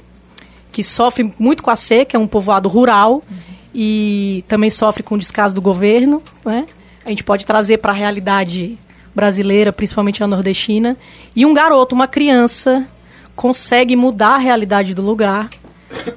que 0.77 0.83
sofre 0.83 1.33
muito 1.39 1.63
com 1.63 1.71
a 1.71 1.75
seca, 1.75 2.15
é 2.15 2.19
um 2.19 2.27
povoado 2.27 2.69
rural 2.69 3.13
uhum. 3.13 3.37
e 3.73 4.45
também 4.47 4.69
sofre 4.69 5.01
com 5.01 5.15
o 5.15 5.17
descaso 5.17 5.55
do 5.55 5.59
governo. 5.59 6.21
Né? 6.45 6.67
A 7.03 7.09
gente 7.09 7.23
pode 7.23 7.47
trazer 7.47 7.79
para 7.79 7.91
a 7.91 7.95
realidade 7.95 8.77
brasileira, 9.15 9.73
principalmente 9.73 10.23
a 10.23 10.27
nordestina. 10.27 10.95
E 11.35 11.47
um 11.47 11.51
garoto, 11.51 11.95
uma 11.95 12.07
criança, 12.07 12.87
consegue 13.35 13.95
mudar 13.95 14.35
a 14.35 14.37
realidade 14.37 14.93
do 14.93 15.01
lugar 15.01 15.49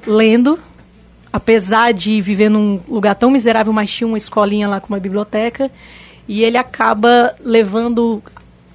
lendo, 0.05 0.59
apesar 1.33 1.91
de 1.91 2.21
viver 2.21 2.49
num 2.49 2.79
lugar 2.87 3.15
tão 3.15 3.31
miserável, 3.31 3.73
mas 3.73 3.89
tinha 3.89 4.07
uma 4.07 4.19
escolinha 4.19 4.67
lá 4.67 4.79
com 4.79 4.93
uma 4.93 4.99
biblioteca. 4.99 5.71
E 6.27 6.43
ele 6.43 6.57
acaba 6.59 7.35
levando, 7.43 8.21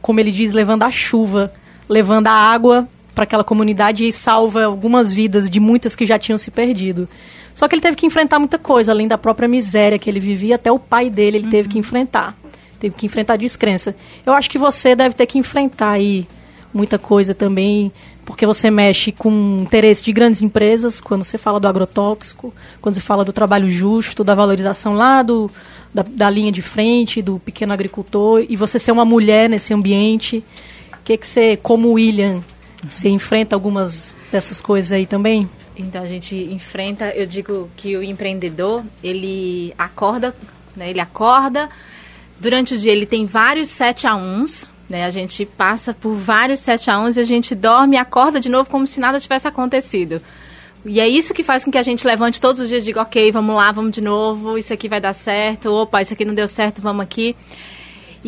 como 0.03 0.18
ele 0.18 0.33
diz, 0.33 0.53
levando 0.53 0.83
a 0.83 0.90
chuva, 0.90 1.53
levando 1.88 2.27
a 2.27 2.33
água 2.33 2.88
para 3.16 3.24
aquela 3.24 3.42
comunidade 3.42 4.07
e 4.07 4.12
salva 4.12 4.64
algumas 4.64 5.11
vidas 5.11 5.48
de 5.48 5.59
muitas 5.59 5.96
que 5.96 6.05
já 6.05 6.18
tinham 6.18 6.37
se 6.37 6.50
perdido. 6.50 7.09
Só 7.55 7.66
que 7.66 7.74
ele 7.74 7.81
teve 7.81 7.96
que 7.96 8.05
enfrentar 8.05 8.38
muita 8.38 8.59
coisa, 8.59 8.92
além 8.92 9.09
da 9.09 9.16
própria 9.16 9.48
miséria 9.48 9.98
que 9.98 10.11
ele 10.11 10.20
vivia, 10.20 10.57
até 10.57 10.70
o 10.70 10.79
pai 10.79 11.09
dele 11.09 11.38
ele 11.38 11.44
uhum. 11.46 11.50
teve 11.50 11.68
que 11.70 11.79
enfrentar. 11.79 12.37
Teve 12.79 12.94
que 12.94 13.07
enfrentar 13.07 13.33
a 13.33 13.38
descrença. 13.38 13.96
Eu 14.26 14.35
acho 14.35 14.50
que 14.50 14.59
você 14.59 14.94
deve 14.94 15.14
ter 15.14 15.24
que 15.24 15.38
enfrentar 15.38 15.92
aí 15.92 16.29
muita 16.74 16.98
coisa 16.98 17.35
também, 17.35 17.90
porque 18.22 18.44
você 18.44 18.70
mexe 18.70 19.11
com 19.12 19.62
interesse 19.62 20.05
de 20.05 20.12
grandes 20.12 20.42
empresas, 20.42 21.00
quando 21.00 21.24
você 21.24 21.38
fala 21.38 21.59
do 21.59 21.66
agrotóxico, 21.66 22.52
quando 22.83 22.96
você 22.96 23.00
fala 23.00 23.24
do 23.24 23.33
trabalho 23.33 23.70
justo, 23.70 24.22
da 24.22 24.35
valorização 24.35 24.92
lá 24.92 25.22
do, 25.22 25.50
da, 25.94 26.05
da 26.07 26.29
linha 26.29 26.52
de 26.52 26.61
frente, 26.61 27.22
do 27.22 27.38
pequeno 27.38 27.72
agricultor, 27.72 28.44
e 28.46 28.57
você 28.57 28.79
ser 28.79 28.92
uma 28.92 29.07
mulher 29.07 29.48
nesse 29.48 29.72
ambiente. 29.72 30.44
O 30.92 30.98
que, 31.02 31.16
que 31.16 31.26
você, 31.26 31.57
como 31.57 31.92
William, 31.92 32.42
você 32.88 33.09
enfrenta 33.09 33.55
algumas 33.57 34.14
dessas 34.31 34.61
coisas 34.61 34.92
aí 34.92 35.07
também? 35.07 35.49
Então 35.77 36.03
a 36.03 36.07
gente 36.07 36.35
enfrenta, 36.37 37.11
eu 37.11 37.27
digo 37.27 37.70
que 37.77 37.96
o 37.96 38.03
empreendedor, 38.03 38.83
ele 39.03 39.75
acorda, 39.77 40.35
né, 40.75 40.90
ele 40.90 41.01
acorda, 41.01 41.68
durante 42.40 42.75
o 42.75 42.79
dia 42.79 42.92
ele 42.92 43.07
tem 43.07 43.27
vários 43.27 43.68
7 43.68 44.07
a 44.07 44.14
1 44.14 44.44
né, 44.88 45.05
a 45.05 45.11
gente 45.11 45.44
passa 45.44 45.92
por 45.92 46.14
vários 46.14 46.61
7 46.61 46.90
a 46.90 47.01
1 47.01 47.11
e 47.11 47.20
a 47.20 47.25
gente 47.25 47.55
dorme 47.55 47.96
e 47.96 47.99
acorda 47.99 48.38
de 48.38 48.49
novo 48.49 48.70
como 48.70 48.87
se 48.87 49.01
nada 49.01 49.18
tivesse 49.18 49.49
acontecido. 49.49 50.22
E 50.85 51.01
é 51.01 51.09
isso 51.09 51.35
que 51.35 51.42
faz 51.42 51.64
com 51.64 51.70
que 51.72 51.79
a 51.79 51.83
gente 51.83 52.07
levante 52.07 52.40
todos 52.40 52.61
os 52.61 52.68
dias 52.68 52.85
e 52.85 52.87
diga, 52.87 53.03
ok, 53.03 53.33
vamos 53.33 53.57
lá, 53.57 53.72
vamos 53.72 53.90
de 53.90 54.01
novo, 54.01 54.57
isso 54.57 54.72
aqui 54.72 54.88
vai 54.88 55.01
dar 55.01 55.12
certo, 55.12 55.72
opa, 55.72 56.01
isso 56.01 56.14
aqui 56.14 56.25
não 56.25 56.35
deu 56.35 56.46
certo, 56.46 56.81
vamos 56.81 57.03
aqui. 57.03 57.35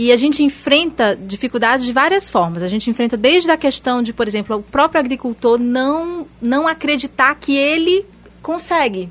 E 0.01 0.13
a 0.13 0.17
gente 0.17 0.45
enfrenta 0.45 1.19
dificuldades 1.21 1.85
de 1.85 1.93
várias 1.93 2.31
formas. 2.31 2.63
A 2.63 2.69
gente 2.69 2.89
enfrenta 2.89 3.17
desde 3.17 3.51
a 3.51 3.57
questão 3.57 4.01
de, 4.01 4.13
por 4.13 4.29
exemplo, 4.29 4.59
o 4.59 4.63
próprio 4.63 5.01
agricultor 5.01 5.59
não, 5.59 6.25
não 6.41 6.69
acreditar 6.69 7.35
que 7.35 7.57
ele 7.57 8.07
consegue, 8.41 9.11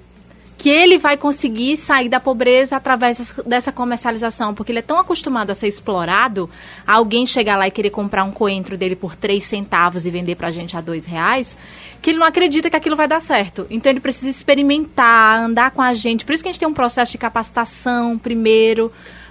que 0.58 0.70
ele 0.70 0.98
vai 0.98 1.18
conseguir 1.18 1.76
sair 1.76 2.08
da 2.08 2.22
pobreza 2.22 2.78
através 2.78 3.36
dessa 3.46 3.70
comercialização, 3.70 4.54
porque 4.54 4.72
ele 4.72 4.80
é 4.80 4.82
tão 4.82 4.98
acostumado 4.98 5.52
a 5.52 5.56
ser 5.56 5.68
explorado, 5.68 6.50
alguém 6.88 7.26
chegar 7.26 7.58
lá 7.58 7.68
e 7.68 7.72
querer 7.72 7.90
comprar 7.90 8.24
um 8.24 8.32
coentro 8.32 8.78
dele 8.78 8.96
por 8.96 9.14
três 9.14 9.44
centavos 9.44 10.06
e 10.06 10.10
vender 10.10 10.36
para 10.36 10.48
a 10.48 10.52
gente 10.52 10.78
a 10.78 10.80
dois 10.80 11.06
reais, 11.06 11.58
que 12.02 12.12
ele 12.12 12.20
não 12.20 12.26
acredita 12.26 12.70
que 12.70 12.78
aquilo 12.78 12.96
vai 12.96 13.10
dar 13.10 13.22
certo. 13.22 13.68
Então 13.70 13.92
ele 13.92 14.00
precisa 14.00 14.30
experimentar, 14.30 15.38
andar 15.38 15.72
com 15.72 15.82
a 15.82 15.94
gente. 15.94 16.24
Por 16.24 16.32
isso 16.32 16.42
que 16.42 16.48
a 16.48 16.52
gente 16.54 16.60
tem 16.62 16.68
um 16.70 16.74
processo 16.74 17.12
de 17.12 17.18
capacitação 17.18 18.18
primeiro, 18.18 18.90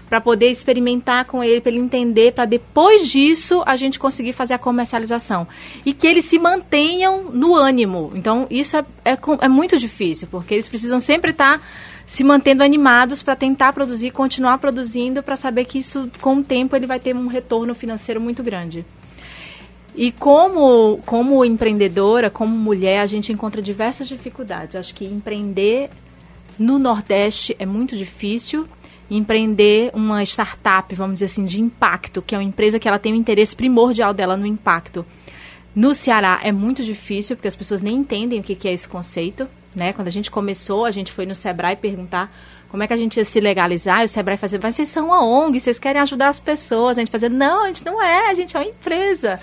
para 0.08 0.20
poder 0.20 0.50
experimentar 0.50 1.24
com 1.24 1.42
ele, 1.42 1.60
para 1.60 1.72
ele 1.72 1.80
entender, 1.80 2.32
para 2.32 2.44
depois 2.44 3.08
disso 3.08 3.62
a 3.66 3.76
gente 3.76 3.98
conseguir 3.98 4.32
fazer 4.32 4.54
a 4.54 4.58
comercialização. 4.58 5.46
E 5.84 5.92
que 5.92 6.06
eles 6.06 6.24
se 6.24 6.38
mantenham 6.38 7.24
no 7.32 7.54
ânimo. 7.54 8.12
Então, 8.14 8.46
isso 8.50 8.76
é, 8.76 8.84
é, 9.04 9.18
é 9.40 9.48
muito 9.48 9.78
difícil, 9.78 10.28
porque 10.30 10.54
eles 10.54 10.68
precisam 10.68 11.00
sempre 11.00 11.32
estar 11.32 11.58
tá 11.58 11.64
se 12.06 12.22
mantendo 12.22 12.62
animados 12.62 13.20
para 13.20 13.34
tentar 13.34 13.72
produzir, 13.72 14.12
continuar 14.12 14.58
produzindo, 14.58 15.22
para 15.22 15.36
saber 15.36 15.64
que 15.64 15.78
isso, 15.78 16.08
com 16.20 16.36
o 16.36 16.44
tempo, 16.44 16.76
ele 16.76 16.86
vai 16.86 17.00
ter 17.00 17.14
um 17.14 17.26
retorno 17.26 17.74
financeiro 17.74 18.20
muito 18.20 18.44
grande. 18.44 18.86
E 19.96 20.12
como, 20.12 21.00
como 21.04 21.44
empreendedora, 21.44 22.30
como 22.30 22.56
mulher, 22.56 23.00
a 23.00 23.06
gente 23.06 23.32
encontra 23.32 23.60
diversas 23.60 24.06
dificuldades. 24.06 24.76
Acho 24.76 24.94
que 24.94 25.04
empreender 25.04 25.90
no 26.58 26.78
Nordeste 26.78 27.56
é 27.58 27.66
muito 27.66 27.96
difícil 27.96 28.68
empreender 29.10 29.90
uma 29.94 30.22
startup, 30.22 30.94
vamos 30.94 31.14
dizer 31.14 31.26
assim, 31.26 31.44
de 31.44 31.60
impacto, 31.60 32.20
que 32.20 32.34
é 32.34 32.38
uma 32.38 32.44
empresa 32.44 32.78
que 32.78 32.88
ela 32.88 32.98
tem 32.98 33.12
o 33.12 33.16
interesse 33.16 33.54
primordial 33.54 34.12
dela 34.12 34.36
no 34.36 34.46
impacto. 34.46 35.06
No 35.74 35.92
Ceará 35.94 36.40
é 36.42 36.50
muito 36.50 36.82
difícil, 36.82 37.36
porque 37.36 37.48
as 37.48 37.56
pessoas 37.56 37.82
nem 37.82 37.96
entendem 37.96 38.40
o 38.40 38.42
que 38.42 38.66
é 38.66 38.72
esse 38.72 38.88
conceito. 38.88 39.46
Né? 39.74 39.92
Quando 39.92 40.08
a 40.08 40.10
gente 40.10 40.30
começou, 40.30 40.86
a 40.86 40.90
gente 40.90 41.12
foi 41.12 41.26
no 41.26 41.34
Sebrae 41.34 41.76
perguntar 41.76 42.34
como 42.68 42.82
é 42.82 42.86
que 42.86 42.92
a 42.92 42.96
gente 42.96 43.18
ia 43.18 43.24
se 43.24 43.38
legalizar, 43.40 44.02
e 44.02 44.06
o 44.06 44.08
Sebrae 44.08 44.36
fazia, 44.36 44.58
mas 44.60 44.74
vocês 44.74 44.88
são 44.88 45.06
uma 45.06 45.24
ONG, 45.24 45.60
vocês 45.60 45.78
querem 45.78 46.00
ajudar 46.02 46.28
as 46.28 46.40
pessoas. 46.40 46.98
A 46.98 47.00
gente 47.00 47.10
fazia, 47.10 47.28
não, 47.28 47.62
a 47.62 47.66
gente 47.68 47.84
não 47.84 48.02
é, 48.02 48.30
a 48.30 48.34
gente 48.34 48.56
é 48.56 48.60
uma 48.60 48.66
empresa. 48.66 49.38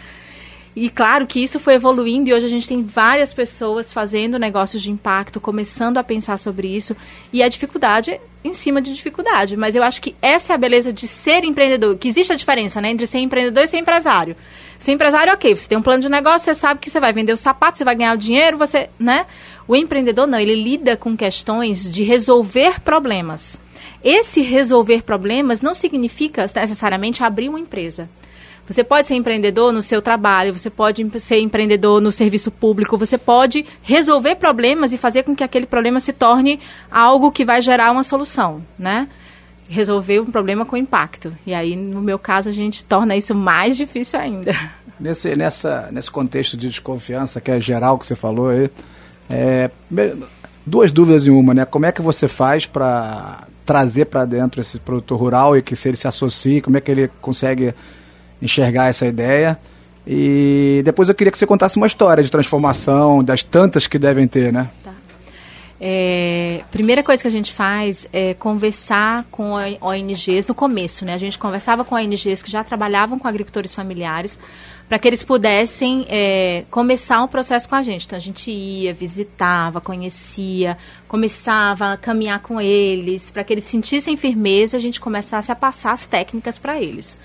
E 0.76 0.90
claro 0.90 1.28
que 1.28 1.40
isso 1.40 1.60
foi 1.60 1.76
evoluindo 1.76 2.30
e 2.30 2.34
hoje 2.34 2.48
a 2.48 2.50
gente 2.50 2.68
tem 2.68 2.84
várias 2.84 3.34
pessoas 3.34 3.94
fazendo 3.94 4.40
negócios 4.40 4.82
de 4.82 4.90
impacto, 4.90 5.40
começando 5.40 5.98
a 5.98 6.04
pensar 6.04 6.38
sobre 6.40 6.68
isso. 6.68 6.96
E 7.32 7.44
a 7.44 7.48
dificuldade 7.48 8.20
em 8.44 8.54
cima 8.54 8.82
de 8.82 8.94
dificuldade. 8.94 9.56
Mas 9.56 9.76
eu 9.76 9.84
acho 9.84 10.02
que 10.02 10.16
essa 10.22 10.54
é 10.54 10.56
a 10.56 10.58
beleza 10.58 10.92
de 10.92 11.08
ser 11.08 11.44
empreendedor. 11.44 11.96
Que 11.98 12.08
existe 12.08 12.34
a 12.34 12.36
diferença 12.36 12.82
né, 12.82 12.90
entre 12.90 13.08
ser 13.08 13.20
empreendedor 13.20 13.64
e 13.64 13.68
ser 13.68 13.78
empresário. 13.78 14.36
Ser 14.78 14.92
empresário, 14.92 15.32
ok, 15.32 15.56
você 15.56 15.68
tem 15.68 15.78
um 15.78 15.82
plano 15.82 16.02
de 16.02 16.10
negócio, 16.10 16.46
você 16.46 16.54
sabe 16.54 16.80
que 16.80 16.90
você 16.90 17.00
vai 17.00 17.14
vender 17.14 17.32
o 17.32 17.38
sapato, 17.38 17.78
você 17.78 17.86
vai 17.86 17.96
ganhar 17.96 18.16
o 18.16 18.18
dinheiro, 18.18 18.58
você. 18.58 18.90
né? 19.00 19.26
O 19.68 19.76
empreendedor 19.76 20.28
não, 20.28 20.40
ele 20.40 20.56
lida 20.56 20.98
com 20.98 21.16
questões 21.16 21.90
de 21.90 22.04
resolver 22.04 22.82
problemas. 22.82 23.62
Esse 24.04 24.42
resolver 24.42 25.04
problemas 25.04 25.62
não 25.62 25.74
significa 25.74 26.46
necessariamente 26.54 27.24
abrir 27.24 27.48
uma 27.48 27.60
empresa. 27.60 28.10
Você 28.68 28.84
pode 28.84 29.08
ser 29.08 29.16
empreendedor 29.16 29.74
no 29.74 29.82
seu 29.82 30.02
trabalho, 30.02 30.58
você 30.58 30.70
pode 30.70 31.06
ser 31.20 31.40
empreendedor 31.40 32.00
no 32.00 32.12
serviço 32.12 32.50
público, 32.50 32.98
você 32.98 33.18
pode 33.18 33.66
resolver 33.82 34.36
problemas 34.36 34.94
e 34.94 34.98
fazer 34.98 35.24
com 35.24 35.36
que 35.36 35.44
aquele 35.44 35.66
problema 35.66 36.00
se 36.00 36.14
torne 36.14 36.60
algo 36.90 37.32
que 37.32 37.44
vai 37.44 37.62
gerar 37.62 37.92
uma 37.92 38.04
solução, 38.04 38.64
né? 38.80 39.10
Resolver 39.70 40.22
um 40.22 40.32
problema 40.32 40.66
com 40.66 40.78
impacto. 40.78 41.36
E 41.46 41.54
aí, 41.54 41.76
no 41.76 42.02
meu 42.02 42.18
caso, 42.18 42.50
a 42.50 42.54
gente 42.54 42.86
torna 42.86 43.18
isso 43.18 43.36
mais 43.36 43.76
difícil 43.76 44.20
ainda. 44.20 44.56
Nesse, 45.00 45.36
nessa, 45.36 45.90
nesse 45.92 46.10
contexto 46.10 46.56
de 46.56 46.70
desconfiança, 46.70 47.42
que 47.42 47.52
é 47.52 47.60
geral 47.60 47.98
que 47.98 48.08
você 48.08 48.16
falou 48.16 48.50
aí, 48.50 48.70
é, 49.30 49.70
duas 50.66 50.92
dúvidas 50.92 51.28
em 51.28 51.32
uma, 51.32 51.54
né? 51.54 51.66
Como 51.66 51.86
é 51.86 51.92
que 51.92 52.02
você 52.02 52.28
faz 52.28 52.66
para 52.66 53.46
trazer 53.66 54.06
para 54.06 54.24
dentro 54.24 54.62
esse 54.62 54.80
produtor 54.80 55.20
rural 55.20 55.58
e 55.58 55.62
que 55.62 55.76
se 55.76 55.90
ele 55.90 55.98
se 55.98 56.08
associe, 56.08 56.62
como 56.62 56.78
é 56.78 56.82
que 56.82 56.92
ele 56.92 57.10
consegue 57.22 57.74
enxergar 58.44 58.88
essa 58.88 59.06
ideia. 59.06 59.58
E 60.06 60.82
depois 60.84 61.08
eu 61.08 61.16
queria 61.16 61.32
que 61.32 61.38
você 61.38 61.46
contasse 61.46 61.78
uma 61.78 61.88
história 61.88 62.24
de 62.24 62.30
transformação, 62.30 63.24
das 63.24 63.42
tantas 63.42 63.88
que 63.88 63.98
devem 63.98 64.28
ter, 64.28 64.52
né? 64.52 64.70
Tá. 64.84 64.92
É, 65.86 66.62
primeira 66.72 67.04
coisa 67.04 67.22
que 67.22 67.28
a 67.28 67.32
gente 67.32 67.52
faz 67.52 68.08
é 68.14 68.34
conversar 68.34 69.26
com 69.30 69.52
ONGs 69.82 70.48
no 70.48 70.56
começo, 70.56 71.04
né? 71.04 71.14
A 71.14 71.18
gente 71.18 71.38
conversava 71.38 71.84
com 71.84 71.96
ONGs 71.96 72.42
que 72.42 72.52
já 72.52 72.64
trabalhavam 72.64 73.20
com 73.20 73.28
agricultores 73.28 73.74
familiares 73.74 74.40
para 74.88 75.00
que 75.00 75.08
eles 75.08 75.24
pudessem 75.24 76.06
é, 76.08 76.66
começar 76.70 77.24
o 77.24 77.28
processo 77.28 77.68
com 77.68 77.76
a 77.76 77.84
gente. 77.84 78.06
Então 78.06 78.18
a 78.18 78.22
gente 78.22 78.52
ia, 78.52 78.94
visitava, 78.94 79.82
conhecia, 79.82 80.78
começava 81.08 81.94
a 81.94 81.98
caminhar 81.98 82.40
com 82.42 82.62
eles, 82.62 83.30
para 83.30 83.44
que 83.44 83.54
eles 83.54 83.66
sentissem 83.66 84.16
firmeza, 84.16 84.78
a 84.78 84.80
gente 84.80 85.02
começasse 85.02 85.52
a 85.52 85.56
passar 85.56 85.94
as 85.94 86.06
técnicas 86.06 86.58
para 86.58 86.82
eles. 86.82 87.18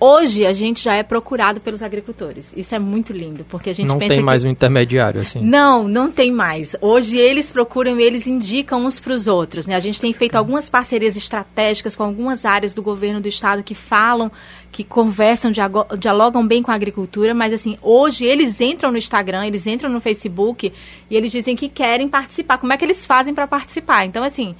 Hoje 0.00 0.46
a 0.46 0.52
gente 0.52 0.84
já 0.84 0.94
é 0.94 1.02
procurado 1.02 1.60
pelos 1.60 1.82
agricultores. 1.82 2.54
Isso 2.56 2.72
é 2.72 2.78
muito 2.78 3.12
lindo, 3.12 3.44
porque 3.44 3.70
a 3.70 3.72
gente 3.72 3.88
não 3.88 3.98
pensa 3.98 4.14
tem 4.14 4.22
mais 4.22 4.42
que... 4.42 4.48
um 4.48 4.50
intermediário 4.52 5.20
assim. 5.20 5.40
Não, 5.40 5.88
não 5.88 6.08
tem 6.10 6.30
mais. 6.30 6.76
Hoje 6.80 7.18
eles 7.18 7.50
procuram 7.50 7.98
e 7.98 8.02
eles 8.02 8.28
indicam 8.28 8.84
uns 8.84 9.00
para 9.00 9.12
os 9.12 9.26
outros. 9.26 9.66
Né? 9.66 9.74
A 9.74 9.80
gente 9.80 10.00
tem 10.00 10.12
feito 10.12 10.36
algumas 10.36 10.70
parcerias 10.70 11.16
estratégicas 11.16 11.96
com 11.96 12.04
algumas 12.04 12.44
áreas 12.44 12.72
do 12.72 12.80
governo 12.80 13.20
do 13.20 13.26
estado 13.26 13.62
que 13.64 13.74
falam, 13.74 14.30
que 14.70 14.84
conversam, 14.84 15.50
dialogam 15.98 16.46
bem 16.46 16.62
com 16.62 16.70
a 16.70 16.74
agricultura, 16.74 17.34
mas 17.34 17.52
assim 17.52 17.76
hoje 17.82 18.24
eles 18.24 18.60
entram 18.60 18.92
no 18.92 18.98
Instagram, 18.98 19.46
eles 19.46 19.66
entram 19.66 19.90
no 19.90 20.00
Facebook 20.00 20.72
e 21.10 21.16
eles 21.16 21.32
dizem 21.32 21.56
que 21.56 21.68
querem 21.68 22.08
participar. 22.08 22.58
Como 22.58 22.72
é 22.72 22.76
que 22.76 22.84
eles 22.84 23.04
fazem 23.04 23.34
para 23.34 23.48
participar? 23.48 24.04
Então 24.04 24.22
assim 24.22 24.54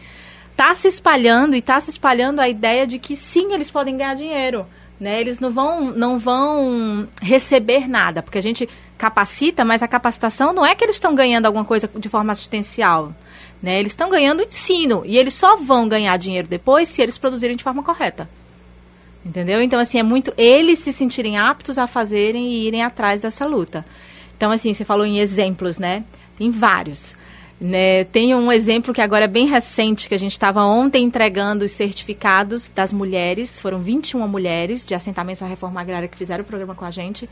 está 0.51 0.75
se 0.75 0.89
espalhando 0.89 1.55
e 1.55 1.61
está 1.61 1.79
se 1.79 1.91
espalhando 1.91 2.41
a 2.41 2.49
ideia 2.49 2.85
de 2.85 2.99
que 2.99 3.15
sim 3.15 3.53
eles 3.53 3.71
podem 3.71 3.97
ganhar 3.97 4.15
dinheiro. 4.17 4.67
Né? 4.99 5.21
Eles 5.21 5.39
não 5.39 5.51
vão, 5.51 5.93
não 5.93 6.19
vão 6.19 7.09
receber 7.23 7.89
nada, 7.89 8.23
porque 8.23 8.39
a 8.39 8.43
gente 8.43 8.69
capacita, 8.97 9.65
mas 9.65 9.83
a 9.83 9.89
capacitação 9.89 10.53
não 10.53 10.67
é 10.67 10.75
que 10.75 10.85
eles 10.85 10.97
estão 10.97 11.15
ganhando 11.15 11.47
alguma 11.47 11.65
coisa 11.65 11.89
de 11.97 12.09
forma 12.09 12.33
assistencial. 12.33 13.15
Né? 13.63 13.79
Eles 13.79 13.93
estão 13.93 14.11
ganhando 14.11 14.43
ensino 14.43 15.03
e 15.07 15.17
eles 15.17 15.35
só 15.35 15.57
vão 15.57 15.89
ganhar 15.89 16.17
dinheiro 16.17 16.49
depois 16.49 16.89
se 16.89 17.01
eles 17.01 17.17
produzirem 17.17 17.57
de 17.57 17.65
forma 17.65 17.83
correta. 17.83 18.29
Entendeu? 19.25 19.61
Então, 19.61 19.79
assim, 19.79 19.99
é 19.99 20.03
muito 20.03 20.33
eles 20.37 20.79
se 20.79 20.93
sentirem 20.93 21.39
aptos 21.39 21.77
a 21.77 21.87
fazerem 21.87 22.49
e 22.49 22.67
irem 22.67 22.83
atrás 22.83 23.21
dessa 23.21 23.47
luta. 23.47 23.85
Então, 24.37 24.51
assim, 24.51 24.73
você 24.73 24.85
falou 24.85 25.05
em 25.05 25.19
exemplos, 25.19 25.79
né? 25.79 26.05
Tem 26.37 26.51
vários. 26.51 27.17
Né, 27.61 28.05
tem 28.05 28.33
um 28.37 28.53
exemplo 28.53 28.95
que 28.95 29.01
agora 29.01 29.25
é 29.25 29.29
bem 29.29 29.49
recente, 29.49 30.09
que 30.09 30.15
a 30.15 30.19
gente 30.19 30.31
estava 30.31 30.63
ontem 30.63 31.05
entregando 31.05 31.65
os 31.65 31.73
certificados 31.73 32.69
das 32.69 32.93
mulheres, 32.93 33.61
foram 33.61 33.81
21 33.81 34.29
mulheres 34.29 34.87
de 34.87 34.95
assentamentos 34.95 35.43
à 35.43 35.47
reforma 35.47 35.81
agrária 35.81 36.07
que 36.07 36.17
fizeram 36.17 36.45
o 36.45 36.47
programa 36.47 36.77
com 36.77 36.85
a 36.85 36.91
gente, 36.93 37.29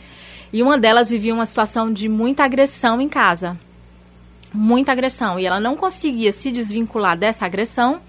e 0.53 0.65
uma 0.65 0.77
delas 0.77 1.11
vivia 1.11 1.33
uma 1.33 1.47
situação 1.47 1.93
de 1.93 2.09
muita 2.09 2.43
agressão 2.43 3.01
em 3.01 3.09
casa. 3.09 3.57
Muita 4.53 4.91
agressão. 4.91 5.39
E 5.39 5.47
ela 5.47 5.61
não 5.61 5.77
conseguia 5.77 6.33
se 6.33 6.51
desvincular 6.51 7.17
dessa 7.17 7.45
agressão 7.45 8.01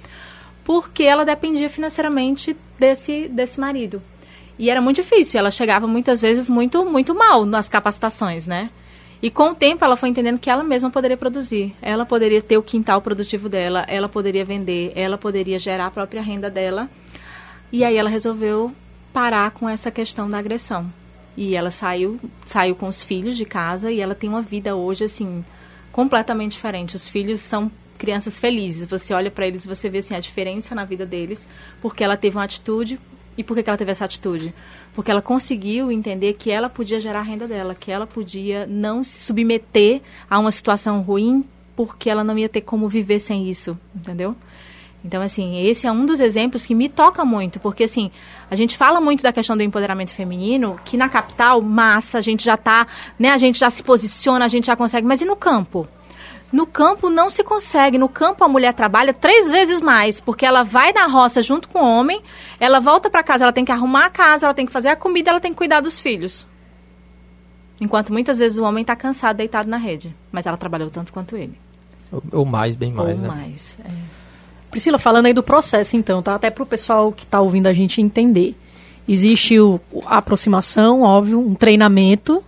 porque 0.64 1.04
ela 1.04 1.24
dependia 1.24 1.70
financeiramente 1.70 2.56
desse, 2.80 3.28
desse 3.28 3.60
marido. 3.60 4.02
E 4.60 4.70
era 4.70 4.82
muito 4.82 4.98
difícil, 4.98 5.40
ela 5.40 5.52
chegava 5.52 5.88
muitas 5.88 6.20
vezes 6.20 6.50
muito, 6.50 6.84
muito 6.84 7.14
mal 7.14 7.46
nas 7.46 7.70
capacitações, 7.70 8.48
né? 8.48 8.70
E 9.22 9.32
com 9.32 9.52
o 9.52 9.56
tempo 9.56 9.84
ela 9.84 9.98
foi 9.98 10.10
entendendo 10.10 10.38
que 10.38 10.50
ela 10.50 10.64
mesma 10.64 10.90
poderia 10.90 11.18
produzir. 11.18 11.76
Ela 11.82 12.06
poderia 12.06 12.42
ter 12.42 12.58
o 12.58 12.64
quintal 12.64 13.02
produtivo 13.02 13.50
dela, 13.50 13.86
ela 13.88 14.08
poderia 14.08 14.46
vender, 14.46 14.92
ela 14.96 15.18
poderia 15.18 15.58
gerar 15.58 15.88
a 15.88 15.92
própria 15.92 16.22
renda 16.22 16.50
dela. 16.50 16.90
E 17.72 17.84
aí 17.84 17.98
ela 17.98 18.10
resolveu 18.10 18.72
parar 19.12 19.52
com 19.52 19.68
essa 19.68 19.90
questão 19.90 20.30
da 20.30 20.38
agressão. 20.38 20.92
E 21.36 21.56
ela 21.56 21.72
saiu, 21.72 22.20
saiu 22.46 22.76
com 22.76 22.88
os 22.88 23.04
filhos 23.04 23.36
de 23.36 23.46
casa 23.46 23.92
e 23.92 24.00
ela 24.00 24.16
tem 24.16 24.30
uma 24.30 24.42
vida 24.42 24.76
hoje 24.76 25.04
assim 25.04 25.44
completamente 25.92 26.52
diferente. 26.52 26.96
Os 26.96 27.08
filhos 27.08 27.40
são 27.40 27.72
crianças 27.98 28.40
felizes. 28.40 28.88
Você 28.88 29.14
olha 29.14 29.32
para 29.32 29.48
eles 29.48 29.66
e 29.66 29.68
você 29.68 29.90
vê 29.90 29.98
assim 29.98 30.16
a 30.16 30.20
diferença 30.20 30.76
na 30.76 30.86
vida 30.86 31.06
deles, 31.06 31.48
porque 31.82 32.04
ela 32.04 32.16
teve 32.16 32.38
uma 32.38 32.44
atitude 32.44 33.00
e 33.38 33.44
por 33.44 33.56
que 33.56 33.70
ela 33.70 33.78
teve 33.78 33.92
essa 33.92 34.06
atitude? 34.06 34.54
Porque 34.98 35.12
ela 35.12 35.22
conseguiu 35.22 35.92
entender 35.92 36.34
que 36.34 36.50
ela 36.50 36.68
podia 36.68 37.00
gerar 37.00 37.20
a 37.20 37.22
renda 37.22 37.48
dela, 37.48 37.76
que 37.76 37.92
ela 37.92 38.08
podia 38.08 38.66
não 38.66 39.04
se 39.04 39.20
submeter 39.20 40.02
a 40.28 40.40
uma 40.40 40.52
situação 40.52 41.02
ruim, 41.02 41.46
porque 41.76 42.10
ela 42.10 42.24
não 42.24 42.36
ia 42.36 42.50
ter 42.50 42.62
como 42.62 42.88
viver 42.90 43.20
sem 43.20 43.48
isso, 43.48 43.78
entendeu? 43.96 44.36
Então, 45.06 45.22
assim, 45.22 45.64
esse 45.64 45.86
é 45.86 45.92
um 45.92 46.04
dos 46.04 46.20
exemplos 46.20 46.66
que 46.66 46.74
me 46.74 46.90
toca 46.90 47.24
muito, 47.24 47.60
porque, 47.60 47.84
assim, 47.84 48.10
a 48.50 48.56
gente 48.56 48.76
fala 48.76 49.00
muito 49.00 49.22
da 49.22 49.32
questão 49.32 49.56
do 49.56 49.62
empoderamento 49.62 50.10
feminino, 50.10 50.80
que 50.84 50.98
na 50.98 51.08
capital, 51.08 51.62
massa, 51.62 52.18
a 52.18 52.22
gente 52.22 52.44
já 52.44 52.58
tá, 52.58 52.88
né, 53.20 53.30
a 53.30 53.38
gente 53.38 53.60
já 53.60 53.70
se 53.70 53.84
posiciona, 53.84 54.46
a 54.46 54.48
gente 54.48 54.66
já 54.66 54.76
consegue, 54.76 55.06
mas 55.06 55.22
e 55.22 55.26
no 55.26 55.36
campo? 55.36 55.88
No 56.52 56.66
campo 56.66 57.10
não 57.10 57.30
se 57.30 57.44
consegue. 57.44 57.98
No 57.98 58.08
campo 58.08 58.44
a 58.44 58.48
mulher 58.48 58.74
trabalha 58.74 59.14
três 59.14 59.52
vezes 59.52 59.82
mais, 59.82 60.20
porque 60.20 60.46
ela 60.46 60.64
vai 60.64 60.94
na 60.94 61.06
roça 61.08 61.42
junto 61.42 61.68
com 61.68 61.80
o 61.80 61.86
homem, 61.86 62.22
ela 62.60 62.80
volta 62.80 63.10
para 63.10 63.24
casa, 63.24 63.44
ela 63.44 63.54
tem 63.54 63.66
que 63.66 63.72
arrumar 63.72 64.06
a 64.06 64.10
casa, 64.10 64.46
ela 64.46 64.54
tem 64.54 64.66
que 64.66 64.72
fazer 64.72 64.90
a 64.90 64.96
comida, 64.96 65.30
ela 65.30 65.42
tem 65.42 65.52
que 65.52 65.58
cuidar 65.58 65.82
dos 65.82 66.00
filhos. 66.00 66.48
Enquanto 67.80 68.12
muitas 68.12 68.40
vezes 68.40 68.58
o 68.58 68.64
homem 68.64 68.82
está 68.82 68.96
cansado, 68.96 69.38
deitado 69.38 69.70
na 69.70 69.78
rede, 69.78 70.16
mas 70.32 70.46
ela 70.46 70.58
trabalhou 70.58 70.90
tanto 70.90 71.14
quanto 71.14 71.36
ele. 71.36 71.58
Ou, 72.12 72.24
ou 72.32 72.46
mais, 72.46 72.76
bem 72.76 72.92
mais. 72.92 73.18
Ou 73.18 73.22
né? 73.24 73.28
mais. 73.28 73.78
É. 73.84 73.92
Priscila, 74.72 74.98
falando 74.98 75.28
aí 75.28 75.34
do 75.34 75.44
processo, 75.44 75.96
então, 75.96 76.22
tá? 76.22 76.36
Até 76.36 76.50
para 76.50 76.64
o 76.64 76.66
pessoal 76.66 77.12
que 77.12 77.24
está 77.24 77.40
ouvindo 77.40 77.68
a 77.68 77.74
gente 77.74 78.02
entender. 78.02 78.56
Existe 79.08 79.60
o, 79.60 79.80
a 80.06 80.18
aproximação, 80.18 81.02
óbvio, 81.02 81.40
um 81.40 81.56
treinamento 81.56 82.44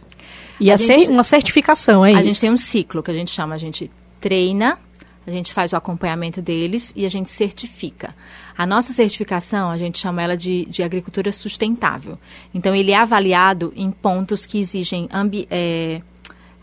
e 0.60 0.72
a, 0.72 0.76
gente, 0.76 1.10
uma 1.10 1.24
certificação, 1.24 2.06
é 2.06 2.10
a 2.10 2.12
isso? 2.12 2.20
A 2.20 2.24
gente 2.24 2.42
tem 2.42 2.52
um 2.52 2.58
ciclo 2.58 3.02
que 3.02 3.12
a 3.12 3.14
gente 3.14 3.32
chama, 3.32 3.56
a 3.56 3.58
gente 3.58 3.90
treina, 4.20 4.78
a 5.26 5.32
gente 5.32 5.54
faz 5.54 5.74
o 5.74 5.76
acompanhamento 5.76 6.42
deles 6.42 6.92
e 6.96 7.06
a 7.06 7.10
gente 7.10 7.30
certifica. 7.30 8.16
A 8.58 8.66
nossa 8.66 8.92
certificação, 8.92 9.70
a 9.70 9.78
gente 9.78 10.00
chama 10.00 10.22
ela 10.22 10.36
de, 10.36 10.66
de 10.66 10.84
agricultura 10.84 11.32
sustentável. 11.32 12.18
Então, 12.54 12.76
ele 12.76 12.92
é 12.92 12.98
avaliado 12.98 13.72
em 13.76 13.92
pontos 13.92 14.46
que 14.46 14.60
exigem 14.60 15.08
ambi 15.14 15.48
é, 15.50 16.02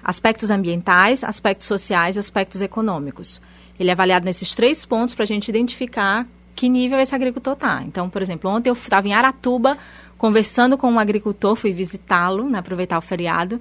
aspectos 0.03 0.51
ambientais, 0.51 1.25
aspectos 1.25 1.67
sociais, 1.67 2.19
aspectos 2.19 2.61
econômicos. 2.61 3.41
Ele 3.79 3.91
é 3.91 3.93
avaliado 3.93 4.25
nesses 4.25 4.55
três 4.55 4.85
pontos 4.85 5.15
para 5.15 5.25
a 5.25 5.27
gente 5.27 5.49
identificar 5.49 6.27
que 6.55 6.69
nível 6.69 6.99
esse 6.99 7.15
agricultor 7.15 7.53
está. 7.53 7.83
Então, 7.83 8.09
por 8.09 8.23
exemplo, 8.23 8.51
ontem 8.51 8.71
eu 8.71 8.73
estava 8.73 9.07
em 9.07 9.13
Aratuba 9.13 9.77
conversando 10.19 10.77
com 10.79 10.91
um 10.91 10.99
agricultor, 10.99 11.57
fui 11.57 11.73
visitá-lo, 11.73 12.49
né, 12.49 12.59
aproveitar 12.59 12.99
o 12.99 13.03
feriado, 13.03 13.61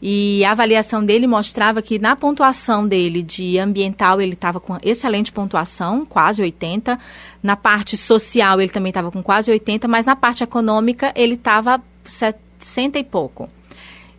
e 0.00 0.44
a 0.44 0.52
avaliação 0.52 1.04
dele 1.04 1.26
mostrava 1.26 1.82
que 1.82 1.98
na 1.98 2.14
pontuação 2.14 2.86
dele 2.86 3.20
de 3.20 3.58
ambiental 3.58 4.20
ele 4.20 4.34
estava 4.34 4.60
com 4.60 4.78
excelente 4.80 5.32
pontuação, 5.32 6.06
quase 6.06 6.40
80. 6.40 6.98
Na 7.42 7.56
parte 7.56 7.96
social 7.96 8.60
ele 8.60 8.70
também 8.70 8.90
estava 8.90 9.10
com 9.10 9.22
quase 9.22 9.50
80, 9.50 9.88
mas 9.88 10.06
na 10.06 10.14
parte 10.14 10.44
econômica 10.44 11.12
ele 11.16 11.34
estava 11.34 11.82
60 12.04 12.98
e 12.98 13.04
pouco. 13.04 13.48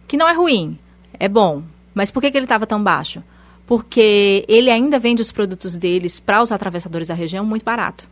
Que 0.05 0.17
não 0.17 0.27
é 0.27 0.33
ruim, 0.33 0.77
é 1.17 1.29
bom. 1.29 1.63
Mas 1.93 2.11
por 2.11 2.21
que, 2.21 2.29
que 2.29 2.37
ele 2.37 2.45
estava 2.45 2.67
tão 2.67 2.83
baixo? 2.83 3.23
Porque 3.65 4.43
ele 4.49 4.69
ainda 4.69 4.99
vende 4.99 5.21
os 5.21 5.31
produtos 5.31 5.77
deles 5.77 6.19
para 6.19 6.41
os 6.41 6.51
atravessadores 6.51 7.07
da 7.07 7.13
região 7.13 7.45
muito 7.45 7.63
barato. 7.63 8.05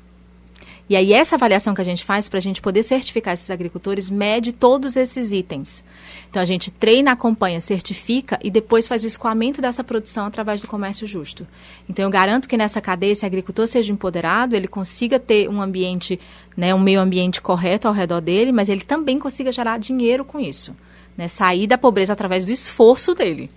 E 0.90 0.96
aí 0.96 1.12
essa 1.12 1.36
avaliação 1.36 1.74
que 1.74 1.82
a 1.82 1.86
gente 1.86 2.06
faz 2.06 2.30
para 2.30 2.40
a 2.40 2.42
gente 2.42 2.62
poder 2.62 2.82
certificar 2.82 3.34
esses 3.34 3.52
agricultores 3.52 4.10
mede 4.10 4.54
todos 4.54 4.96
esses 4.96 5.34
itens. 5.34 5.84
Então 6.30 6.42
a 6.42 6.46
gente 6.46 6.72
treina, 6.72 7.12
acompanha, 7.12 7.60
certifica 7.60 8.40
e 8.42 8.50
depois 8.50 8.88
faz 8.88 9.04
o 9.04 9.08
escoamento 9.08 9.62
dessa 9.62 9.84
produção 9.84 10.26
através 10.26 10.62
do 10.62 10.68
comércio 10.68 11.06
justo. 11.06 11.46
Então 11.90 12.06
eu 12.06 12.12
garanto 12.12 12.48
que 12.48 12.56
nessa 12.56 12.80
cadeia, 12.80 13.14
se 13.14 13.26
o 13.26 13.28
agricultor 13.28 13.68
seja 13.68 13.92
empoderado, 13.92 14.56
ele 14.56 14.68
consiga 14.68 15.20
ter 15.20 15.50
um 15.50 15.62
ambiente, 15.62 16.18
né, 16.56 16.74
um 16.74 16.80
meio 16.80 17.02
ambiente 17.02 17.42
correto 17.42 17.88
ao 17.88 17.94
redor 17.94 18.22
dele, 18.22 18.54
mas 18.54 18.70
ele 18.70 18.82
também 18.82 19.20
consiga 19.20 19.52
gerar 19.52 19.78
dinheiro 19.78 20.24
com 20.24 20.40
isso. 20.40 20.74
Né, 21.18 21.28
sair 21.28 21.68
da 21.68 21.78
pobreza 21.78 22.14
através 22.14 22.46
do 22.46 22.52
esforço 22.52 23.14
dele. 23.14 23.50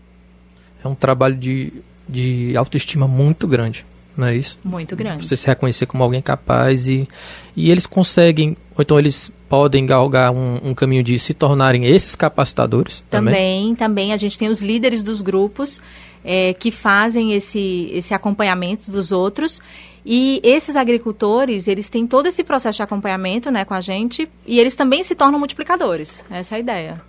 É 0.83 0.89
um 0.89 0.95
trabalho 0.95 1.37
de, 1.37 1.73
de 2.09 2.57
autoestima 2.57 3.07
muito 3.07 3.47
grande 3.47 3.85
não 4.21 4.29
é 4.29 4.37
isso? 4.37 4.59
Muito 4.63 4.95
grande. 4.95 5.27
Você 5.27 5.37
se 5.37 5.47
reconhecer 5.47 5.87
como 5.87 6.05
alguém 6.05 6.23
capaz 6.23 6.87
e, 6.87 7.09
e 7.57 7.71
eles 7.71 7.87
conseguem, 7.87 8.57
ou 8.77 8.83
então 8.83 8.99
eles 8.99 9.33
podem 9.49 9.85
galgar 9.85 10.31
um, 10.33 10.61
um 10.63 10.75
caminho 10.75 11.03
de 11.03 11.19
se 11.19 11.35
tornarem 11.35 11.87
esses 11.87 12.15
capacitadores 12.15 13.03
também? 13.11 13.35
Também, 13.35 13.75
também. 13.75 14.13
A 14.13 14.17
gente 14.17 14.39
tem 14.39 14.49
os 14.49 14.61
líderes 14.61 15.03
dos 15.03 15.23
grupos 15.23 15.81
é, 16.25 16.55
que 16.55 16.71
fazem 16.71 17.33
esse, 17.33 17.91
esse 17.93 18.15
acompanhamento 18.15 18.91
dos 18.91 19.11
outros 19.11 19.61
e 20.05 20.41
esses 20.43 20.77
agricultores, 20.77 21.69
eles 21.69 21.91
têm 21.91 22.07
todo 22.07 22.27
esse 22.27 22.43
processo 22.43 22.77
de 22.77 22.83
acompanhamento 22.83 23.51
né, 23.51 23.65
com 23.65 23.75
a 23.75 23.81
gente 23.81 24.29
e 24.47 24.59
eles 24.59 24.75
também 24.75 25.03
se 25.03 25.15
tornam 25.15 25.39
multiplicadores. 25.39 26.25
Essa 26.31 26.55
é 26.55 26.57
a 26.57 26.61
ideia. 26.61 27.01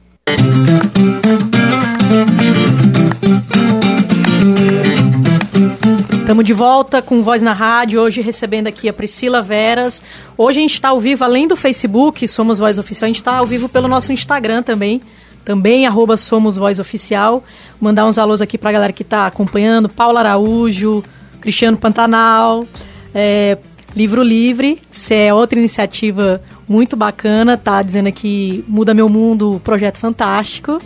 Estamos 6.32 6.46
de 6.46 6.54
volta 6.54 7.02
com 7.02 7.22
Voz 7.22 7.44
na 7.44 7.52
Rádio, 7.52 8.00
hoje 8.00 8.22
recebendo 8.22 8.68
aqui 8.68 8.88
a 8.88 8.94
Priscila 8.94 9.42
Veras. 9.42 10.02
Hoje 10.38 10.60
a 10.60 10.62
gente 10.62 10.76
está 10.76 10.88
ao 10.88 10.98
vivo, 10.98 11.26
além 11.26 11.46
do 11.46 11.58
Facebook, 11.58 12.26
Somos 12.26 12.58
Voz 12.58 12.78
Oficial, 12.78 13.08
a 13.08 13.10
gente 13.10 13.18
está 13.18 13.36
ao 13.36 13.46
vivo 13.46 13.68
pelo 13.68 13.86
nosso 13.86 14.14
Instagram 14.14 14.64
também, 14.64 15.02
também 15.44 15.86
arroba 15.86 16.16
Somos 16.16 16.56
Voz 16.56 16.80
Oficial. 16.80 17.44
Mandar 17.82 18.06
uns 18.06 18.18
alôs 18.18 18.40
aqui 18.40 18.58
para 18.58 18.70
a 18.70 18.72
galera 18.72 18.94
que 18.94 19.04
está 19.04 19.28
acompanhando, 19.28 19.90
Paula 19.90 20.22
Araújo, 20.22 21.04
Cristiano 21.42 21.76
Pantanal, 21.76 22.66
é, 23.14 23.58
Livro 23.94 24.24
Livre, 24.24 24.82
se 24.90 25.14
é 25.14 25.34
outra 25.34 25.60
iniciativa 25.60 26.42
muito 26.66 26.96
bacana, 26.96 27.58
tá 27.58 27.82
dizendo 27.82 28.08
aqui 28.08 28.64
Muda 28.70 28.94
Meu 28.94 29.10
Mundo, 29.10 29.60
projeto 29.66 29.98
fantástico. 29.98 30.82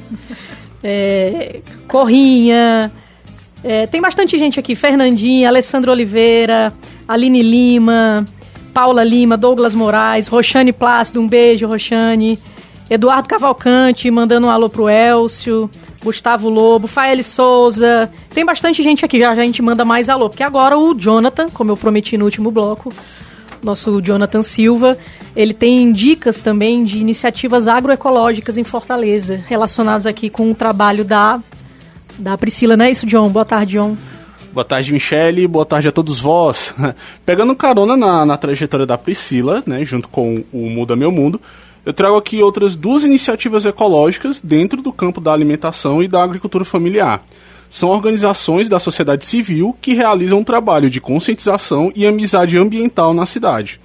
É, 0.84 1.60
Corrinha... 1.88 2.92
É, 3.68 3.88
tem 3.88 4.00
bastante 4.00 4.38
gente 4.38 4.60
aqui: 4.60 4.76
Fernandinha, 4.76 5.50
Alessandro 5.50 5.92
Oliveira, 5.92 6.72
Aline 7.08 7.42
Lima, 7.42 8.24
Paula 8.72 9.04
Lima, 9.04 9.36
Douglas 9.36 9.74
Moraes, 9.74 10.28
Roxane 10.28 10.72
Plácido, 10.72 11.20
um 11.20 11.28
beijo, 11.28 11.66
Roxane. 11.66 12.38
Eduardo 12.88 13.28
Cavalcante, 13.28 14.12
mandando 14.12 14.46
um 14.46 14.50
alô 14.52 14.70
pro 14.70 14.88
Elcio. 14.88 15.68
Gustavo 16.04 16.48
Lobo, 16.48 16.86
Fael 16.86 17.24
Souza. 17.24 18.12
Tem 18.30 18.46
bastante 18.46 18.84
gente 18.84 19.04
aqui, 19.04 19.18
já 19.18 19.32
a 19.32 19.36
gente 19.36 19.60
manda 19.64 19.84
mais 19.84 20.08
alô. 20.08 20.30
Porque 20.30 20.44
agora 20.44 20.78
o 20.78 20.94
Jonathan, 20.94 21.50
como 21.50 21.72
eu 21.72 21.78
prometi 21.78 22.16
no 22.16 22.26
último 22.26 22.52
bloco, 22.52 22.94
nosso 23.64 24.00
Jonathan 24.00 24.44
Silva, 24.44 24.96
ele 25.36 25.56
tem 25.56 25.92
dicas 25.92 26.42
também 26.42 26.84
de 26.84 27.00
iniciativas 27.00 27.68
agroecológicas 27.68 28.60
em 28.60 28.64
Fortaleza, 28.64 29.44
relacionadas 29.48 30.06
aqui 30.06 30.30
com 30.30 30.52
o 30.52 30.54
trabalho 30.54 31.04
da 31.04 31.42
da 32.18 32.38
Priscila, 32.38 32.78
não 32.78 32.86
é 32.86 32.92
isso, 32.92 33.06
John? 33.06 33.30
Boa 33.30 33.46
tarde, 33.46 33.74
John. 33.74 33.98
Boa 34.56 34.64
tarde, 34.64 34.94
Michele. 34.94 35.48
Boa 35.48 35.66
tarde 35.66 35.90
a 35.90 35.92
todos 35.92 36.20
vós. 36.20 36.74
Pegando 37.26 37.56
carona 37.56 37.98
na, 37.98 38.26
na 38.26 38.38
trajetória 38.38 38.86
da 38.86 38.98
Priscila, 38.98 39.62
né, 39.66 39.84
junto 39.84 40.08
com 40.08 40.44
o 40.54 40.70
Muda 40.70 40.96
Meu 40.96 41.12
Mundo, 41.12 41.42
eu 41.86 41.94
trago 41.94 42.16
aqui 42.16 42.42
outras 42.42 42.76
duas 42.76 43.04
iniciativas 43.04 43.66
ecológicas 43.66 44.40
dentro 44.42 44.82
do 44.82 44.94
campo 44.94 45.20
da 45.20 45.34
alimentação 45.34 46.02
e 46.02 46.08
da 46.08 46.24
agricultura 46.24 46.64
familiar. 46.64 47.22
São 47.70 47.90
organizações 47.90 48.70
da 48.70 48.80
sociedade 48.80 49.26
civil 49.26 49.76
que 49.82 49.94
realizam 49.94 50.40
um 50.40 50.44
trabalho 50.44 50.90
de 50.90 51.02
conscientização 51.02 51.92
e 51.94 52.08
amizade 52.08 52.58
ambiental 52.58 53.14
na 53.14 53.26
cidade. 53.26 53.82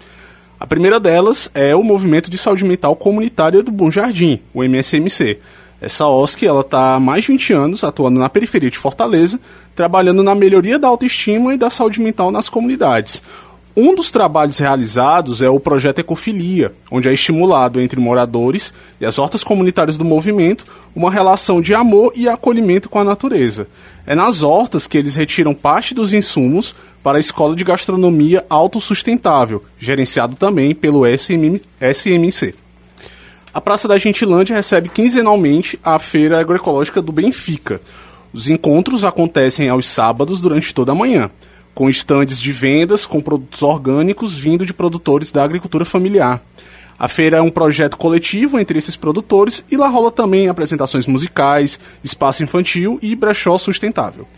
A 0.59 0.67
primeira 0.67 1.01
delas 1.01 1.51
é 1.53 1.75
o 1.75 1.83
Movimento 1.83 2.31
de 2.31 2.39
Saúde 2.39 2.65
Mental 2.65 2.95
Comunitária 2.95 3.63
do 3.63 3.73
Bom 3.73 3.91
Jardim, 3.91 4.41
o 4.55 4.63
MSMC 4.63 5.39
essa 5.81 6.07
OSC 6.07 6.47
ela 6.47 6.61
está 6.61 6.95
há 6.95 7.01
mais 7.01 7.23
de 7.23 7.29
20 7.29 7.53
anos 7.53 7.85
atuando 7.85 8.21
na 8.21 8.29
periferia 8.29 8.71
de 8.71 8.79
Fortaleza, 8.79 9.41
trabalhando 9.75 10.23
na 10.23 10.35
melhoria 10.35 10.79
da 10.79 10.89
autoestima 10.89 11.55
e 11.55 11.59
da 11.59 11.71
saúde 11.71 12.01
mental 12.01 12.31
nas 12.31 12.49
comunidades. 12.49 13.23
Um 13.77 13.95
dos 13.95 14.11
trabalhos 14.11 14.59
realizados 14.59 15.41
é 15.41 15.49
o 15.49 15.61
projeto 15.61 16.01
Ecofilia, 16.01 16.73
onde 16.91 17.09
é 17.09 17.15
estimulado 17.15 17.81
entre 17.81 18.01
moradores 18.01 18.75
e 19.01 19.07
as 19.07 19.17
hortas 19.17 19.45
comunitárias 19.45 19.97
do 19.97 20.05
movimento 20.05 20.65
uma 20.95 21.11
relação 21.11 21.63
de 21.63 21.73
amor 21.73 22.13
e 22.17 22.29
acolhimento 22.29 22.89
com 22.89 22.99
a 22.99 23.05
natureza. 23.05 23.69
É 24.05 24.15
nas 24.15 24.43
hortas 24.43 24.89
que 24.89 24.99
eles 24.99 25.15
retiram 25.15 25.55
parte 25.55 25.95
dos 25.95 26.13
insumos 26.13 26.75
para 27.03 27.17
a 27.17 27.21
Escola 27.21 27.55
de 27.55 27.63
Gastronomia 27.63 28.45
Autossustentável, 28.51 29.65
gerenciado 29.79 30.35
também 30.35 30.75
pelo 30.75 31.05
SMC. 31.07 32.55
A 33.53 33.61
Praça 33.61 33.89
da 33.89 33.99
Gentilândia 33.99 34.55
recebe 34.55 34.89
quinzenalmente 34.89 35.77
a 35.83 35.99
Feira 35.99 36.39
Agroecológica 36.39 37.03
do 37.03 37.11
Benfica. 37.11 37.81
Os 38.33 38.49
encontros 38.49 39.05
acontecem 39.05 39.69
aos 39.69 39.89
sábados 39.89 40.41
durante 40.41 40.73
toda 40.73 40.93
a 40.93 40.95
manhã, 40.95 41.29
com 41.75 41.91
estandes 41.91 42.41
de 42.41 42.53
vendas 42.53 43.07
com 43.07 43.21
produtos 43.21 43.61
orgânicos 43.63 44.39
vindo 44.39 44.65
de 44.65 44.73
produtores 44.73 45.33
da 45.33 45.43
agricultura 45.43 45.85
familiar. 45.85 46.41
A 46.97 47.09
feira 47.09 47.39
é 47.39 47.43
um 47.43 47.51
projeto 47.51 47.97
coletivo 47.97 48.61
entre 48.61 48.79
esses 48.79 48.95
produtores 48.95 49.65
e 49.69 49.77
lá 49.77 49.89
rola 49.89 50.13
também 50.13 50.47
apresentações 50.47 51.09
musicais, 51.09 51.81
espaço 52.05 52.45
infantil 52.45 53.01
e 53.03 53.17
brechó 53.17 53.59
sustentável. 53.59 54.29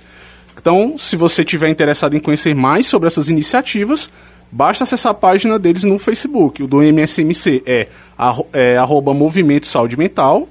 Então, 0.57 0.96
se 0.96 1.16
você 1.16 1.44
tiver 1.44 1.68
interessado 1.68 2.16
em 2.16 2.20
conhecer 2.20 2.55
mais 2.55 2.87
sobre 2.87 3.09
essas 3.09 3.29
iniciativas, 3.29 4.09
Basta 4.55 4.85
acessar 4.85 5.12
a 5.12 5.15
página 5.15 5.59
deles 5.59 5.83
no 5.83 5.99
Facebook. 5.99 6.62
O 6.62 6.67
do 6.67 6.83
MSMC 6.83 7.62
é, 7.67 7.88
é 8.53 8.77
arroba 8.77 9.15
Movimento 9.15 9.67
Saúde 9.67 9.97
Mental, 9.97 10.47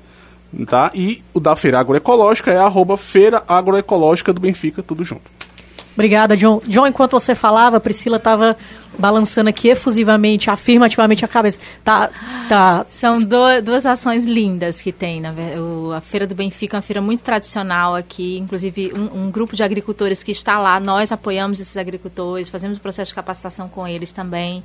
tá? 0.67 0.91
E 0.93 1.21
o 1.33 1.39
da 1.39 1.55
Feira 1.55 1.79
Agroecológica 1.79 2.51
é 2.51 2.57
arroba 2.57 2.97
Feira 2.97 3.43
Agroecológica 3.47 4.33
do 4.33 4.41
Benfica, 4.41 4.81
tudo 4.83 5.05
junto. 5.05 5.30
Obrigada, 5.93 6.37
John. 6.37 6.61
John, 6.65 6.87
enquanto 6.87 7.11
você 7.11 7.35
falava, 7.35 7.77
a 7.77 7.79
Priscila 7.79 8.17
estava 8.17 8.55
balançando 8.97 9.49
aqui 9.49 9.67
efusivamente, 9.67 10.49
afirmativamente 10.49 11.25
a 11.25 11.27
cabeça. 11.27 11.59
Tá, 11.83 12.09
tá. 12.47 12.85
São 12.89 13.21
do, 13.21 13.61
duas 13.63 13.85
ações 13.85 14.25
lindas 14.25 14.81
que 14.81 14.91
tem. 14.91 15.19
Na, 15.19 15.31
o, 15.31 15.91
a 15.91 15.99
Feira 16.01 16.25
do 16.25 16.33
Benfica 16.33 16.75
é 16.75 16.77
uma 16.77 16.81
feira 16.81 17.01
muito 17.01 17.21
tradicional 17.21 17.95
aqui. 17.95 18.37
Inclusive, 18.37 18.93
um, 18.95 19.25
um, 19.25 19.31
grupo 19.31 19.55
de 19.55 19.63
agricultores 19.63 20.23
que 20.23 20.31
está 20.31 20.57
lá, 20.59 20.79
nós 20.79 21.11
apoiamos 21.11 21.59
esses 21.59 21.75
agricultores, 21.75 22.49
fazemos 22.49 22.77
o 22.77 22.81
processo 22.81 23.09
de 23.09 23.15
capacitação 23.15 23.67
com 23.67 23.85
eles 23.85 24.11
também. 24.13 24.63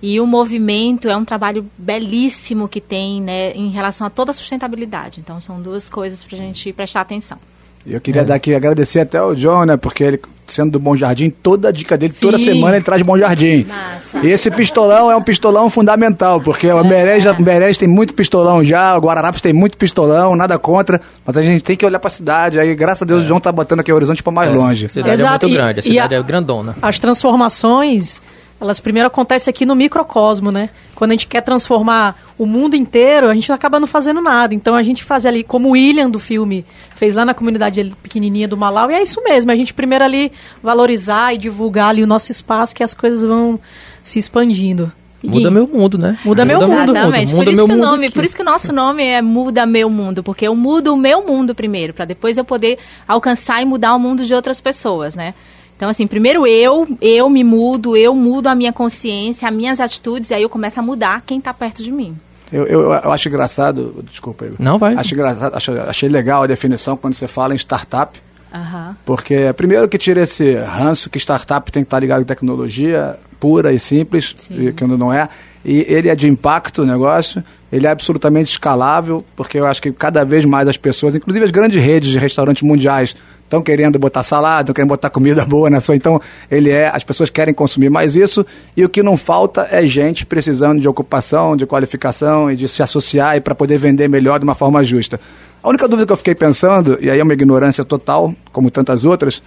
E 0.00 0.20
o 0.20 0.26
movimento 0.26 1.08
é 1.08 1.16
um 1.16 1.24
trabalho 1.24 1.66
belíssimo 1.76 2.68
que 2.68 2.80
tem 2.80 3.20
né, 3.20 3.52
em 3.52 3.70
relação 3.70 4.06
a 4.06 4.10
toda 4.10 4.30
a 4.30 4.34
sustentabilidade. 4.34 5.20
Então, 5.20 5.40
são 5.40 5.60
duas 5.60 5.88
coisas 5.88 6.22
para 6.22 6.36
a 6.36 6.40
gente 6.40 6.72
prestar 6.72 7.00
atenção. 7.00 7.38
Eu 7.86 8.00
queria 8.00 8.22
é. 8.22 8.24
dar 8.24 8.34
aqui, 8.36 8.54
agradecer 8.54 9.00
até 9.00 9.20
o 9.20 9.34
John, 9.34 9.64
né? 9.64 9.76
Porque 9.76 10.04
ele, 10.04 10.20
sendo 10.48 10.72
do 10.72 10.80
Bom 10.80 10.96
Jardim, 10.96 11.30
toda 11.30 11.68
a 11.68 11.72
dica 11.72 11.96
dele, 11.96 12.12
Sim. 12.12 12.26
toda 12.26 12.38
semana 12.38 12.76
ele 12.76 12.84
traz 12.84 13.02
Bom 13.02 13.16
Jardim. 13.16 13.64
Massa. 13.64 14.26
E 14.26 14.30
esse 14.30 14.50
pistolão 14.50 15.10
é 15.10 15.16
um 15.16 15.22
pistolão 15.22 15.70
fundamental, 15.70 16.40
porque 16.40 16.66
é. 16.66 16.74
o 16.74 16.80
o 16.80 17.42
Berés 17.42 17.78
tem 17.78 17.88
muito 17.88 18.14
pistolão 18.14 18.64
já, 18.64 18.96
o 18.96 19.00
Guararapes 19.00 19.40
tem 19.40 19.52
muito 19.52 19.76
pistolão, 19.76 20.34
nada 20.34 20.58
contra, 20.58 21.00
mas 21.24 21.36
a 21.36 21.42
gente 21.42 21.62
tem 21.62 21.76
que 21.76 21.84
olhar 21.84 21.98
para 21.98 22.08
a 22.08 22.10
cidade. 22.10 22.58
Aí, 22.58 22.74
graças 22.74 23.02
a 23.02 23.04
Deus, 23.04 23.22
é. 23.22 23.26
o 23.26 23.28
John 23.28 23.40
tá 23.40 23.52
botando 23.52 23.80
aqui 23.80 23.92
o 23.92 23.94
horizonte 23.94 24.22
para 24.22 24.32
mais 24.32 24.50
é. 24.50 24.54
longe. 24.54 24.86
A 24.86 24.88
cidade 24.88 25.14
Exato. 25.14 25.46
é 25.46 25.48
muito 25.48 25.58
grande, 25.58 25.80
a 25.80 25.82
cidade 25.82 26.14
a, 26.14 26.18
é 26.18 26.22
grandona. 26.22 26.76
As 26.80 26.98
transformações 26.98 28.20
elas 28.60 28.80
primeiro 28.80 29.06
acontecem 29.06 29.50
aqui 29.50 29.64
no 29.64 29.74
microcosmo, 29.74 30.50
né? 30.50 30.70
Quando 30.94 31.12
a 31.12 31.14
gente 31.14 31.28
quer 31.28 31.42
transformar 31.42 32.16
o 32.36 32.44
mundo 32.44 32.74
inteiro, 32.74 33.28
a 33.28 33.34
gente 33.34 33.50
acaba 33.52 33.78
não 33.78 33.86
fazendo 33.86 34.20
nada. 34.20 34.54
Então 34.54 34.74
a 34.74 34.82
gente 34.82 35.04
faz 35.04 35.24
ali, 35.24 35.44
como 35.44 35.68
o 35.68 35.72
William 35.72 36.10
do 36.10 36.18
filme 36.18 36.66
fez 36.94 37.14
lá 37.14 37.24
na 37.24 37.34
comunidade 37.34 37.94
pequenininha 38.02 38.48
do 38.48 38.56
Malau, 38.56 38.90
e 38.90 38.94
é 38.94 39.02
isso 39.02 39.22
mesmo, 39.22 39.50
a 39.50 39.56
gente 39.56 39.72
primeiro 39.72 40.04
ali 40.04 40.32
valorizar 40.62 41.34
e 41.34 41.38
divulgar 41.38 41.90
ali 41.90 42.02
o 42.02 42.06
nosso 42.06 42.32
espaço, 42.32 42.74
que 42.74 42.82
as 42.82 42.92
coisas 42.92 43.22
vão 43.22 43.60
se 44.02 44.18
expandindo. 44.18 44.92
Muda 45.22 45.50
meu 45.50 45.66
mundo, 45.66 45.98
né? 45.98 46.16
Muda 46.24 46.44
meu 46.44 46.60
mundo. 46.60 46.72
Exatamente. 46.72 47.34
Muda, 47.34 47.50
muda 47.50 47.50
por, 47.50 47.52
isso 47.52 47.66
que 47.66 47.72
o 47.72 47.76
nome, 47.76 48.10
por 48.10 48.24
isso 48.24 48.36
que 48.36 48.42
o 48.42 48.44
nosso 48.44 48.72
nome 48.72 49.04
é 49.04 49.20
Muda 49.20 49.66
Meu 49.66 49.90
Mundo, 49.90 50.22
porque 50.22 50.46
eu 50.46 50.54
mudo 50.54 50.94
o 50.94 50.96
meu 50.96 51.26
mundo 51.26 51.54
primeiro, 51.56 51.92
para 51.92 52.04
depois 52.04 52.38
eu 52.38 52.44
poder 52.44 52.78
alcançar 53.06 53.60
e 53.60 53.64
mudar 53.64 53.94
o 53.94 53.98
mundo 53.98 54.24
de 54.24 54.32
outras 54.32 54.60
pessoas, 54.60 55.16
né? 55.16 55.34
Então, 55.78 55.88
assim, 55.88 56.08
primeiro 56.08 56.44
eu, 56.44 56.88
eu 57.00 57.30
me 57.30 57.44
mudo, 57.44 57.96
eu 57.96 58.12
mudo 58.12 58.48
a 58.48 58.54
minha 58.56 58.72
consciência, 58.72 59.48
as 59.48 59.54
minhas 59.54 59.78
atitudes, 59.78 60.30
e 60.30 60.34
aí 60.34 60.42
eu 60.42 60.48
começo 60.48 60.80
a 60.80 60.82
mudar 60.82 61.22
quem 61.24 61.38
está 61.38 61.54
perto 61.54 61.84
de 61.84 61.92
mim. 61.92 62.16
Eu, 62.52 62.66
eu, 62.66 62.80
eu, 62.92 63.12
acho 63.12 63.28
engraçado, 63.28 64.04
desculpa 64.10 64.46
aí. 64.46 64.52
Não, 64.58 64.76
vai. 64.76 64.94
Acho 64.94 65.14
engraçado, 65.14 65.54
acho, 65.54 65.72
achei 65.82 66.08
legal 66.08 66.42
a 66.42 66.48
definição 66.48 66.96
quando 66.96 67.14
você 67.14 67.28
fala 67.28 67.54
em 67.54 67.56
startup. 67.56 68.20
Uhum. 68.52 68.94
Porque, 69.04 69.52
primeiro 69.52 69.88
que 69.88 69.96
tira 69.96 70.22
esse 70.22 70.54
ranço 70.54 71.08
que 71.08 71.18
startup 71.18 71.70
tem 71.70 71.84
que 71.84 71.86
estar 71.86 72.00
ligado 72.00 72.22
em 72.22 72.24
tecnologia, 72.24 73.16
pura 73.38 73.72
e 73.72 73.78
simples, 73.78 74.34
e, 74.50 74.72
que 74.72 74.84
não 74.84 75.12
é. 75.12 75.28
E 75.64 75.86
ele 75.88 76.08
é 76.08 76.16
de 76.16 76.26
impacto 76.26 76.82
o 76.82 76.86
negócio, 76.86 77.44
ele 77.70 77.86
é 77.86 77.90
absolutamente 77.90 78.50
escalável, 78.50 79.24
porque 79.36 79.60
eu 79.60 79.66
acho 79.66 79.80
que 79.80 79.92
cada 79.92 80.24
vez 80.24 80.44
mais 80.44 80.66
as 80.66 80.76
pessoas, 80.76 81.14
inclusive 81.14 81.44
as 81.44 81.52
grandes 81.52 81.80
redes 81.80 82.10
de 82.10 82.18
restaurantes 82.18 82.62
mundiais, 82.62 83.14
estão 83.48 83.62
querendo 83.62 83.98
botar 83.98 84.22
salada, 84.22 84.60
estão 84.60 84.74
querendo 84.74 84.90
botar 84.90 85.10
comida 85.10 85.44
boa 85.46 85.68
na 85.70 85.80
sua. 85.80 85.96
Então, 85.96 86.20
ele 86.50 86.70
é, 86.70 86.88
as 86.94 87.02
pessoas 87.02 87.30
querem 87.30 87.52
consumir 87.52 87.90
mais 87.90 88.14
isso, 88.14 88.46
e 88.76 88.84
o 88.84 88.88
que 88.88 89.02
não 89.02 89.16
falta 89.16 89.66
é 89.70 89.84
gente 89.86 90.24
precisando 90.24 90.80
de 90.80 90.86
ocupação, 90.86 91.56
de 91.56 91.66
qualificação 91.66 92.50
e 92.50 92.56
de 92.56 92.68
se 92.68 92.82
associar 92.82 93.36
e 93.36 93.40
para 93.40 93.54
poder 93.54 93.78
vender 93.78 94.08
melhor 94.08 94.38
de 94.38 94.44
uma 94.44 94.54
forma 94.54 94.84
justa. 94.84 95.18
A 95.62 95.68
única 95.68 95.88
dúvida 95.88 96.06
que 96.06 96.12
eu 96.12 96.16
fiquei 96.16 96.34
pensando, 96.34 96.98
e 97.00 97.10
aí 97.10 97.18
é 97.18 97.22
uma 97.22 97.32
ignorância 97.32 97.84
total, 97.84 98.32
como 98.52 98.70
tantas 98.70 99.04
outras, 99.04 99.42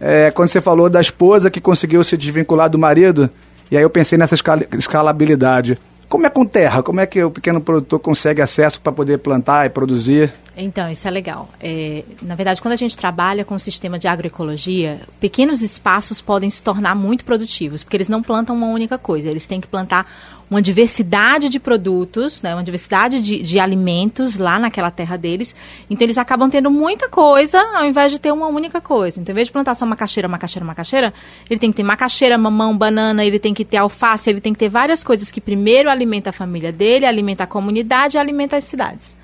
é 0.00 0.32
quando 0.32 0.48
você 0.48 0.60
falou 0.60 0.90
da 0.90 1.00
esposa 1.00 1.50
que 1.50 1.60
conseguiu 1.60 2.02
se 2.02 2.16
desvincular 2.16 2.68
do 2.68 2.78
marido, 2.78 3.30
e 3.70 3.76
aí 3.76 3.82
eu 3.82 3.90
pensei 3.90 4.18
nessa 4.18 4.34
escal 4.34 4.58
escalabilidade. 4.76 5.78
Como 6.12 6.26
é 6.26 6.28
com 6.28 6.44
terra? 6.44 6.82
Como 6.82 7.00
é 7.00 7.06
que 7.06 7.24
o 7.24 7.30
pequeno 7.30 7.58
produtor 7.58 7.98
consegue 7.98 8.42
acesso 8.42 8.78
para 8.82 8.92
poder 8.92 9.16
plantar 9.20 9.64
e 9.64 9.70
produzir? 9.70 10.30
Então, 10.54 10.90
isso 10.90 11.08
é 11.08 11.10
legal. 11.10 11.48
É, 11.58 12.04
na 12.20 12.34
verdade, 12.34 12.60
quando 12.60 12.72
a 12.72 12.76
gente 12.76 12.94
trabalha 12.94 13.46
com 13.46 13.54
o 13.54 13.58
sistema 13.58 13.98
de 13.98 14.06
agroecologia, 14.06 15.00
pequenos 15.18 15.62
espaços 15.62 16.20
podem 16.20 16.50
se 16.50 16.62
tornar 16.62 16.94
muito 16.94 17.24
produtivos, 17.24 17.82
porque 17.82 17.96
eles 17.96 18.10
não 18.10 18.22
plantam 18.22 18.54
uma 18.54 18.66
única 18.66 18.98
coisa, 18.98 19.30
eles 19.30 19.46
têm 19.46 19.58
que 19.58 19.66
plantar 19.66 20.06
uma 20.52 20.60
diversidade 20.60 21.48
de 21.48 21.58
produtos, 21.58 22.42
né, 22.42 22.54
uma 22.54 22.62
diversidade 22.62 23.22
de, 23.22 23.42
de 23.42 23.58
alimentos 23.58 24.36
lá 24.36 24.58
naquela 24.58 24.90
terra 24.90 25.16
deles. 25.16 25.56
Então, 25.88 26.04
eles 26.04 26.18
acabam 26.18 26.50
tendo 26.50 26.70
muita 26.70 27.08
coisa 27.08 27.58
ao 27.74 27.86
invés 27.86 28.12
de 28.12 28.18
ter 28.18 28.30
uma 28.30 28.48
única 28.48 28.78
coisa. 28.78 29.18
Então, 29.18 29.32
em 29.32 29.36
vez 29.36 29.48
de 29.48 29.52
plantar 29.52 29.74
só 29.74 29.86
macaxeira, 29.86 30.28
macaxeira, 30.28 30.66
macaxeira, 30.66 31.14
ele 31.48 31.58
tem 31.58 31.70
que 31.70 31.76
ter 31.76 31.82
macaxeira, 31.82 32.36
mamão, 32.36 32.76
banana, 32.76 33.24
ele 33.24 33.38
tem 33.38 33.54
que 33.54 33.64
ter 33.64 33.78
alface, 33.78 34.28
ele 34.28 34.42
tem 34.42 34.52
que 34.52 34.58
ter 34.58 34.68
várias 34.68 35.02
coisas 35.02 35.30
que 35.30 35.40
primeiro 35.40 35.88
alimenta 35.88 36.28
a 36.28 36.32
família 36.34 36.70
dele, 36.70 37.06
alimenta 37.06 37.44
a 37.44 37.46
comunidade 37.46 38.18
alimenta 38.18 38.56
as 38.56 38.64
cidades. 38.64 39.21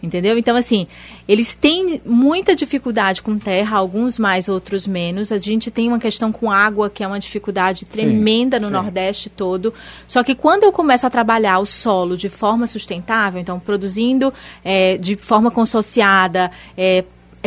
Entendeu? 0.00 0.38
Então, 0.38 0.56
assim, 0.56 0.86
eles 1.26 1.54
têm 1.54 2.00
muita 2.06 2.54
dificuldade 2.54 3.20
com 3.20 3.36
terra, 3.36 3.76
alguns 3.76 4.16
mais, 4.16 4.48
outros 4.48 4.86
menos. 4.86 5.32
A 5.32 5.38
gente 5.38 5.72
tem 5.72 5.88
uma 5.88 5.98
questão 5.98 6.30
com 6.30 6.50
água, 6.50 6.88
que 6.88 7.02
é 7.02 7.06
uma 7.06 7.18
dificuldade 7.18 7.84
tremenda 7.84 8.58
sim, 8.58 8.62
no 8.62 8.68
sim. 8.68 8.72
Nordeste 8.74 9.28
todo. 9.28 9.74
Só 10.06 10.22
que 10.22 10.36
quando 10.36 10.62
eu 10.62 10.70
começo 10.70 11.04
a 11.04 11.10
trabalhar 11.10 11.58
o 11.58 11.66
solo 11.66 12.16
de 12.16 12.28
forma 12.28 12.64
sustentável, 12.68 13.40
então 13.40 13.58
produzindo 13.58 14.32
é, 14.64 14.96
de 14.98 15.16
forma 15.16 15.50
consociada, 15.50 16.48
é, 16.76 17.04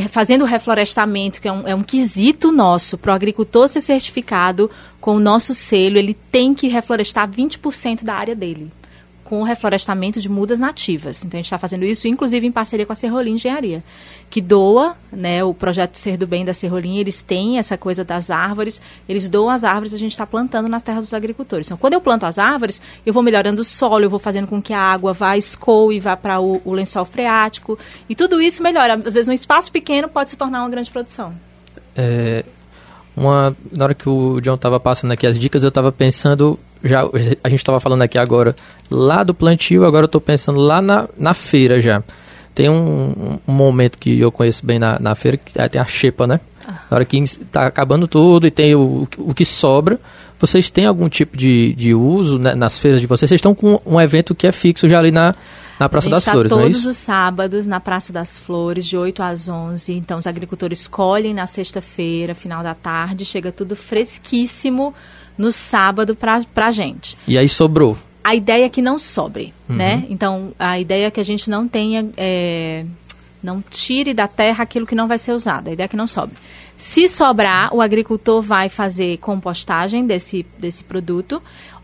fazendo 0.09 0.41
o 0.41 0.45
reflorestamento, 0.45 1.39
que 1.39 1.47
é 1.47 1.53
um, 1.53 1.67
é 1.67 1.73
um 1.73 1.83
quesito 1.83 2.51
nosso, 2.51 2.97
para 2.97 3.13
o 3.13 3.15
agricultor 3.15 3.69
ser 3.69 3.79
certificado 3.79 4.69
com 4.99 5.15
o 5.15 5.19
nosso 5.21 5.55
selo, 5.55 5.97
ele 5.97 6.13
tem 6.29 6.53
que 6.53 6.67
reflorestar 6.67 7.29
20% 7.29 8.03
da 8.03 8.15
área 8.15 8.35
dele 8.35 8.69
com 9.31 9.39
o 9.39 9.43
reflorestamento 9.45 10.19
de 10.19 10.27
mudas 10.27 10.59
nativas. 10.59 11.23
Então 11.23 11.37
a 11.37 11.39
gente 11.39 11.45
está 11.45 11.57
fazendo 11.57 11.85
isso, 11.85 12.05
inclusive 12.05 12.45
em 12.45 12.51
parceria 12.51 12.85
com 12.85 12.91
a 12.91 12.95
Serrolim 12.97 13.35
Engenharia, 13.35 13.81
que 14.29 14.41
doa, 14.41 14.97
né, 15.09 15.41
o 15.41 15.53
projeto 15.53 15.95
Ser 15.95 16.17
do 16.17 16.27
Bem 16.27 16.43
da 16.43 16.53
Serrolim, 16.53 16.97
eles 16.97 17.21
têm 17.21 17.57
essa 17.57 17.77
coisa 17.77 18.03
das 18.03 18.29
árvores, 18.29 18.81
eles 19.07 19.29
doam 19.29 19.49
as 19.49 19.63
árvores, 19.63 19.93
a 19.93 19.97
gente 19.97 20.11
está 20.11 20.27
plantando 20.27 20.67
nas 20.67 20.81
terras 20.81 21.05
dos 21.05 21.13
agricultores. 21.13 21.65
Então 21.65 21.77
quando 21.77 21.93
eu 21.93 22.01
planto 22.01 22.25
as 22.25 22.37
árvores, 22.37 22.81
eu 23.05 23.13
vou 23.13 23.23
melhorando 23.23 23.61
o 23.61 23.63
solo, 23.63 24.03
eu 24.03 24.09
vou 24.09 24.19
fazendo 24.19 24.47
com 24.47 24.61
que 24.61 24.73
a 24.73 24.81
água 24.81 25.13
vá 25.13 25.37
escoe, 25.37 25.97
vá 26.01 26.17
para 26.17 26.41
o, 26.41 26.61
o 26.65 26.73
lençol 26.73 27.05
freático, 27.05 27.79
e 28.09 28.15
tudo 28.15 28.41
isso 28.41 28.61
melhora. 28.61 28.95
Às 28.95 29.13
vezes 29.13 29.29
um 29.29 29.33
espaço 29.33 29.71
pequeno 29.71 30.09
pode 30.09 30.31
se 30.31 30.35
tornar 30.35 30.59
uma 30.59 30.69
grande 30.69 30.91
produção. 30.91 31.33
É, 31.95 32.43
uma, 33.15 33.55
na 33.71 33.85
hora 33.85 33.95
que 33.95 34.09
o 34.09 34.41
John 34.41 34.55
estava 34.55 34.77
passando 34.77 35.11
aqui 35.13 35.25
as 35.25 35.39
dicas, 35.39 35.63
eu 35.63 35.69
estava 35.69 35.89
pensando 35.89 36.59
já 36.83 37.01
a 37.43 37.49
gente 37.49 37.59
estava 37.59 37.79
falando 37.79 38.01
aqui 38.01 38.17
agora 38.17 38.55
lá 38.89 39.23
do 39.23 39.33
plantio, 39.33 39.85
agora 39.85 40.03
eu 40.03 40.07
estou 40.07 40.21
pensando 40.21 40.59
lá 40.59 40.81
na, 40.81 41.07
na 41.17 41.33
feira 41.33 41.79
já. 41.79 42.03
Tem 42.53 42.69
um, 42.69 43.39
um, 43.47 43.53
momento 43.53 43.97
que 43.97 44.19
eu 44.19 44.31
conheço 44.31 44.65
bem 44.65 44.77
na, 44.77 44.99
na 44.99 45.15
feira, 45.15 45.37
que 45.37 45.59
é, 45.59 45.69
tem 45.69 45.79
a 45.79 45.85
xepa, 45.85 46.27
né? 46.27 46.39
Ah. 46.67 46.81
Na 46.89 46.95
hora 46.97 47.05
que 47.05 47.17
está 47.17 47.65
acabando 47.65 48.07
tudo 48.07 48.45
e 48.45 48.51
tem 48.51 48.75
o, 48.75 49.07
o 49.17 49.33
que 49.33 49.45
sobra, 49.45 49.99
vocês 50.37 50.69
têm 50.69 50.85
algum 50.85 51.07
tipo 51.07 51.37
de, 51.37 51.73
de 51.73 51.93
uso 51.93 52.37
né, 52.37 52.53
nas 52.53 52.77
feiras 52.77 52.99
de 52.99 53.07
vocês? 53.07 53.29
Vocês 53.29 53.39
estão 53.39 53.55
com 53.55 53.79
um 53.85 54.01
evento 54.01 54.35
que 54.35 54.47
é 54.47 54.51
fixo 54.51 54.89
já 54.89 54.99
ali 54.99 55.11
na, 55.11 55.33
na 55.79 55.87
Praça 55.87 56.09
das 56.09 56.25
tá 56.25 56.31
Flores, 56.33 56.49
todos 56.49 56.61
não 56.61 56.69
é 56.69 56.73
todos 56.73 56.85
os 56.85 56.97
sábados 56.97 57.67
na 57.67 57.79
Praça 57.79 58.11
das 58.11 58.37
Flores, 58.37 58.85
de 58.85 58.97
8 58.97 59.23
às 59.23 59.47
11. 59.47 59.93
Então, 59.93 60.19
os 60.19 60.27
agricultores 60.27 60.87
colhem 60.87 61.33
na 61.33 61.47
sexta-feira, 61.47 62.35
final 62.35 62.61
da 62.61 62.75
tarde, 62.75 63.23
chega 63.23 63.51
tudo 63.51 63.75
fresquíssimo 63.75 64.93
no 65.37 65.51
sábado 65.51 66.15
para 66.15 66.41
a 66.55 66.71
gente. 66.71 67.17
E 67.27 67.37
aí 67.37 67.47
sobrou? 67.47 67.97
A 68.23 68.35
ideia 68.35 68.65
é 68.65 68.69
que 68.69 68.81
não 68.81 68.99
sobre, 68.99 69.53
uhum. 69.67 69.75
né? 69.75 70.05
Então, 70.09 70.53
a 70.59 70.79
ideia 70.79 71.07
é 71.07 71.11
que 71.11 71.19
a 71.19 71.25
gente 71.25 71.49
não 71.49 71.67
tenha... 71.67 72.07
É, 72.15 72.85
não 73.43 73.63
tire 73.71 74.13
da 74.13 74.27
terra 74.27 74.63
aquilo 74.63 74.85
que 74.85 74.93
não 74.93 75.07
vai 75.07 75.17
ser 75.17 75.31
usado. 75.31 75.69
A 75.69 75.73
ideia 75.73 75.85
é 75.85 75.87
que 75.87 75.97
não 75.97 76.05
sobre. 76.05 76.35
Se 76.77 77.07
sobrar, 77.07 77.73
o 77.73 77.81
agricultor 77.81 78.41
vai 78.41 78.67
fazer 78.69 79.17
compostagem 79.17 80.05
desse, 80.05 80.45
desse 80.57 80.83
produto 80.83 81.41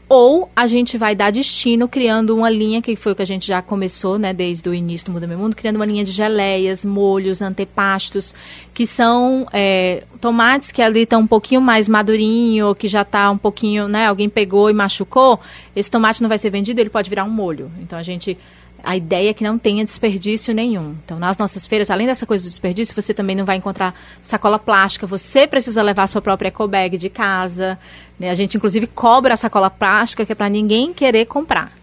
ou 0.09 0.49
a 0.55 0.67
gente 0.67 0.97
vai 0.97 1.13
dar 1.13 1.31
destino 1.31 1.87
criando 1.87 2.35
uma 2.35 2.49
linha, 2.49 2.81
que 2.81 2.95
foi 2.95 3.11
o 3.11 3.15
que 3.15 3.21
a 3.21 3.25
gente 3.25 3.45
já 3.47 3.61
começou, 3.61 4.17
né, 4.17 4.33
desde 4.33 4.69
o 4.69 4.73
início 4.73 5.07
do 5.07 5.11
Muda 5.11 5.27
Meu 5.27 5.37
Mundo, 5.37 5.55
criando 5.55 5.75
uma 5.75 5.85
linha 5.85 6.03
de 6.03 6.11
geleias, 6.11 6.85
molhos, 6.85 7.41
antepastos, 7.41 8.33
que 8.73 8.85
são 8.85 9.47
é, 9.51 10.03
tomates 10.21 10.71
que 10.71 10.81
ali 10.81 11.01
estão 11.01 11.21
um 11.21 11.27
pouquinho 11.27 11.59
mais 11.59 11.87
madurinho, 11.87 12.73
que 12.73 12.87
já 12.87 13.01
está 13.01 13.29
um 13.29 13.37
pouquinho, 13.37 13.87
né, 13.87 14.05
alguém 14.07 14.29
pegou 14.29 14.69
e 14.69 14.73
machucou, 14.73 15.39
esse 15.75 15.91
tomate 15.91 16.21
não 16.21 16.29
vai 16.29 16.37
ser 16.37 16.49
vendido, 16.49 16.79
ele 16.79 16.89
pode 16.89 17.09
virar 17.09 17.25
um 17.25 17.29
molho. 17.29 17.69
Então 17.81 17.99
a 17.99 18.03
gente 18.03 18.37
a 18.83 18.95
ideia 18.95 19.31
é 19.31 19.33
que 19.33 19.43
não 19.43 19.57
tenha 19.57 19.83
desperdício 19.83 20.53
nenhum. 20.53 20.95
Então, 21.03 21.19
nas 21.19 21.37
nossas 21.37 21.65
feiras, 21.67 21.89
além 21.89 22.07
dessa 22.07 22.25
coisa 22.25 22.43
do 22.43 22.49
desperdício, 22.49 22.95
você 22.95 23.13
também 23.13 23.35
não 23.35 23.45
vai 23.45 23.57
encontrar 23.57 23.93
sacola 24.23 24.57
plástica. 24.57 25.05
Você 25.07 25.47
precisa 25.47 25.81
levar 25.81 26.07
sua 26.07 26.21
própria 26.21 26.49
eco 26.49 26.67
bag 26.67 26.97
de 26.97 27.09
casa. 27.09 27.77
Né? 28.19 28.29
A 28.29 28.33
gente, 28.33 28.55
inclusive, 28.57 28.87
cobra 28.87 29.33
a 29.33 29.37
sacola 29.37 29.69
plástica, 29.69 30.25
que 30.25 30.31
é 30.31 30.35
para 30.35 30.49
ninguém 30.49 30.93
querer 30.93 31.25
comprar. 31.25 31.71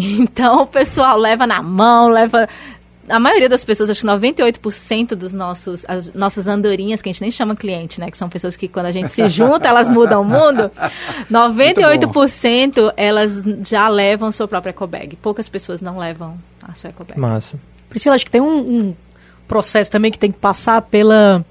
Então, 0.00 0.62
o 0.62 0.66
pessoal 0.66 1.18
leva 1.18 1.44
na 1.44 1.60
mão, 1.60 2.08
leva 2.08 2.48
a 3.08 3.18
maioria 3.18 3.48
das 3.48 3.64
pessoas, 3.64 3.90
acho 3.90 4.00
que 4.00 4.06
98% 4.06 5.14
dos 5.14 5.32
nossos, 5.32 5.84
as 5.88 6.12
nossas 6.12 6.46
andorinhas, 6.46 7.02
que 7.02 7.08
a 7.08 7.12
gente 7.12 7.20
nem 7.20 7.30
chama 7.30 7.56
cliente, 7.56 8.00
né? 8.00 8.10
Que 8.10 8.18
são 8.18 8.28
pessoas 8.28 8.56
que 8.56 8.68
quando 8.68 8.86
a 8.86 8.92
gente 8.92 9.10
se 9.10 9.28
junta, 9.28 9.68
elas 9.68 9.90
mudam 9.90 10.22
o 10.22 10.24
mundo. 10.24 10.70
98% 11.30 12.92
elas 12.96 13.42
já 13.66 13.88
levam 13.88 14.30
sua 14.30 14.46
própria 14.46 14.70
ecobag. 14.70 15.16
Poucas 15.16 15.48
pessoas 15.48 15.80
não 15.80 15.98
levam 15.98 16.38
a 16.62 16.74
sua 16.74 16.90
ecobag. 16.90 17.18
Massa. 17.18 17.58
Priscila, 17.88 18.14
acho 18.14 18.24
que 18.24 18.30
tem 18.30 18.40
um, 18.40 18.58
um 18.58 18.96
processo 19.46 19.90
também 19.90 20.12
que 20.12 20.18
tem 20.18 20.30
que 20.30 20.38
passar 20.38 20.82
pela 20.82 21.44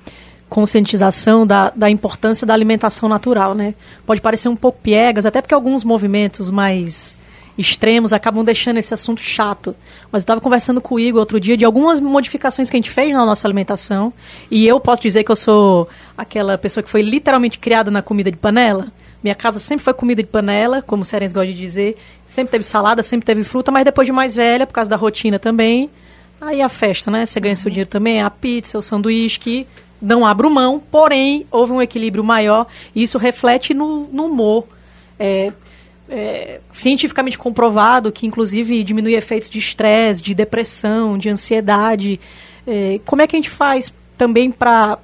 conscientização 0.49 1.45
da, 1.45 1.71
da 1.75 1.89
importância 1.89 2.47
da 2.47 2.53
alimentação 2.53 3.09
natural, 3.09 3.53
né? 3.53 3.73
Pode 4.05 4.21
parecer 4.21 4.47
um 4.47 4.55
pouco 4.55 4.79
piegas, 4.81 5.25
até 5.25 5.41
porque 5.41 5.53
alguns 5.53 5.83
movimentos 5.83 6.49
mais 6.49 7.16
extremos 7.57 8.13
acabam 8.13 8.43
deixando 8.43 8.77
esse 8.77 8.93
assunto 8.93 9.21
chato. 9.21 9.75
Mas 10.11 10.21
eu 10.21 10.25
estava 10.25 10.41
conversando 10.41 10.79
com 10.79 10.95
o 10.95 10.99
Igor 10.99 11.19
outro 11.19 11.39
dia 11.39 11.57
de 11.57 11.65
algumas 11.65 11.99
modificações 11.99 12.69
que 12.69 12.77
a 12.77 12.79
gente 12.79 12.91
fez 12.91 13.11
na 13.13 13.25
nossa 13.25 13.47
alimentação. 13.47 14.13
E 14.51 14.67
eu 14.67 14.79
posso 14.79 15.01
dizer 15.01 15.23
que 15.23 15.31
eu 15.31 15.35
sou 15.35 15.89
aquela 16.17 16.57
pessoa 16.57 16.83
que 16.83 16.89
foi 16.89 17.01
literalmente 17.01 17.57
criada 17.57 17.89
na 17.89 18.01
comida 18.01 18.29
de 18.29 18.37
panela. 18.37 18.87
Minha 19.23 19.35
casa 19.35 19.59
sempre 19.59 19.83
foi 19.83 19.93
comida 19.93 20.21
de 20.21 20.29
panela, 20.29 20.81
como 20.81 21.01
o 21.01 21.05
Serens 21.05 21.33
gosta 21.33 21.47
de 21.47 21.57
dizer. 21.57 21.97
Sempre 22.25 22.51
teve 22.51 22.63
salada, 22.63 23.01
sempre 23.01 23.25
teve 23.25 23.43
fruta, 23.43 23.71
mas 23.71 23.83
depois 23.83 24.05
de 24.05 24.11
mais 24.11 24.35
velha, 24.35 24.67
por 24.67 24.73
causa 24.73 24.89
da 24.89 24.95
rotina 24.95 25.39
também. 25.39 25.89
Aí 26.39 26.61
a 26.61 26.69
festa, 26.69 27.09
né? 27.09 27.25
Você 27.25 27.39
ganha 27.39 27.55
seu 27.55 27.71
dinheiro 27.71 27.89
também, 27.89 28.21
a 28.21 28.29
pizza, 28.29 28.77
o 28.77 28.81
sanduíche, 28.81 29.39
que 29.39 29.67
não 30.01 30.25
abro 30.25 30.49
mão, 30.49 30.79
porém, 30.79 31.47
houve 31.49 31.71
um 31.71 31.81
equilíbrio 31.81 32.23
maior 32.23 32.67
e 32.93 33.01
isso 33.01 33.17
reflete 33.17 33.73
no, 33.73 34.07
no 34.11 34.25
humor. 34.25 34.65
É, 35.19 35.51
é, 36.09 36.59
cientificamente 36.71 37.37
comprovado 37.37 38.11
que, 38.11 38.25
inclusive, 38.25 38.83
diminui 38.83 39.15
efeitos 39.15 39.49
de 39.49 39.59
estresse, 39.59 40.21
de 40.21 40.33
depressão, 40.33 41.17
de 41.17 41.29
ansiedade. 41.29 42.19
É, 42.65 42.99
como 43.05 43.21
é 43.21 43.27
que 43.27 43.35
a 43.35 43.39
gente 43.39 43.49
faz 43.49 43.93
também 44.17 44.51
para, 44.51 44.97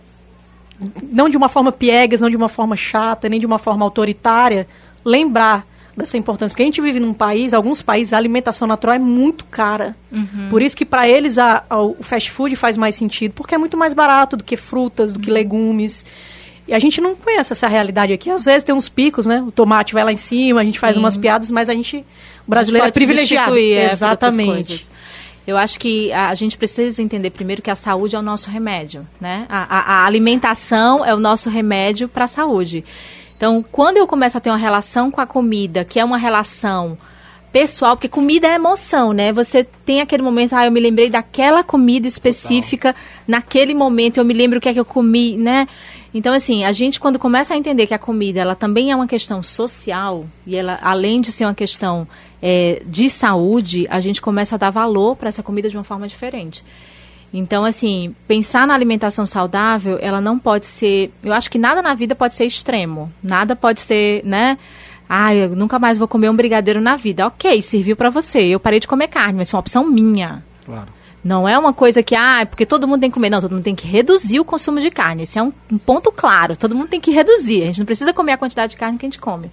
não 1.11 1.29
de 1.29 1.37
uma 1.37 1.49
forma 1.49 1.71
piegas, 1.71 2.21
não 2.21 2.29
de 2.29 2.37
uma 2.37 2.49
forma 2.49 2.75
chata, 2.75 3.29
nem 3.29 3.39
de 3.39 3.45
uma 3.45 3.59
forma 3.59 3.85
autoritária, 3.85 4.67
lembrar 5.03 5.67
dessa 5.95 6.17
importância? 6.17 6.53
Porque 6.53 6.63
a 6.63 6.65
gente 6.65 6.81
vive 6.81 6.99
num 6.99 7.13
país, 7.13 7.53
alguns 7.53 7.81
países, 7.81 8.13
a 8.13 8.17
alimentação 8.17 8.67
natural 8.67 8.95
é 8.95 8.99
muito 8.99 9.45
cara. 9.45 9.95
Uhum. 10.11 10.47
Por 10.49 10.61
isso 10.61 10.75
que 10.75 10.85
para 10.85 11.07
eles 11.07 11.37
a, 11.37 11.63
a, 11.69 11.81
o 11.81 12.01
fast 12.01 12.31
food 12.31 12.55
faz 12.55 12.77
mais 12.77 12.95
sentido, 12.95 13.33
porque 13.33 13.55
é 13.55 13.57
muito 13.57 13.77
mais 13.77 13.93
barato 13.93 14.37
do 14.37 14.43
que 14.43 14.55
frutas, 14.55 15.11
do 15.11 15.19
que 15.19 15.29
uhum. 15.29 15.33
legumes. 15.33 16.05
E 16.67 16.73
a 16.73 16.79
gente 16.79 17.01
não 17.01 17.15
conhece 17.15 17.51
essa 17.51 17.67
realidade 17.67 18.13
aqui. 18.13 18.29
Às 18.29 18.45
vezes 18.45 18.63
tem 18.63 18.73
uns 18.73 18.87
picos, 18.87 19.25
né? 19.25 19.41
O 19.41 19.51
tomate 19.51 19.93
vai 19.93 20.03
lá 20.03 20.11
em 20.11 20.17
cima, 20.17 20.61
a 20.61 20.63
gente 20.63 20.75
Sim. 20.75 20.79
faz 20.79 20.97
umas 20.97 21.17
piadas, 21.17 21.51
mas 21.51 21.67
a 21.69 21.73
gente, 21.73 22.05
o 22.47 22.49
brasileiro, 22.49 22.85
a 22.85 22.87
gente 22.87 22.97
é 22.97 22.99
privilegiado. 22.99 23.57
É, 23.57 23.91
Exatamente. 23.91 24.89
Eu 25.45 25.57
acho 25.57 25.77
que 25.77 26.11
a 26.13 26.33
gente 26.35 26.57
precisa 26.57 27.01
entender 27.01 27.29
primeiro 27.29 27.61
que 27.61 27.69
a 27.69 27.75
saúde 27.75 28.15
é 28.15 28.19
o 28.19 28.21
nosso 28.21 28.49
remédio, 28.49 29.05
né? 29.19 29.45
A, 29.49 29.77
a, 29.77 29.93
a 30.03 30.05
alimentação 30.05 31.03
é 31.03 31.13
o 31.13 31.19
nosso 31.19 31.49
remédio 31.49 32.07
para 32.07 32.23
a 32.25 32.27
saúde. 32.27 32.85
Então, 33.35 33.63
quando 33.69 33.97
eu 33.97 34.07
começo 34.07 34.37
a 34.37 34.41
ter 34.41 34.49
uma 34.49 34.57
relação 34.57 35.11
com 35.11 35.19
a 35.19 35.25
comida, 35.25 35.83
que 35.83 35.99
é 35.99 36.05
uma 36.05 36.17
relação 36.17 36.97
pessoal, 37.51 37.97
porque 37.97 38.07
comida 38.07 38.47
é 38.47 38.55
emoção, 38.55 39.11
né? 39.11 39.33
Você 39.33 39.65
tem 39.85 39.99
aquele 39.99 40.23
momento, 40.23 40.53
ah, 40.53 40.65
eu 40.65 40.71
me 40.71 40.79
lembrei 40.79 41.09
daquela 41.09 41.61
comida 41.61 42.07
específica 42.07 42.93
Total. 42.93 43.07
naquele 43.27 43.73
momento, 43.73 44.17
eu 44.19 44.25
me 44.25 44.33
lembro 44.33 44.59
o 44.59 44.61
que 44.61 44.69
é 44.69 44.73
que 44.73 44.79
eu 44.79 44.85
comi, 44.85 45.35
né? 45.35 45.67
Então, 46.13 46.33
assim, 46.33 46.63
a 46.63 46.71
gente 46.71 46.99
quando 46.99 47.17
começa 47.17 47.53
a 47.53 47.57
entender 47.57 47.87
que 47.87 47.93
a 47.93 47.99
comida, 47.99 48.39
ela 48.39 48.55
também 48.55 48.91
é 48.91 48.95
uma 48.95 49.07
questão 49.07 49.41
social, 49.41 50.25
e 50.45 50.55
ela, 50.55 50.77
além 50.81 51.19
de 51.19 51.31
ser 51.31 51.45
uma 51.45 51.55
questão 51.55 52.07
é, 52.41 52.81
de 52.85 53.09
saúde, 53.09 53.87
a 53.89 53.99
gente 53.99 54.21
começa 54.21 54.55
a 54.55 54.57
dar 54.57 54.69
valor 54.69 55.15
para 55.15 55.29
essa 55.29 55.41
comida 55.41 55.69
de 55.69 55.77
uma 55.77 55.83
forma 55.83 56.07
diferente. 56.07 56.63
Então, 57.33 57.65
assim, 57.65 58.15
pensar 58.27 58.67
na 58.67 58.75
alimentação 58.75 59.25
saudável, 59.25 59.97
ela 59.99 60.21
não 60.21 60.37
pode 60.37 60.67
ser. 60.67 61.11
Eu 61.23 61.33
acho 61.33 61.49
que 61.49 61.57
nada 61.57 61.81
na 61.81 61.95
vida 61.95 62.13
pode 62.13 62.35
ser 62.35 62.45
extremo. 62.45 63.11
Nada 63.23 63.55
pode 63.55 63.81
ser, 63.81 64.23
né? 64.23 64.59
Ah, 65.09 65.33
eu 65.33 65.55
nunca 65.55 65.79
mais 65.79 65.97
vou 65.97 66.07
comer 66.07 66.29
um 66.29 66.35
brigadeiro 66.35 66.79
na 66.79 66.95
vida. 66.95 67.25
Ok, 67.25 67.59
serviu 67.63 67.95
para 67.95 68.11
você. 68.11 68.39
Eu 68.39 68.59
parei 68.59 68.79
de 68.79 68.87
comer 68.87 69.07
carne, 69.07 69.39
mas 69.39 69.49
foi 69.49 69.57
uma 69.57 69.61
opção 69.61 69.83
minha. 69.83 70.43
Claro. 70.63 70.87
Não 71.23 71.47
é 71.47 71.57
uma 71.57 71.73
coisa 71.73 72.03
que, 72.03 72.15
ah, 72.15 72.41
é 72.41 72.45
porque 72.45 72.65
todo 72.65 72.87
mundo 72.87 73.01
tem 73.01 73.09
que 73.09 73.13
comer. 73.13 73.29
Não, 73.29 73.39
todo 73.39 73.51
mundo 73.51 73.63
tem 73.63 73.75
que 73.75 73.87
reduzir 73.87 74.39
o 74.39 74.45
consumo 74.45 74.81
de 74.81 74.91
carne. 74.91 75.23
Esse 75.23 75.39
é 75.39 75.43
um, 75.43 75.53
um 75.71 75.77
ponto 75.77 76.11
claro. 76.11 76.57
Todo 76.57 76.75
mundo 76.75 76.89
tem 76.89 76.99
que 76.99 77.11
reduzir. 77.11 77.63
A 77.63 77.65
gente 77.67 77.79
não 77.79 77.85
precisa 77.85 78.11
comer 78.11 78.33
a 78.33 78.37
quantidade 78.37 78.71
de 78.71 78.77
carne 78.77 78.97
que 78.97 79.05
a 79.05 79.09
gente 79.09 79.19
come. 79.19 79.49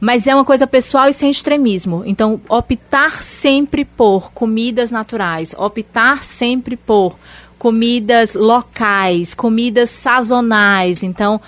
Mas 0.00 0.26
é 0.26 0.34
uma 0.34 0.44
coisa 0.44 0.66
pessoal 0.66 1.08
e 1.08 1.12
sem 1.12 1.30
extremismo. 1.30 2.02
Então, 2.06 2.40
optar 2.48 3.22
sempre 3.22 3.84
por 3.84 4.30
comidas 4.32 4.90
naturais, 4.92 5.54
optar 5.58 6.24
sempre 6.24 6.76
por 6.76 7.16
comidas 7.58 8.34
locais, 8.34 9.34
comidas 9.34 9.90
sazonais. 9.90 11.02
Então, 11.02 11.40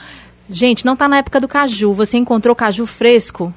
gente, 0.49 0.85
não 0.85 0.95
está 0.95 1.07
na 1.07 1.19
época 1.19 1.39
do 1.39 1.47
caju. 1.47 1.93
Você 1.93 2.17
encontrou 2.17 2.57
caju 2.57 2.87
fresco? 2.87 3.55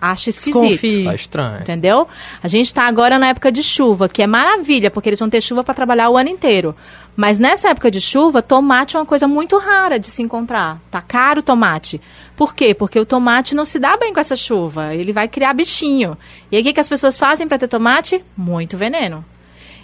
Acho 0.00 0.30
esquisito. 0.30 1.04
Tá 1.04 1.14
estranho. 1.14 1.60
Entendeu? 1.60 2.08
A 2.42 2.48
gente 2.48 2.66
está 2.66 2.84
agora 2.84 3.18
na 3.18 3.28
época 3.28 3.52
de 3.52 3.62
chuva, 3.62 4.08
que 4.08 4.22
é 4.22 4.26
maravilha, 4.26 4.90
porque 4.90 5.10
eles 5.10 5.18
vão 5.18 5.28
ter 5.28 5.42
chuva 5.42 5.62
para 5.62 5.74
trabalhar 5.74 6.08
o 6.08 6.16
ano 6.16 6.30
inteiro. 6.30 6.74
Mas 7.14 7.38
nessa 7.38 7.68
época 7.68 7.90
de 7.90 8.00
chuva, 8.00 8.40
tomate 8.40 8.96
é 8.96 8.98
uma 8.98 9.04
coisa 9.04 9.28
muito 9.28 9.58
rara 9.58 9.98
de 9.98 10.06
se 10.06 10.22
encontrar. 10.22 10.80
Tá 10.90 11.02
caro 11.02 11.40
o 11.40 11.42
tomate. 11.42 12.00
Por 12.34 12.54
quê? 12.54 12.72
Porque 12.72 12.98
o 12.98 13.04
tomate 13.04 13.54
não 13.54 13.66
se 13.66 13.78
dá 13.78 13.94
bem 13.98 14.14
com 14.14 14.20
essa 14.20 14.36
chuva. 14.36 14.94
Ele 14.94 15.12
vai 15.12 15.28
criar 15.28 15.52
bichinho. 15.52 16.16
E 16.50 16.56
aí 16.56 16.62
o 16.62 16.64
que, 16.64 16.72
que 16.72 16.80
as 16.80 16.88
pessoas 16.88 17.18
fazem 17.18 17.46
para 17.46 17.58
ter 17.58 17.68
tomate? 17.68 18.24
Muito 18.34 18.78
veneno. 18.78 19.22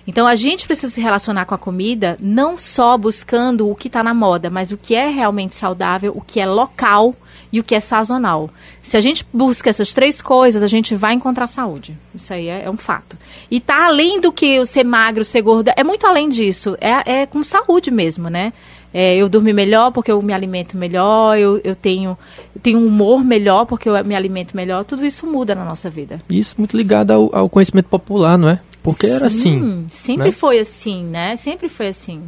Então 0.06 0.26
a 0.26 0.34
gente 0.34 0.66
precisa 0.66 0.94
se 0.94 1.00
relacionar 1.00 1.44
com 1.44 1.54
a 1.54 1.58
comida 1.58 2.16
não 2.22 2.56
só 2.56 2.96
buscando 2.96 3.68
o 3.68 3.74
que 3.74 3.88
está 3.88 4.02
na 4.02 4.14
moda, 4.14 4.48
mas 4.48 4.70
o 4.70 4.78
que 4.78 4.94
é 4.94 5.08
realmente 5.08 5.54
saudável, 5.56 6.12
o 6.16 6.22
que 6.22 6.40
é 6.40 6.46
local 6.46 7.14
e 7.52 7.60
o 7.60 7.64
que 7.64 7.74
é 7.74 7.80
sazonal. 7.80 8.50
Se 8.82 8.96
a 8.96 9.00
gente 9.00 9.26
busca 9.32 9.70
essas 9.70 9.94
três 9.94 10.20
coisas, 10.22 10.62
a 10.62 10.66
gente 10.66 10.94
vai 10.94 11.14
encontrar 11.14 11.46
saúde. 11.46 11.96
Isso 12.14 12.32
aí 12.32 12.48
é, 12.48 12.64
é 12.64 12.70
um 12.70 12.76
fato. 12.76 13.16
E 13.50 13.60
tá 13.60 13.86
além 13.86 14.20
do 14.20 14.32
que 14.32 14.58
o 14.58 14.66
ser 14.66 14.84
magro, 14.84 15.24
ser 15.24 15.42
gordo, 15.42 15.70
é 15.76 15.84
muito 15.84 16.06
além 16.06 16.28
disso. 16.28 16.76
É, 16.80 17.20
é 17.20 17.26
com 17.26 17.42
saúde 17.42 17.90
mesmo, 17.90 18.28
né? 18.28 18.52
É, 18.94 19.14
eu 19.14 19.28
dormi 19.28 19.52
melhor 19.52 19.90
porque 19.90 20.10
eu 20.10 20.22
me 20.22 20.32
alimento 20.32 20.76
melhor, 20.76 21.36
eu, 21.36 21.60
eu, 21.62 21.76
tenho, 21.76 22.16
eu 22.54 22.60
tenho 22.62 22.78
um 22.78 22.86
humor 22.86 23.22
melhor 23.22 23.66
porque 23.66 23.88
eu 23.88 24.04
me 24.04 24.14
alimento 24.14 24.56
melhor. 24.56 24.84
Tudo 24.84 25.04
isso 25.04 25.26
muda 25.26 25.54
na 25.54 25.64
nossa 25.64 25.90
vida. 25.90 26.22
Isso 26.30 26.54
muito 26.56 26.76
ligado 26.76 27.10
ao, 27.10 27.34
ao 27.34 27.48
conhecimento 27.48 27.88
popular, 27.88 28.38
não 28.38 28.48
é? 28.48 28.60
Porque 28.82 29.06
Sim, 29.06 29.14
era 29.14 29.26
assim. 29.26 29.86
Sempre 29.90 30.26
né? 30.26 30.32
foi 30.32 30.58
assim, 30.58 31.04
né? 31.04 31.36
Sempre 31.36 31.68
foi 31.68 31.88
assim. 31.88 32.22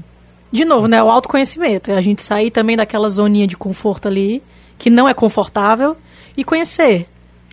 De 0.51 0.65
novo, 0.65 0.87
né? 0.87 1.03
O 1.03 1.09
autoconhecimento. 1.09 1.91
É 1.91 1.97
a 1.97 2.01
gente 2.01 2.23
sair 2.23 2.51
também 2.51 2.77
daquela 2.77 3.09
zoninha 3.09 3.47
de 3.47 3.57
conforto 3.57 4.09
ali 4.09 4.43
que 4.79 4.89
não 4.89 5.09
é 5.09 5.13
confortável 5.13 5.97
e 6.37 6.45
conhecer. 6.45 7.07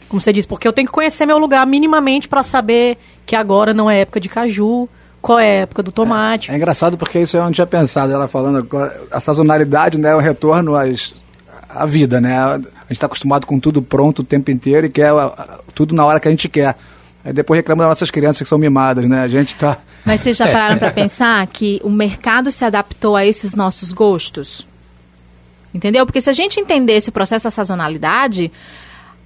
Como 0.07 0.21
você 0.21 0.31
disse, 0.31 0.47
porque 0.47 0.67
eu 0.67 0.73
tenho 0.73 0.87
que 0.87 0.93
conhecer 0.93 1.25
meu 1.25 1.37
lugar 1.37 1.65
minimamente 1.65 2.27
para 2.27 2.43
saber 2.43 2.97
que 3.25 3.35
agora 3.35 3.73
não 3.73 3.89
é 3.89 4.01
época 4.01 4.19
de 4.19 4.29
caju, 4.29 4.87
qual 5.21 5.39
é 5.39 5.43
a 5.43 5.61
época 5.61 5.81
do 5.81 5.91
tomate. 5.91 6.51
É, 6.51 6.53
é 6.53 6.57
engraçado 6.57 6.97
porque 6.97 7.19
isso 7.19 7.35
eu 7.35 7.43
não 7.43 7.51
tinha 7.51 7.65
pensado. 7.65 8.13
Ela 8.13 8.27
falando 8.27 8.59
agora, 8.59 8.95
a 9.11 9.19
sazonalidade 9.19 9.97
né, 9.97 10.11
é 10.11 10.15
o 10.15 10.19
retorno 10.19 10.75
às, 10.75 11.15
à 11.67 11.85
vida, 11.87 12.21
né? 12.21 12.37
A 12.37 12.57
gente 12.57 12.91
está 12.91 13.07
acostumado 13.07 13.47
com 13.47 13.59
tudo 13.59 13.81
pronto 13.81 14.19
o 14.19 14.23
tempo 14.23 14.51
inteiro 14.51 14.85
e 14.85 14.89
quer 14.89 15.11
tudo 15.73 15.95
na 15.95 16.05
hora 16.05 16.19
que 16.19 16.27
a 16.27 16.31
gente 16.31 16.47
quer. 16.47 16.77
Aí 17.23 17.33
depois 17.33 17.57
reclama 17.57 17.83
das 17.83 17.89
nossas 17.89 18.11
crianças 18.11 18.43
que 18.43 18.47
são 18.47 18.59
mimadas, 18.59 19.09
né? 19.09 19.21
A 19.21 19.27
gente 19.27 19.55
está... 19.55 19.79
Mas 20.05 20.21
vocês 20.21 20.37
já 20.37 20.45
pararam 20.53 20.77
para 20.77 20.91
pensar 20.91 21.45
que 21.47 21.81
o 21.83 21.89
mercado 21.89 22.51
se 22.51 22.63
adaptou 22.63 23.15
a 23.15 23.25
esses 23.25 23.55
nossos 23.55 23.91
gostos? 23.91 24.67
Entendeu? 25.75 26.05
Porque 26.05 26.21
se 26.21 26.29
a 26.29 26.33
gente 26.33 26.57
entendesse 26.57 27.09
o 27.09 27.11
processo 27.11 27.43
da 27.43 27.51
sazonalidade, 27.51 28.49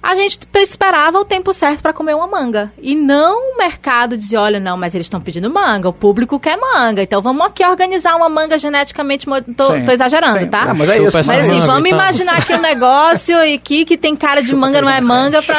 a 0.02 0.14
gente 0.14 0.38
esperava 0.56 1.18
o 1.18 1.24
tempo 1.26 1.52
certo 1.52 1.82
para 1.82 1.92
comer 1.92 2.14
uma 2.14 2.26
manga. 2.26 2.72
E 2.80 2.94
não 2.94 3.52
o 3.52 3.58
mercado 3.58 4.16
dizia, 4.16 4.40
olha, 4.40 4.58
não, 4.58 4.74
mas 4.76 4.94
eles 4.94 5.04
estão 5.04 5.20
pedindo 5.20 5.50
manga, 5.50 5.90
o 5.90 5.92
público 5.92 6.40
quer 6.40 6.56
manga. 6.56 7.02
Então 7.02 7.20
vamos 7.20 7.46
aqui 7.46 7.64
organizar 7.64 8.16
uma 8.16 8.28
manga 8.28 8.56
geneticamente. 8.56 9.26
Tô, 9.54 9.78
tô 9.84 9.92
exagerando, 9.92 10.38
sim. 10.38 10.48
tá? 10.48 10.66
Não, 10.66 10.74
mas 10.74 10.88
é 10.88 11.02
isso. 11.02 11.16
Mas 11.18 11.28
assim, 11.28 11.50
manga, 11.50 11.66
vamos 11.66 11.86
então. 11.86 11.98
imaginar 11.98 12.38
aqui 12.38 12.54
um 12.54 12.60
negócio 12.60 13.36
aqui 13.54 13.84
que 13.84 13.98
tem 13.98 14.16
cara 14.16 14.40
de 14.40 14.48
Chupa 14.48 14.60
manga, 14.60 14.80
não 14.80 14.88
é 14.88 15.02
manga. 15.02 15.42
Pra... 15.42 15.58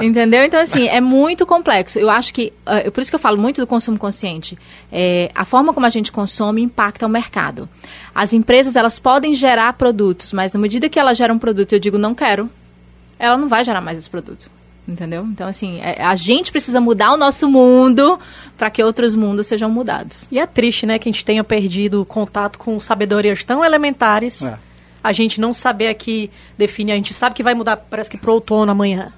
Entendeu? 0.00 0.44
Então, 0.44 0.60
assim, 0.60 0.86
é 0.86 1.00
muito 1.00 1.44
complexo. 1.44 1.98
Eu 1.98 2.08
acho 2.08 2.32
que. 2.32 2.52
Uh, 2.64 2.90
por 2.92 3.00
isso 3.00 3.10
que 3.10 3.16
eu 3.16 3.20
falo 3.20 3.36
muito 3.36 3.60
do 3.60 3.66
consumo 3.66 3.98
consciente. 3.98 4.56
É, 4.92 5.30
a 5.34 5.44
forma 5.44 5.74
como 5.74 5.86
a 5.86 5.90
gente 5.90 6.12
consome 6.12 6.62
impacta 6.62 7.04
o 7.04 7.08
mercado. 7.08 7.68
As 8.14 8.32
empresas, 8.32 8.76
elas 8.76 9.00
podem 9.00 9.34
gerar 9.34 9.72
produtos, 9.72 10.32
mas 10.32 10.52
na 10.52 10.60
medida 10.60 10.88
que 10.88 11.00
elas 11.00 11.18
geram 11.18 11.34
um 11.34 11.38
produto, 11.38 11.72
eu 11.72 11.80
digo, 11.80 11.98
não 11.98 12.14
quero 12.14 12.48
ela 13.18 13.36
não 13.36 13.48
vai 13.48 13.64
gerar 13.64 13.80
mais 13.80 13.98
esse 13.98 14.10
produto. 14.10 14.50
Entendeu? 14.88 15.24
Então, 15.24 15.48
assim, 15.48 15.80
é, 15.80 16.00
a 16.00 16.14
gente 16.14 16.52
precisa 16.52 16.80
mudar 16.80 17.12
o 17.12 17.16
nosso 17.16 17.48
mundo 17.48 18.20
para 18.56 18.70
que 18.70 18.82
outros 18.82 19.16
mundos 19.16 19.48
sejam 19.48 19.68
mudados. 19.68 20.28
E 20.30 20.38
é 20.38 20.46
triste, 20.46 20.86
né, 20.86 20.96
que 20.96 21.08
a 21.08 21.12
gente 21.12 21.24
tenha 21.24 21.42
perdido 21.42 22.04
contato 22.04 22.56
com 22.56 22.78
sabedorias 22.78 23.42
tão 23.42 23.64
elementares. 23.64 24.42
É. 24.42 24.56
A 25.02 25.12
gente 25.12 25.40
não 25.40 25.52
saber 25.52 25.88
aqui 25.88 26.30
definir, 26.56 26.92
a 26.92 26.96
gente 26.96 27.12
sabe 27.12 27.34
que 27.34 27.42
vai 27.42 27.54
mudar, 27.54 27.76
parece 27.76 28.08
que 28.08 28.16
pro 28.16 28.32
outono 28.32 28.70
amanhã. 28.70 29.12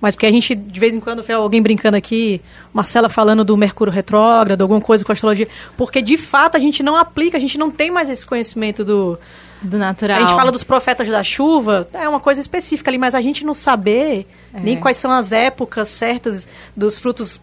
Mas 0.00 0.14
porque 0.14 0.26
a 0.26 0.30
gente, 0.30 0.54
de 0.54 0.78
vez 0.78 0.94
em 0.94 1.00
quando, 1.00 1.22
vê 1.22 1.32
alguém 1.32 1.62
brincando 1.62 1.96
aqui, 1.96 2.40
Marcela 2.72 3.08
falando 3.08 3.44
do 3.44 3.56
Mercúrio 3.56 3.92
retrógrado, 3.92 4.60
alguma 4.62 4.80
coisa 4.80 5.04
com 5.04 5.12
astrologia. 5.12 5.48
Porque, 5.76 6.02
de 6.02 6.16
fato, 6.16 6.56
a 6.56 6.60
gente 6.60 6.82
não 6.82 6.96
aplica, 6.96 7.36
a 7.36 7.40
gente 7.40 7.56
não 7.56 7.70
tem 7.70 7.90
mais 7.90 8.08
esse 8.08 8.24
conhecimento 8.24 8.84
do, 8.84 9.18
do 9.62 9.78
natural. 9.78 10.18
A 10.18 10.20
gente 10.20 10.34
fala 10.34 10.52
dos 10.52 10.62
profetas 10.62 11.08
da 11.08 11.22
chuva, 11.22 11.88
é 11.94 12.08
uma 12.08 12.20
coisa 12.20 12.40
específica 12.40 12.90
ali, 12.90 12.98
mas 12.98 13.14
a 13.14 13.20
gente 13.20 13.44
não 13.44 13.54
saber 13.54 14.26
é. 14.52 14.60
nem 14.60 14.76
quais 14.76 14.96
são 14.98 15.10
as 15.10 15.32
épocas 15.32 15.88
certas 15.88 16.46
dos 16.76 16.98
frutos 16.98 17.40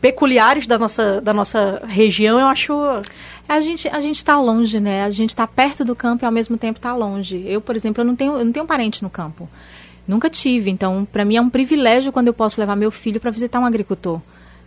peculiares 0.00 0.66
da 0.66 0.78
nossa, 0.78 1.20
da 1.22 1.32
nossa 1.32 1.82
região, 1.88 2.38
eu 2.38 2.46
acho. 2.46 2.74
A 3.48 3.60
gente 3.60 3.88
a 3.88 4.00
gente 4.00 4.16
está 4.16 4.38
longe, 4.38 4.78
né? 4.78 5.04
A 5.04 5.10
gente 5.10 5.30
está 5.30 5.46
perto 5.46 5.84
do 5.84 5.94
campo 5.94 6.24
e 6.24 6.26
ao 6.26 6.32
mesmo 6.32 6.58
tempo 6.58 6.78
está 6.78 6.94
longe. 6.94 7.42
Eu, 7.46 7.60
por 7.60 7.74
exemplo, 7.76 8.02
eu 8.02 8.06
não 8.06 8.14
tenho 8.14 8.36
eu 8.36 8.44
não 8.44 8.52
tenho 8.52 8.66
parente 8.66 9.02
no 9.02 9.08
campo. 9.08 9.48
Nunca 10.06 10.28
tive, 10.28 10.70
então 10.70 11.06
para 11.10 11.24
mim 11.24 11.36
é 11.36 11.40
um 11.40 11.50
privilégio 11.50 12.12
quando 12.12 12.28
eu 12.28 12.34
posso 12.34 12.60
levar 12.60 12.76
meu 12.76 12.90
filho 12.90 13.20
para 13.20 13.30
visitar 13.30 13.58
um 13.58 13.64
agricultor 13.64 14.20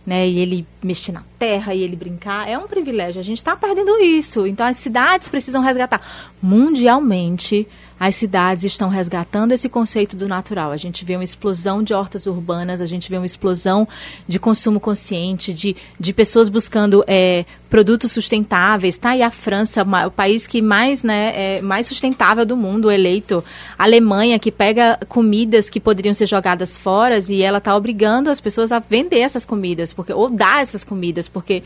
né? 0.08 0.26
E 0.26 0.38
ele 0.38 0.66
mexer 0.82 1.12
na 1.12 1.22
terra 1.38 1.74
e 1.74 1.82
ele 1.82 1.94
brincar, 1.94 2.48
é 2.48 2.56
um 2.56 2.66
privilégio. 2.66 3.20
A 3.20 3.22
gente 3.24 3.36
está 3.36 3.54
perdendo 3.54 4.00
isso. 4.00 4.46
Então 4.46 4.64
as 4.64 4.78
cidades 4.78 5.28
precisam 5.28 5.60
resgatar. 5.60 6.00
Mundialmente, 6.42 7.68
as 7.98 8.14
cidades 8.14 8.64
estão 8.64 8.88
resgatando 8.88 9.52
esse 9.52 9.68
conceito 9.68 10.16
do 10.16 10.28
natural. 10.28 10.70
A 10.70 10.76
gente 10.76 11.04
vê 11.04 11.16
uma 11.16 11.24
explosão 11.24 11.82
de 11.82 11.92
hortas 11.92 12.26
urbanas, 12.26 12.80
a 12.80 12.86
gente 12.86 13.10
vê 13.10 13.16
uma 13.16 13.26
explosão 13.26 13.88
de 14.26 14.38
consumo 14.38 14.78
consciente, 14.78 15.52
de, 15.52 15.74
de 15.98 16.12
pessoas 16.12 16.48
buscando 16.48 17.02
é, 17.06 17.44
produtos 17.68 18.12
sustentáveis. 18.12 18.98
Tá 18.98 19.10
aí 19.10 19.22
a 19.22 19.30
França, 19.30 19.84
o 20.06 20.10
país 20.10 20.46
que 20.46 20.62
mais, 20.62 21.02
né, 21.02 21.32
é 21.34 21.62
mais 21.62 21.86
sustentável 21.86 22.46
do 22.46 22.56
mundo, 22.56 22.90
eleito. 22.90 23.42
A 23.78 23.84
Alemanha, 23.84 24.38
que 24.38 24.52
pega 24.52 24.98
comidas 25.08 25.68
que 25.68 25.80
poderiam 25.80 26.14
ser 26.14 26.26
jogadas 26.26 26.76
fora 26.76 27.18
e 27.28 27.42
ela 27.42 27.58
está 27.58 27.74
obrigando 27.74 28.30
as 28.30 28.40
pessoas 28.40 28.70
a 28.70 28.78
vender 28.78 29.20
essas 29.20 29.44
comidas, 29.44 29.92
porque 29.92 30.12
ou 30.12 30.30
dar 30.30 30.62
essas 30.62 30.84
comidas, 30.84 31.28
porque 31.28 31.62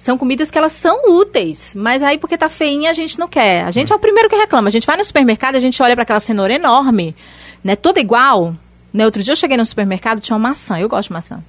são 0.00 0.16
comidas 0.16 0.50
que 0.50 0.56
elas 0.56 0.72
são 0.72 0.98
úteis, 1.10 1.74
mas 1.76 2.02
aí 2.02 2.16
porque 2.16 2.38
tá 2.38 2.48
feinha 2.48 2.88
a 2.88 2.94
gente 2.94 3.18
não 3.18 3.28
quer. 3.28 3.64
A 3.64 3.70
gente 3.70 3.92
é 3.92 3.94
o 3.94 3.98
primeiro 3.98 4.30
que 4.30 4.34
reclama. 4.34 4.68
A 4.68 4.70
gente 4.70 4.86
vai 4.86 4.96
no 4.96 5.04
supermercado, 5.04 5.56
a 5.56 5.60
gente 5.60 5.80
olha 5.82 5.94
para 5.94 6.04
aquela 6.04 6.18
cenoura 6.18 6.54
enorme, 6.54 7.14
né, 7.62 7.76
toda 7.76 8.00
igual. 8.00 8.56
Né, 8.94 9.04
outro 9.04 9.22
dia 9.22 9.32
eu 9.32 9.36
cheguei 9.36 9.58
no 9.58 9.66
supermercado, 9.66 10.18
tinha 10.18 10.34
uma 10.34 10.48
maçã. 10.48 10.80
Eu 10.80 10.88
gosto 10.88 11.08
de 11.08 11.12
maçã. 11.12 11.42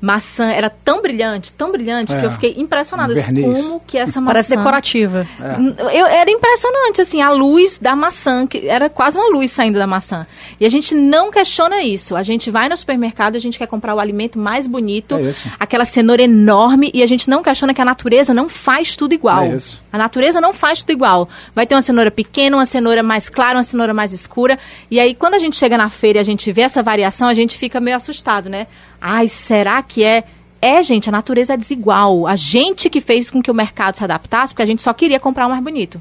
Maçã 0.00 0.50
era 0.50 0.70
tão 0.70 1.02
brilhante, 1.02 1.52
tão 1.52 1.70
brilhante, 1.70 2.14
É. 2.14 2.20
que 2.20 2.26
eu 2.26 2.30
fiquei 2.30 2.54
impressionada. 2.56 3.12
Um 3.12 3.16
disse, 3.16 3.30
verniz. 3.32 3.64
Como 3.64 3.80
que 3.86 3.98
essa 3.98 4.20
maçã... 4.20 4.32
Parece 4.32 4.56
decorativa. 4.56 5.26
Eu, 5.92 6.06
era 6.06 6.30
impressionante, 6.30 7.00
assim, 7.02 7.20
a 7.20 7.30
luz 7.30 7.78
da 7.78 7.94
maçã, 7.94 8.46
que 8.46 8.66
era 8.66 8.88
quase 8.88 9.18
uma 9.18 9.28
luz 9.28 9.50
saindo 9.50 9.78
da 9.78 9.86
maçã. 9.86 10.26
E 10.58 10.64
a 10.64 10.68
gente 10.68 10.94
não 10.94 11.30
questiona 11.30 11.82
isso. 11.82 12.16
A 12.16 12.22
gente 12.22 12.50
vai 12.50 12.68
no 12.68 12.76
supermercado, 12.76 13.36
a 13.36 13.38
gente 13.38 13.58
quer 13.58 13.66
comprar 13.66 13.94
o 13.94 14.00
alimento 14.00 14.38
mais 14.38 14.66
bonito, 14.66 15.16
É 15.16 15.32
aquela 15.58 15.84
cenoura 15.84 16.22
enorme, 16.22 16.90
e 16.94 17.02
a 17.02 17.06
gente 17.06 17.28
não 17.28 17.42
questiona 17.42 17.74
que 17.74 17.80
a 17.80 17.84
natureza 17.84 18.32
não 18.32 18.48
faz 18.48 18.96
tudo 18.96 19.12
igual. 19.12 19.42
É 19.42 19.56
isso. 19.56 19.82
A 19.92 19.98
natureza 19.98 20.40
não 20.40 20.52
faz 20.52 20.80
tudo 20.80 20.92
igual. 20.92 21.28
Vai 21.54 21.66
ter 21.66 21.74
uma 21.74 21.82
cenoura 21.82 22.10
pequena, 22.10 22.56
uma 22.56 22.66
cenoura 22.66 23.02
mais 23.02 23.28
clara, 23.28 23.56
uma 23.58 23.62
cenoura 23.62 23.92
mais 23.92 24.12
escura. 24.12 24.58
E 24.90 24.98
aí, 24.98 25.14
quando 25.14 25.34
a 25.34 25.38
gente 25.38 25.56
chega 25.56 25.76
na 25.76 25.90
feira 25.90 26.18
e 26.18 26.20
a 26.20 26.24
gente 26.24 26.50
vê 26.52 26.62
essa 26.62 26.82
variação, 26.82 27.28
a 27.28 27.34
gente 27.34 27.58
fica 27.58 27.80
meio 27.80 27.96
assustado, 27.96 28.48
né? 28.48 28.66
Ai, 29.00 29.28
será 29.28 29.82
que 29.82 30.04
é. 30.04 30.24
É, 30.62 30.82
gente, 30.82 31.08
a 31.08 31.12
natureza 31.12 31.54
é 31.54 31.56
desigual. 31.56 32.26
A 32.26 32.36
gente 32.36 32.90
que 32.90 33.00
fez 33.00 33.30
com 33.30 33.42
que 33.42 33.50
o 33.50 33.54
mercado 33.54 33.96
se 33.96 34.04
adaptasse, 34.04 34.52
porque 34.52 34.62
a 34.62 34.66
gente 34.66 34.82
só 34.82 34.92
queria 34.92 35.18
comprar 35.18 35.46
o 35.46 35.50
mais 35.50 35.62
bonito. 35.62 36.00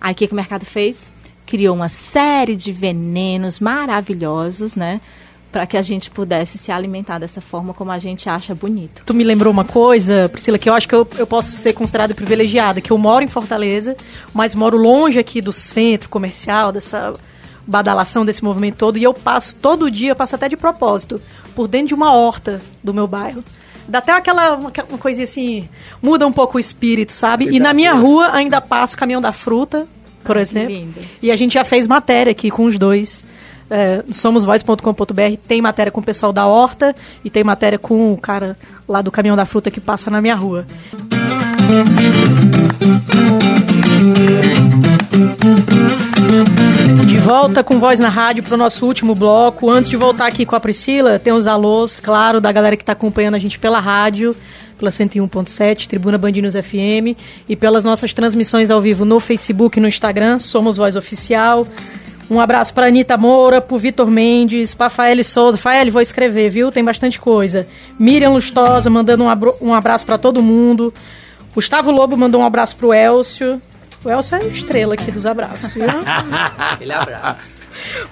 Aí 0.00 0.12
o 0.12 0.14
que, 0.14 0.28
que 0.28 0.32
o 0.32 0.36
mercado 0.36 0.64
fez? 0.64 1.10
Criou 1.44 1.74
uma 1.74 1.88
série 1.88 2.54
de 2.54 2.70
venenos 2.70 3.58
maravilhosos, 3.58 4.76
né? 4.76 5.00
Para 5.50 5.66
que 5.66 5.76
a 5.76 5.82
gente 5.82 6.12
pudesse 6.12 6.58
se 6.58 6.70
alimentar 6.70 7.18
dessa 7.18 7.40
forma 7.40 7.74
como 7.74 7.90
a 7.90 7.98
gente 7.98 8.28
acha 8.28 8.54
bonito. 8.54 9.02
Tu 9.04 9.14
me 9.14 9.24
lembrou 9.24 9.52
uma 9.52 9.64
coisa, 9.64 10.28
Priscila, 10.28 10.58
que 10.58 10.68
eu 10.68 10.74
acho 10.74 10.86
que 10.86 10.94
eu, 10.94 11.08
eu 11.16 11.26
posso 11.26 11.56
ser 11.56 11.72
considerada 11.72 12.14
privilegiada, 12.14 12.80
que 12.80 12.92
eu 12.92 12.98
moro 12.98 13.24
em 13.24 13.28
Fortaleza, 13.28 13.96
mas 14.32 14.54
moro 14.54 14.76
longe 14.76 15.18
aqui 15.18 15.40
do 15.40 15.52
centro 15.52 16.08
comercial, 16.08 16.70
dessa 16.70 17.14
badalação 17.68 18.24
desse 18.24 18.42
movimento 18.42 18.76
todo, 18.76 18.96
e 18.96 19.02
eu 19.02 19.12
passo 19.12 19.54
todo 19.56 19.90
dia, 19.90 20.12
eu 20.12 20.16
passo 20.16 20.34
até 20.34 20.48
de 20.48 20.56
propósito, 20.56 21.20
por 21.58 21.66
dentro 21.66 21.88
de 21.88 21.94
uma 21.94 22.12
horta 22.12 22.62
do 22.84 22.94
meu 22.94 23.08
bairro. 23.08 23.42
Dá 23.88 23.98
até 23.98 24.12
aquela 24.12 24.54
uma, 24.54 24.72
uma 24.88 24.98
coisinha 24.98 25.24
assim, 25.24 25.68
muda 26.00 26.24
um 26.24 26.30
pouco 26.30 26.56
o 26.56 26.60
espírito, 26.60 27.10
sabe? 27.10 27.48
E 27.50 27.58
na 27.58 27.72
minha 27.72 27.94
rua 27.94 28.30
ainda 28.32 28.60
passa 28.60 28.94
o 28.94 28.96
caminhão 28.96 29.20
da 29.20 29.32
fruta, 29.32 29.88
por 30.22 30.36
que 30.36 30.42
exemplo. 30.42 30.70
lindo. 30.70 31.00
E 31.20 31.32
a 31.32 31.36
gente 31.36 31.54
já 31.54 31.64
fez 31.64 31.88
matéria 31.88 32.30
aqui 32.30 32.48
com 32.48 32.64
os 32.64 32.78
dois. 32.78 33.26
É, 33.68 34.04
somosvoz.com.br 34.12 35.36
tem 35.48 35.60
matéria 35.60 35.90
com 35.90 36.00
o 36.00 36.04
pessoal 36.04 36.32
da 36.32 36.46
horta 36.46 36.94
e 37.24 37.28
tem 37.28 37.42
matéria 37.42 37.76
com 37.76 38.12
o 38.12 38.16
cara 38.16 38.56
lá 38.86 39.02
do 39.02 39.10
caminhão 39.10 39.36
da 39.36 39.44
fruta 39.44 39.68
que 39.68 39.80
passa 39.80 40.08
na 40.12 40.20
minha 40.20 40.36
rua. 40.36 40.64
De 43.10 43.27
volta 47.40 47.62
com 47.62 47.78
Voz 47.78 48.00
na 48.00 48.08
Rádio 48.08 48.42
para 48.42 48.54
o 48.54 48.56
nosso 48.56 48.84
último 48.84 49.14
bloco. 49.14 49.70
Antes 49.70 49.88
de 49.88 49.96
voltar 49.96 50.26
aqui 50.26 50.44
com 50.44 50.56
a 50.56 50.60
Priscila, 50.60 51.20
tem 51.20 51.32
os 51.32 51.46
alôs, 51.46 52.00
claro, 52.00 52.40
da 52.40 52.50
galera 52.50 52.76
que 52.76 52.82
está 52.82 52.94
acompanhando 52.94 53.36
a 53.36 53.38
gente 53.38 53.60
pela 53.60 53.78
rádio, 53.78 54.34
pela 54.76 54.90
101.7, 54.90 55.86
Tribuna 55.86 56.18
Band 56.18 56.32
News 56.32 56.54
FM, 56.54 57.16
e 57.48 57.54
pelas 57.54 57.84
nossas 57.84 58.12
transmissões 58.12 58.72
ao 58.72 58.80
vivo 58.80 59.04
no 59.04 59.20
Facebook 59.20 59.78
e 59.78 59.80
no 59.80 59.86
Instagram, 59.86 60.40
Somos 60.40 60.78
Voz 60.78 60.96
Oficial. 60.96 61.64
Um 62.28 62.40
abraço 62.40 62.74
para 62.74 62.88
Anitta 62.88 63.16
Moura, 63.16 63.60
pro 63.60 63.78
Vitor 63.78 64.10
Mendes, 64.10 64.74
para 64.74 64.90
Faele 64.90 65.22
Souza. 65.22 65.56
Faele, 65.56 65.92
vou 65.92 66.02
escrever, 66.02 66.50
viu? 66.50 66.72
Tem 66.72 66.82
bastante 66.82 67.20
coisa. 67.20 67.68
Miriam 67.96 68.30
Lustosa 68.30 68.90
mandando 68.90 69.22
um, 69.22 69.68
um 69.68 69.74
abraço 69.74 70.04
para 70.04 70.18
todo 70.18 70.42
mundo. 70.42 70.92
Gustavo 71.54 71.92
Lobo 71.92 72.16
mandou 72.16 72.40
um 72.40 72.44
abraço 72.44 72.74
pro 72.74 72.92
Elcio. 72.92 73.62
O 74.04 74.10
Elcio 74.10 74.36
é 74.36 74.40
a 74.40 74.46
estrela 74.46 74.94
aqui 74.94 75.10
dos 75.10 75.26
abraços, 75.26 75.72
viu? 75.72 75.84
Aquele 76.58 76.92
abraço. 76.92 77.58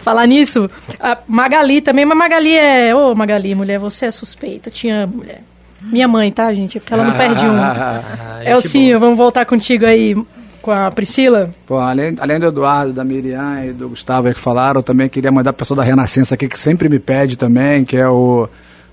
Falar 0.01 0.27
nisso, 0.27 0.71
a 1.01 1.19
Magali 1.27 1.81
também, 1.81 2.05
mas 2.05 2.17
Magali 2.17 2.57
é. 2.57 2.95
Ô, 2.95 3.15
Magali, 3.15 3.55
mulher, 3.55 3.79
você 3.79 4.07
é 4.07 4.11
suspeita. 4.11 4.71
Tinha 4.71 5.07
mulher. 5.07 5.43
Minha 5.81 6.09
mãe, 6.09 6.33
tá, 6.33 6.53
gente? 6.53 6.81
Porque 6.81 6.95
ela 6.95 7.05
não 7.05 7.15
perde 7.17 7.45
um. 7.47 8.49
Elcinho, 8.49 8.99
vamos 8.99 9.17
voltar 9.17 9.45
contigo 9.45 9.85
aí 9.87 10.17
com 10.63 10.73
a 10.73 10.91
Priscila. 10.91 11.51
Bom, 11.69 11.79
além, 11.79 12.17
além 12.19 12.41
do 12.41 12.47
Eduardo, 12.47 12.93
da 12.93 13.05
Miriam 13.05 13.65
e 13.65 13.73
do 13.73 13.89
Gustavo 13.89 14.27
aí 14.27 14.35
que 14.35 14.41
falaram, 14.41 14.81
eu 14.81 14.85
também 14.85 15.09
queria 15.09 15.31
mandar 15.31 15.53
pro 15.53 15.61
pessoal 15.61 15.77
da 15.77 15.85
Renascença 15.85 16.35
aqui 16.35 16.49
que 16.49 16.59
sempre 16.59 16.89
me 16.89 16.99
pede 16.99 17.37
também, 17.37 17.85
que 17.85 17.97
é 17.97 18.09
o 18.09 18.49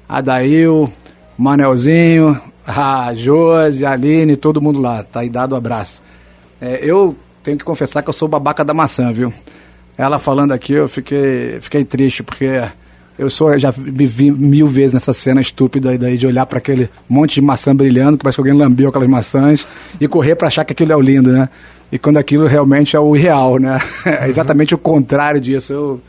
Adail, 0.07 0.91
o 1.37 1.41
Manelzinho, 1.41 2.39
a 2.65 3.11
Josi, 3.15 3.85
a 3.85 3.91
Aline, 3.91 4.35
todo 4.35 4.61
mundo 4.61 4.79
lá. 4.79 5.01
Tá 5.03 5.21
aí 5.21 5.29
dado 5.29 5.53
o 5.53 5.55
abraço. 5.55 6.01
É, 6.63 6.79
eu 6.81 7.13
tenho 7.43 7.57
que 7.57 7.65
confessar 7.65 8.01
que 8.01 8.07
eu 8.07 8.13
sou 8.13 8.25
babaca 8.25 8.63
da 8.63 8.73
maçã, 8.73 9.11
viu? 9.11 9.33
Ela 9.97 10.17
falando 10.17 10.53
aqui, 10.53 10.71
eu 10.71 10.87
fiquei, 10.87 11.57
fiquei 11.59 11.83
triste, 11.83 12.23
porque 12.23 12.63
eu 13.19 13.29
sou, 13.29 13.59
já 13.59 13.73
me 13.77 14.05
vi 14.05 14.31
mil 14.31 14.65
vezes 14.65 14.93
nessa 14.93 15.11
cena 15.11 15.41
estúpida 15.41 15.89
aí 15.89 15.97
daí 15.97 16.17
de 16.17 16.25
olhar 16.25 16.45
para 16.45 16.59
aquele 16.59 16.89
monte 17.07 17.35
de 17.35 17.41
maçã 17.41 17.75
brilhando, 17.75 18.17
que 18.17 18.23
parece 18.23 18.37
que 18.37 18.39
alguém 18.39 18.53
lambeu 18.53 18.87
aquelas 18.87 19.09
maçãs, 19.09 19.67
e 19.99 20.07
correr 20.07 20.35
para 20.35 20.47
achar 20.47 20.63
que 20.63 20.71
aquilo 20.71 20.93
é 20.93 20.95
o 20.95 21.01
lindo, 21.01 21.33
né? 21.33 21.49
E 21.91 21.99
quando 21.99 22.15
aquilo 22.15 22.47
realmente 22.47 22.95
é 22.95 22.99
o 22.99 23.13
irreal, 23.13 23.59
né? 23.59 23.81
É 24.05 24.29
exatamente 24.29 24.73
o 24.73 24.77
contrário 24.77 25.41
disso. 25.41 25.73
Eu, 25.73 26.01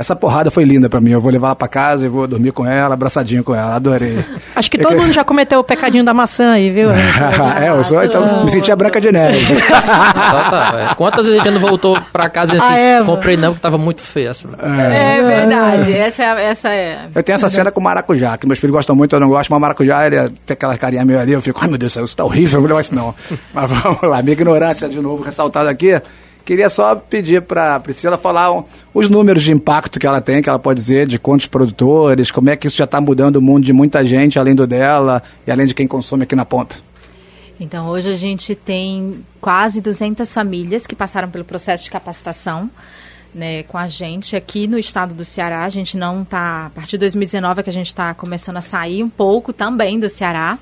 essa 0.00 0.16
porrada 0.16 0.50
foi 0.50 0.64
linda 0.64 0.88
para 0.88 0.98
mim. 0.98 1.10
Eu 1.10 1.20
vou 1.20 1.30
levar 1.30 1.48
ela 1.48 1.56
para 1.56 1.68
casa 1.68 2.06
e 2.06 2.08
vou 2.08 2.26
dormir 2.26 2.52
com 2.52 2.66
ela, 2.66 2.94
abraçadinho 2.94 3.44
com 3.44 3.54
ela. 3.54 3.74
Adorei. 3.74 4.24
Acho 4.56 4.70
que 4.70 4.78
todo 4.78 4.96
mundo 4.96 5.12
já 5.12 5.22
cometeu 5.22 5.60
o 5.60 5.64
pecadinho 5.64 6.02
da 6.02 6.14
maçã 6.14 6.52
aí, 6.52 6.70
viu? 6.70 6.88
é, 7.60 7.68
eu 7.68 7.84
sou, 7.84 8.02
então 8.02 8.42
me 8.42 8.50
senti 8.50 8.72
a 8.72 8.76
Branca 8.76 8.98
de 8.98 9.12
Neve. 9.12 9.44
Só 9.60 10.50
tá, 10.50 10.88
é. 10.90 10.94
Quantas 10.94 11.26
vezes 11.26 11.38
a 11.38 11.44
gente 11.44 11.52
não 11.52 11.60
voltou 11.60 12.00
pra 12.10 12.30
casa 12.30 12.54
e 12.54 12.56
assim, 12.56 12.66
Ah, 12.72 12.78
é, 12.78 13.04
comprei 13.04 13.36
não, 13.36 13.52
que 13.52 13.60
tava 13.60 13.76
muito 13.76 14.00
feio. 14.00 14.30
Assim. 14.30 14.48
É 14.58 15.22
verdade, 15.22 15.92
essa 15.92 16.22
é, 16.22 16.44
essa 16.46 16.68
é. 16.70 17.08
Eu 17.14 17.22
tenho 17.22 17.36
essa 17.36 17.50
cena 17.50 17.70
com 17.70 17.80
maracujá, 17.82 18.38
que 18.38 18.46
meus 18.46 18.58
filhos 18.58 18.72
gostam 18.72 18.96
muito, 18.96 19.14
eu 19.14 19.20
não 19.20 19.28
gosto, 19.28 19.50
mas 19.50 19.60
maracujá, 19.60 20.06
ele 20.06 20.16
tem 20.46 20.54
aquela 20.54 20.78
carinha 20.78 21.04
meio 21.04 21.20
ali, 21.20 21.32
eu 21.32 21.42
fico, 21.42 21.58
ai 21.60 21.68
meu 21.68 21.76
Deus, 21.76 21.94
isso 21.94 22.16
tá 22.16 22.24
horrível, 22.24 22.56
eu 22.56 22.60
vou 22.62 22.68
levar 22.68 22.80
isso 22.80 22.94
não. 22.94 23.14
mas 23.52 23.68
vamos 23.68 24.02
lá, 24.02 24.22
minha 24.22 24.32
ignorância 24.32 24.88
de 24.88 24.98
novo 24.98 25.22
ressaltada 25.22 25.68
aqui. 25.68 26.00
Queria 26.44 26.68
só 26.68 26.94
pedir 26.94 27.42
para 27.42 27.78
Priscila 27.80 28.16
falar 28.16 28.64
os 28.92 29.08
números 29.08 29.42
de 29.42 29.52
impacto 29.52 29.98
que 29.98 30.06
ela 30.06 30.20
tem, 30.20 30.42
que 30.42 30.48
ela 30.48 30.58
pode 30.58 30.80
dizer, 30.80 31.06
de 31.06 31.18
quantos 31.18 31.46
produtores, 31.46 32.30
como 32.30 32.50
é 32.50 32.56
que 32.56 32.66
isso 32.66 32.76
já 32.76 32.84
está 32.84 33.00
mudando 33.00 33.36
o 33.36 33.42
mundo 33.42 33.64
de 33.64 33.72
muita 33.72 34.04
gente, 34.04 34.38
além 34.38 34.54
do 34.54 34.66
dela 34.66 35.22
e 35.46 35.50
além 35.50 35.66
de 35.66 35.74
quem 35.74 35.86
consome 35.86 36.24
aqui 36.24 36.34
na 36.34 36.44
ponta. 36.44 36.76
Então, 37.58 37.88
hoje 37.88 38.08
a 38.08 38.16
gente 38.16 38.54
tem 38.54 39.24
quase 39.40 39.80
200 39.80 40.32
famílias 40.32 40.86
que 40.86 40.96
passaram 40.96 41.28
pelo 41.28 41.44
processo 41.44 41.84
de 41.84 41.90
capacitação 41.90 42.70
né, 43.34 43.62
com 43.64 43.78
a 43.78 43.86
gente 43.86 44.34
aqui 44.34 44.66
no 44.66 44.78
estado 44.78 45.14
do 45.14 45.24
Ceará. 45.24 45.64
A 45.64 45.68
gente 45.68 45.96
não 45.96 46.22
está, 46.22 46.66
a 46.66 46.70
partir 46.70 46.92
de 46.92 46.98
2019 46.98 47.60
é 47.60 47.62
que 47.62 47.70
a 47.70 47.72
gente 47.72 47.86
está 47.86 48.14
começando 48.14 48.56
a 48.56 48.60
sair 48.60 49.02
um 49.02 49.08
pouco 49.08 49.52
também 49.52 49.98
do 50.00 50.08
Ceará. 50.08 50.58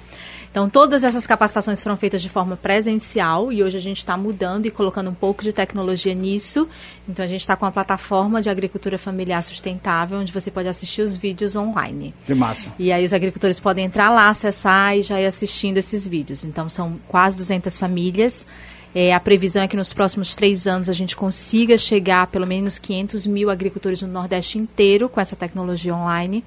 Então, 0.51 0.69
todas 0.69 1.05
essas 1.05 1.27
capacitações 1.27 1.83
foram 1.83 1.97
feitas 1.97 2.23
de 2.23 2.29
forma 2.29 2.57
presencial 2.57 3.53
e 3.53 3.63
hoje 3.63 3.77
a 3.77 3.81
gente 3.81 3.99
está 3.99 4.17
mudando 4.17 4.67
e 4.67 4.71
colocando 4.71 5.11
um 5.11 5.15
pouco 5.15 5.43
de 5.43 5.53
tecnologia 5.53 6.15
nisso. 6.15 6.69
Então, 7.09 7.25
a 7.25 7.29
gente 7.29 7.41
está 7.41 7.55
com 7.55 7.67
a 7.67 7.71
plataforma 7.71 8.41
de 8.41 8.49
agricultura 8.49 8.99
familiar 8.99 9.43
sustentável, 9.43 10.19
onde 10.19 10.33
você 10.33 10.51
pode 10.51 10.69
assistir 10.69 11.03
os 11.03 11.17
vídeos 11.17 11.55
online. 11.55 12.15
Que 12.27 12.35
massa. 12.35 12.73
E 12.79 12.91
aí 12.91 13.05
os 13.05 13.13
agricultores 13.13 13.61
podem 13.61 13.85
entrar 13.85 14.11
lá, 14.11 14.31
acessar 14.31 14.97
e 14.97 15.03
já 15.03 15.21
ir 15.21 15.27
assistindo 15.27 15.77
esses 15.77 16.09
vídeos. 16.09 16.45
Então 16.45 16.69
são 16.69 16.99
quase 17.07 17.37
200 17.37 17.79
famílias. 17.79 18.47
É, 18.95 19.13
a 19.13 19.21
previsão 19.21 19.63
é 19.63 19.69
que 19.69 19.77
nos 19.77 19.93
próximos 19.93 20.35
três 20.35 20.67
anos 20.67 20.89
a 20.89 20.93
gente 20.93 21.15
consiga 21.15 21.77
chegar 21.77 22.23
a 22.23 22.27
pelo 22.27 22.47
menos 22.47 22.79
500 22.79 23.27
mil 23.27 23.51
agricultores 23.51 24.01
no 24.03 24.09
Nordeste 24.09 24.59
inteiro 24.59 25.09
com 25.09 25.21
essa 25.21 25.37
tecnologia 25.37 25.95
online. 25.95 26.43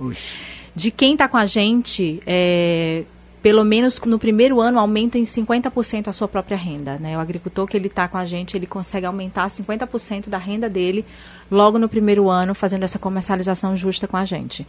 De 0.76 0.90
quem 0.90 1.14
está 1.14 1.28
com 1.28 1.38
a 1.38 1.46
gente, 1.46 2.22
é, 2.26 3.04
pelo 3.42 3.64
menos 3.64 4.00
no 4.02 4.20
primeiro 4.20 4.62
ano 4.62 4.80
aumenta 4.80 5.18
em 5.18 5.24
50% 5.24 6.08
a 6.08 6.14
sua 6.14 6.28
própria 6.28 6.56
renda. 6.56 6.98
Né? 7.00 7.18
O 7.18 7.20
agricultor 7.20 7.66
que 7.68 7.76
ele 7.76 7.88
está 7.88 8.08
com 8.08 8.18
a 8.18 8.26
gente, 8.26 8.56
ele 8.56 8.68
consegue 8.68 9.06
aumentar 9.06 9.48
50% 9.50 10.30
da 10.30 10.38
renda 10.38 10.70
dele 10.70 11.04
logo 11.50 11.80
no 11.80 11.90
primeiro 11.90 12.30
ano, 12.30 12.54
fazendo 12.54 12.84
essa 12.84 13.00
comercialização 13.00 13.76
justa 13.76 14.08
com 14.08 14.16
a 14.16 14.26
gente. 14.26 14.66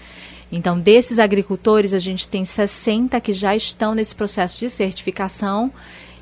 Então, 0.50 0.78
desses 0.78 1.18
agricultores, 1.18 1.92
a 1.92 1.98
gente 1.98 2.28
tem 2.28 2.44
60 2.44 3.20
que 3.20 3.32
já 3.32 3.54
estão 3.54 3.94
nesse 3.94 4.14
processo 4.14 4.58
de 4.58 4.70
certificação 4.70 5.70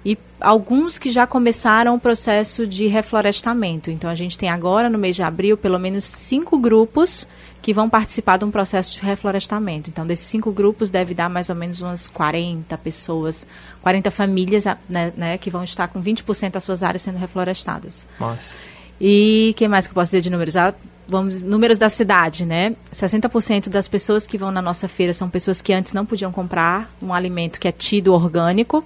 e 0.05 0.17
alguns 0.41 0.99
que 0.99 1.11
já 1.11 1.27
começaram 1.27 1.95
o 1.95 2.01
processo 2.01 2.67
de 2.67 2.87
reflorestamento. 2.87 3.91
Então, 3.91 4.09
a 4.09 4.15
gente 4.15 4.39
tem 4.39 4.49
agora, 4.49 4.89
no 4.89 4.99
mês 4.99 5.15
de 5.15 5.23
abril, 5.23 5.57
pelo 5.57 5.79
menos 5.79 6.05
cinco 6.05 6.59
grupos 6.59 7.27
que 7.61 7.75
vão 7.75 7.91
participar 7.91 8.39
de 8.39 8.45
um 8.45 8.51
processo 8.51 8.93
de 8.93 9.03
reflorestamento. 9.03 9.91
Então, 9.91 10.07
desses 10.07 10.27
cinco 10.27 10.51
grupos, 10.51 10.89
deve 10.89 11.13
dar 11.13 11.29
mais 11.29 11.51
ou 11.51 11.57
menos 11.57 11.83
umas 11.83 12.09
40 12.09 12.77
pessoas, 12.79 13.47
40 13.83 14.11
famílias 14.11 14.65
né, 14.89 15.13
né, 15.17 15.39
que 15.39 15.51
vão 15.51 15.63
estar 15.63 15.89
com 15.89 16.03
20% 16.03 16.53
das 16.53 16.65
suas 16.65 16.83
áreas 16.83 17.03
sendo 17.03 17.19
reflorestadas. 17.19 18.07
Nossa. 18.19 18.57
E 18.99 19.55
que 19.57 19.69
mais 19.69 19.87
que 19.87 19.91
eu 19.91 19.95
posso 19.95 20.11
dizer 20.11 20.23
de 20.23 20.31
números? 20.31 20.57
Ah, 20.57 20.75
vamos, 21.09 21.43
números 21.43 21.79
da 21.79 21.89
cidade, 21.89 22.47
né? 22.47 22.75
60% 22.95 23.69
das 23.69 23.89
pessoas 23.89 24.27
que 24.27 24.39
vão 24.39 24.51
na 24.51 24.63
nossa 24.63 24.89
feira 24.89 25.13
são 25.13 25.29
pessoas 25.29 25.61
que 25.61 25.73
antes 25.73 25.93
não 25.93 26.07
podiam 26.07 26.31
comprar 26.31 26.91
um 27.03 27.13
alimento 27.13 27.59
que 27.59 27.67
é 27.67 27.73
tido 27.73 28.15
orgânico, 28.15 28.85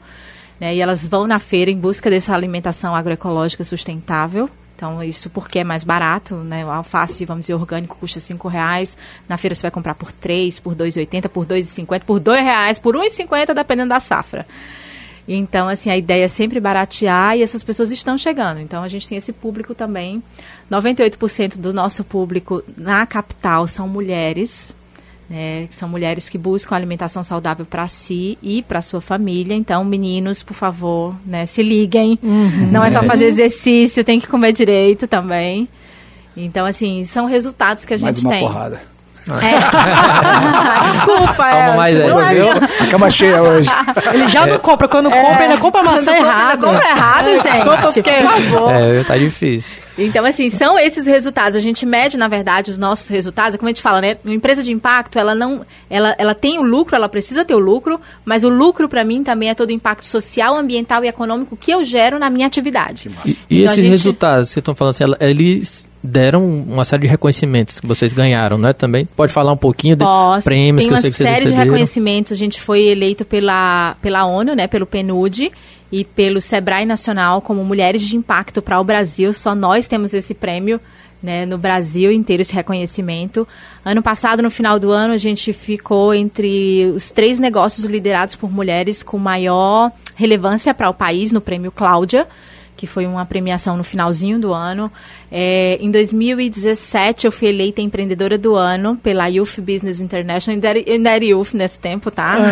né? 0.61 0.75
E 0.75 0.81
elas 0.81 1.07
vão 1.07 1.27
na 1.27 1.39
feira 1.39 1.71
em 1.71 1.79
busca 1.79 2.11
dessa 2.11 2.35
alimentação 2.35 2.95
agroecológica 2.95 3.65
sustentável. 3.65 4.49
Então, 4.77 5.03
isso 5.03 5.31
porque 5.31 5.61
é 5.61 5.65
mais 5.65 5.85
barato, 5.85 6.35
né? 6.35 6.65
O 6.65 6.71
alface, 6.71 7.25
vamos 7.25 7.43
dizer, 7.43 7.55
orgânico 7.55 7.97
custa 7.97 8.19
cinco 8.19 8.49
reais. 8.49 8.97
Na 9.29 9.37
feira 9.39 9.55
você 9.55 9.63
vai 9.63 9.71
comprar 9.71 9.95
por 9.95 10.11
três, 10.11 10.59
por 10.59 10.75
2,80, 10.75 11.29
por 11.29 11.47
2,50, 11.47 12.01
por 12.01 12.19
dois 12.19 12.43
reais, 12.43 12.79
por 12.79 12.97
1,50, 12.97 13.55
dependendo 13.55 13.91
da 13.91 14.01
safra. 14.01 14.47
Então, 15.27 15.69
assim, 15.69 15.91
a 15.91 15.97
ideia 15.97 16.25
é 16.25 16.29
sempre 16.29 16.61
baratear 16.61 17.37
e 17.37 17.43
essas 17.43 17.63
pessoas 17.63 17.91
estão 17.91 18.19
chegando. 18.19 18.61
Então, 18.61 18.83
a 18.83 18.89
gente 18.89 19.09
tem 19.09 19.17
esse 19.17 19.33
público 19.33 19.75
também. 19.75 20.23
98% 20.71 21.57
do 21.57 21.73
nosso 21.73 22.05
público 22.05 22.63
na 22.77 23.07
capital 23.07 23.67
são 23.67 23.89
mulheres, 23.89 24.77
né, 25.29 25.67
são 25.71 25.89
mulheres 25.89 26.29
que 26.29 26.37
buscam 26.37 26.75
alimentação 26.77 27.23
saudável 27.25 27.65
para 27.65 27.89
si 27.89 28.39
e 28.43 28.63
para 28.63 28.83
sua 28.83 29.01
família. 29.01 29.55
Então, 29.55 29.85
meninos, 29.85 30.43
por 30.43 30.55
favor, 30.55 31.15
né, 31.25 31.47
se 31.47 31.63
liguem. 31.63 32.19
Uhum. 32.23 32.69
Não 32.71 32.85
é 32.85 32.91
só 32.91 33.03
fazer 33.03 33.27
exercício, 33.27 34.05
tem 34.05 34.21
que 34.21 34.27
comer 34.27 34.53
direito 34.53 35.07
também. 35.07 35.69
Então, 36.37 36.67
assim, 36.67 37.05
são 37.05 37.27
resultados 37.27 37.85
que 37.85 37.95
a 37.95 37.97
gente 37.97 38.05
Mais 38.07 38.25
uma 38.25 38.31
tem. 38.33 38.41
porrada. 38.41 38.81
É. 39.27 40.91
Desculpa, 40.93 41.35
Toma 41.35 41.49
é, 41.73 41.77
mais 41.77 41.97
é 41.97 42.05
viu? 42.05 42.15
minha- 42.45 42.55
A 42.81 42.87
cama 42.91 43.11
cheia 43.11 43.43
hoje. 43.43 43.71
Ele 44.13 44.29
já 44.29 44.47
não 44.47 44.59
compra. 44.59 44.87
Quando 44.87 45.11
compra, 45.11 45.39
ainda 45.45 45.57
compra 45.59 45.81
a 45.81 45.85
maçã 45.85 46.13
errada. 46.15 46.67
compra 46.67 46.89
errado, 46.91 47.27
gente. 47.43 47.65
Compra 47.65 47.91
porque- 47.93 48.11
Por 48.13 48.31
favor. 48.31 48.71
É, 48.73 49.05
tá 49.05 49.17
difícil. 49.17 49.83
Então, 49.97 50.25
assim, 50.25 50.51
são 50.51 50.79
esses 50.79 51.07
resultados. 51.07 51.57
A 51.57 51.61
gente 51.61 51.87
mede, 51.87 52.17
na 52.17 52.27
verdade, 52.29 52.71
os 52.71 52.77
nossos 52.79 53.09
resultados. 53.09 53.55
É 53.55 53.59
Como 53.59 53.69
a 53.69 53.71
gente 53.71 53.83
fala, 53.83 54.01
né? 54.01 54.17
Uma 54.25 54.35
empresa 54.35 54.63
de 54.63 54.73
impacto, 54.73 55.19
ela 55.19 55.35
não. 55.35 55.65
Ela, 55.89 56.15
ela 56.19 56.35
tem 56.35 56.59
o 56.59 56.63
lucro, 56.63 56.97
ela 56.97 57.09
precisa 57.09 57.45
ter 57.45 57.55
o 57.55 57.59
lucro, 57.59 58.01
mas 58.25 58.43
o 58.45 58.49
lucro, 58.49 58.89
para 58.89 59.05
mim, 59.05 59.23
também 59.23 59.51
é 59.51 59.55
todo 59.55 59.71
o 59.71 59.73
impacto 59.73 60.05
social, 60.05 60.57
ambiental 60.57 61.05
e 61.05 61.09
econômico 61.09 61.57
que 61.57 61.71
eu 61.71 61.85
gero 61.85 62.19
na 62.19 62.29
minha 62.29 62.47
atividade. 62.47 63.09
E, 63.25 63.31
e 63.31 63.33
Então, 63.33 63.65
esses 63.67 63.77
gente- 63.77 63.89
resultados 63.89 64.49
que 64.49 64.55
vocês 64.55 64.61
estão 64.63 64.75
falando, 64.75 64.91
assim, 64.91 65.05
eles 65.21 65.89
deram 66.03 66.45
uma 66.45 66.85
série 66.85 67.03
de 67.03 67.09
reconhecimentos 67.09 67.81
que 67.81 67.87
vocês 67.87 68.13
ganharam, 68.13 68.59
não 68.59 68.69
é? 68.69 68.73
Também 68.75 69.07
pode 69.17 69.33
falar 69.33 69.53
um 69.53 69.57
pouquinho 69.57 69.97
de 69.97 70.05
Posso. 70.05 70.45
prêmios 70.45 70.85
Tem 70.85 70.89
que 70.89 70.93
eu 70.93 70.97
uma 70.97 71.01
sei 71.01 71.11
que 71.11 71.17
vocês 71.17 71.27
série 71.29 71.39
de 71.41 71.45
receberam. 71.47 71.65
reconhecimentos. 71.73 72.33
A 72.33 72.37
gente 72.37 72.61
foi 72.61 72.83
eleito 72.89 73.25
pela, 73.25 73.97
pela 74.03 74.27
ONU, 74.27 74.55
né, 74.55 74.67
pelo 74.67 74.85
PNUD 74.87 75.51
e 75.95 76.05
pelo 76.05 76.41
Sebrae 76.41 76.85
Nacional 76.85 77.41
como 77.41 77.65
Mulheres 77.65 78.03
de 78.03 78.17
Impacto 78.17 78.61
para 78.61 78.81
o 78.81 78.85
Brasil. 78.85 79.33
Só 79.33 79.55
nós 79.55 79.87
temos 79.87 80.13
esse 80.13 80.35
prêmio. 80.35 80.81
Né, 81.23 81.47
no 81.47 81.57
Brasil 81.57 82.13
inteiro 82.13 82.43
esse 82.43 82.55
reconhecimento. 82.55 83.49
Ano 83.83 84.03
passado, 84.03 84.43
no 84.43 84.51
final 84.51 84.79
do 84.79 84.91
ano, 84.91 85.15
a 85.15 85.17
gente 85.17 85.55
ficou 85.55 86.13
entre 86.13 86.93
os 86.95 87.11
três 87.11 87.39
negócios 87.39 87.87
liderados 87.87 88.37
por 88.37 88.53
mulheres 88.53 89.03
com 89.03 89.17
maior 89.17 89.91
relevância 90.15 90.75
para 90.75 90.91
o 90.91 90.93
país 90.93 91.33
no 91.33 91.41
prêmio 91.41 91.73
Cláudia 91.73 92.29
que 92.77 92.87
foi 92.87 93.07
uma 93.07 93.25
premiação 93.25 93.77
no 93.77 93.85
finalzinho 93.85 94.39
do 94.39 94.53
ano. 94.53 94.91
É, 95.31 95.79
em 95.81 95.91
2017, 95.91 97.27
eu 97.27 97.33
fui 97.33 97.49
eleita 97.49 97.81
empreendedora 97.81 98.37
do 98.37 98.55
ano 98.55 98.97
pela 98.97 99.27
Youth 99.27 99.59
Business 99.59 100.01
International, 100.01 100.55
ainda 100.87 101.11
era, 101.11 101.25
Youth 101.25 101.55
nesse 101.55 101.79
tempo, 101.79 102.11
tá? 102.11 102.37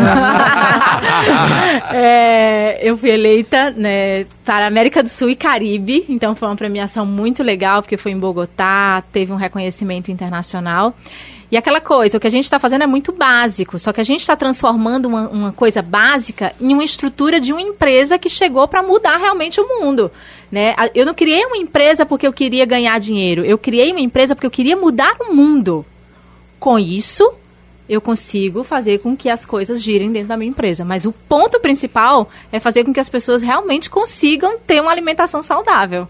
É, 1.92 2.78
eu 2.82 2.96
fui 2.96 3.10
eleita 3.10 3.70
né, 3.70 4.24
para 4.44 4.66
América 4.66 5.02
do 5.02 5.08
Sul 5.08 5.30
e 5.30 5.36
Caribe, 5.36 6.04
então 6.08 6.34
foi 6.34 6.48
uma 6.48 6.56
premiação 6.56 7.04
muito 7.04 7.42
legal, 7.42 7.82
porque 7.82 7.96
foi 7.96 8.12
em 8.12 8.18
Bogotá, 8.18 9.02
teve 9.12 9.32
um 9.32 9.36
reconhecimento 9.36 10.10
internacional. 10.10 10.94
E 11.52 11.56
aquela 11.58 11.82
coisa, 11.82 12.16
o 12.16 12.20
que 12.20 12.26
a 12.26 12.30
gente 12.30 12.44
está 12.44 12.58
fazendo 12.58 12.84
é 12.84 12.86
muito 12.86 13.12
básico, 13.12 13.78
só 13.78 13.92
que 13.92 14.00
a 14.00 14.04
gente 14.04 14.22
está 14.22 14.34
transformando 14.34 15.04
uma, 15.04 15.28
uma 15.28 15.52
coisa 15.52 15.82
básica 15.82 16.54
em 16.58 16.72
uma 16.72 16.82
estrutura 16.82 17.38
de 17.38 17.52
uma 17.52 17.60
empresa 17.60 18.18
que 18.18 18.30
chegou 18.30 18.66
para 18.66 18.82
mudar 18.82 19.18
realmente 19.18 19.60
o 19.60 19.68
mundo. 19.68 20.10
Né? 20.50 20.74
Eu 20.94 21.04
não 21.04 21.12
criei 21.12 21.44
uma 21.44 21.58
empresa 21.58 22.06
porque 22.06 22.26
eu 22.26 22.32
queria 22.32 22.64
ganhar 22.64 22.98
dinheiro, 22.98 23.44
eu 23.44 23.58
criei 23.58 23.90
uma 23.90 24.00
empresa 24.00 24.34
porque 24.34 24.46
eu 24.46 24.50
queria 24.50 24.78
mudar 24.78 25.14
o 25.20 25.34
mundo. 25.34 25.84
Com 26.58 26.78
isso, 26.78 27.34
eu 27.86 28.00
consigo 28.00 28.64
fazer 28.64 29.00
com 29.00 29.14
que 29.14 29.28
as 29.28 29.44
coisas 29.44 29.82
girem 29.82 30.10
dentro 30.10 30.28
da 30.28 30.38
minha 30.38 30.48
empresa. 30.48 30.86
Mas 30.86 31.04
o 31.04 31.12
ponto 31.12 31.60
principal 31.60 32.30
é 32.50 32.58
fazer 32.58 32.82
com 32.82 32.94
que 32.94 33.00
as 33.00 33.10
pessoas 33.10 33.42
realmente 33.42 33.90
consigam 33.90 34.56
ter 34.58 34.80
uma 34.80 34.90
alimentação 34.90 35.42
saudável. 35.42 36.08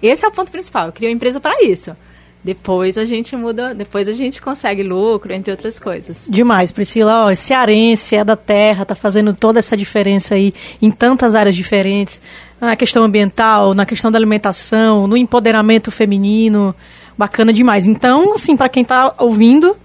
Esse 0.00 0.24
é 0.24 0.28
o 0.28 0.30
ponto 0.30 0.52
principal. 0.52 0.86
Eu 0.86 0.92
criei 0.92 1.10
uma 1.10 1.16
empresa 1.16 1.40
para 1.40 1.64
isso. 1.64 1.96
Depois 2.44 2.98
a 2.98 3.06
gente 3.06 3.34
muda, 3.34 3.74
depois 3.74 4.06
a 4.06 4.12
gente 4.12 4.42
consegue 4.42 4.82
lucro, 4.82 5.32
entre 5.32 5.50
outras 5.50 5.78
coisas. 5.78 6.28
Demais, 6.30 6.70
Priscila. 6.70 7.24
Ó, 7.24 7.34
cearense, 7.34 8.16
é 8.16 8.22
da 8.22 8.36
terra, 8.36 8.84
tá 8.84 8.94
fazendo 8.94 9.32
toda 9.32 9.58
essa 9.58 9.74
diferença 9.74 10.34
aí 10.34 10.52
em 10.82 10.90
tantas 10.90 11.34
áreas 11.34 11.56
diferentes. 11.56 12.20
Na 12.60 12.76
questão 12.76 13.02
ambiental, 13.02 13.72
na 13.72 13.86
questão 13.86 14.12
da 14.12 14.18
alimentação, 14.18 15.06
no 15.06 15.16
empoderamento 15.16 15.90
feminino. 15.90 16.74
Bacana 17.16 17.52
demais. 17.52 17.86
Então, 17.86 18.34
assim, 18.34 18.56
para 18.56 18.68
quem 18.68 18.84
tá 18.84 19.14
ouvindo, 19.18 19.76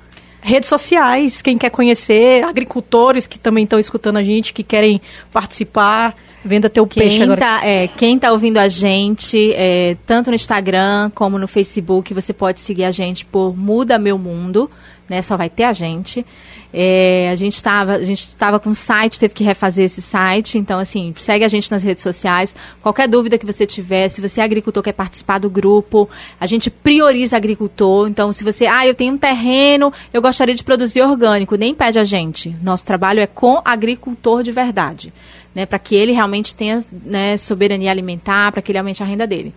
redes 0.42 0.70
sociais, 0.70 1.42
quem 1.42 1.58
quer 1.58 1.70
conhecer, 1.70 2.44
agricultores 2.44 3.28
que 3.28 3.38
também 3.38 3.64
estão 3.64 3.80
escutando 3.80 4.18
a 4.18 4.24
gente, 4.24 4.54
que 4.54 4.64
querem 4.64 5.02
participar, 5.32 6.16
venda 6.44 6.70
teu 6.70 6.88
peixe 6.88 7.18
Quem 7.18 7.24
agora. 7.24 7.40
tá, 7.40 7.66
é, 7.66 7.88
quem 7.88 8.18
tá 8.18 8.32
ouvindo 8.32 8.58
a 8.58 8.68
gente, 8.68 9.54
é, 9.54 9.98
tanto 10.06 10.30
no 10.30 10.36
Instagram 10.36 11.12
como 11.14 11.38
no 11.38 11.48
Facebook, 11.48 12.14
você 12.14 12.34
pode 12.34 12.60
seguir 12.60 12.86
a 12.86 12.92
gente 12.92 13.26
por 13.26 13.56
Muda 13.56 13.98
Meu 14.00 14.18
Mundo, 14.18 14.70
né? 15.08 15.22
Só 15.22 15.36
vai 15.36 15.50
ter 15.50 15.64
a 15.64 15.74
gente. 15.74 16.26
É, 16.74 17.30
a 17.32 17.36
gente 17.36 17.56
estava 17.56 17.94
a 17.94 18.04
gente 18.04 18.22
estava 18.22 18.60
com 18.60 18.70
um 18.70 18.74
site, 18.74 19.20
teve 19.20 19.34
que 19.34 19.44
refazer 19.44 19.86
esse 19.86 20.02
site. 20.02 20.58
Então, 20.58 20.80
assim, 20.80 21.14
segue 21.18 21.44
a 21.44 21.48
gente 21.48 21.72
nas 21.72 21.84
redes 21.84 22.04
sociais. 22.04 22.56
Qualquer 22.82 23.08
dúvida 23.08 23.38
que 23.38 23.46
você 23.46 23.66
tiver, 23.66 24.08
se 24.10 24.22
você 24.22 24.42
é 24.42 24.44
agricultor 24.44 24.84
quer 24.84 24.94
participar 24.94 25.40
do 25.40 25.50
grupo, 25.50 26.10
a 26.40 26.46
gente 26.46 26.70
prioriza 26.70 27.38
agricultor. 27.38 28.08
Então, 28.08 28.32
se 28.32 28.44
você, 28.44 28.66
ah, 28.68 28.86
eu 28.86 28.94
tenho 28.94 29.14
um 29.14 29.18
terreno, 29.18 29.92
eu 30.14 30.22
gostaria 30.22 30.54
de 30.54 30.64
produzir 30.64 31.02
orgânico, 31.02 31.56
nem 31.56 31.74
pede 31.74 31.98
a 31.98 32.04
gente. 32.04 32.56
Nosso 32.62 32.86
trabalho 32.86 33.20
é 33.20 33.28
com 33.28 33.62
agricultor 33.66 34.44
de 34.44 34.52
verdade 34.52 35.12
né, 35.54 35.66
para 35.66 35.80
que 35.80 35.96
ele 35.96 36.12
realmente 36.12 36.54
tenha 36.54 36.80
né, 37.04 37.36
soberania 37.38 37.92
alimentar, 37.92 38.52
para 38.52 38.62
que 38.62 38.72
ele 38.72 38.78
aumente 38.78 39.02
a 39.02 39.06
renda 39.06 39.26
dele. 39.26 39.54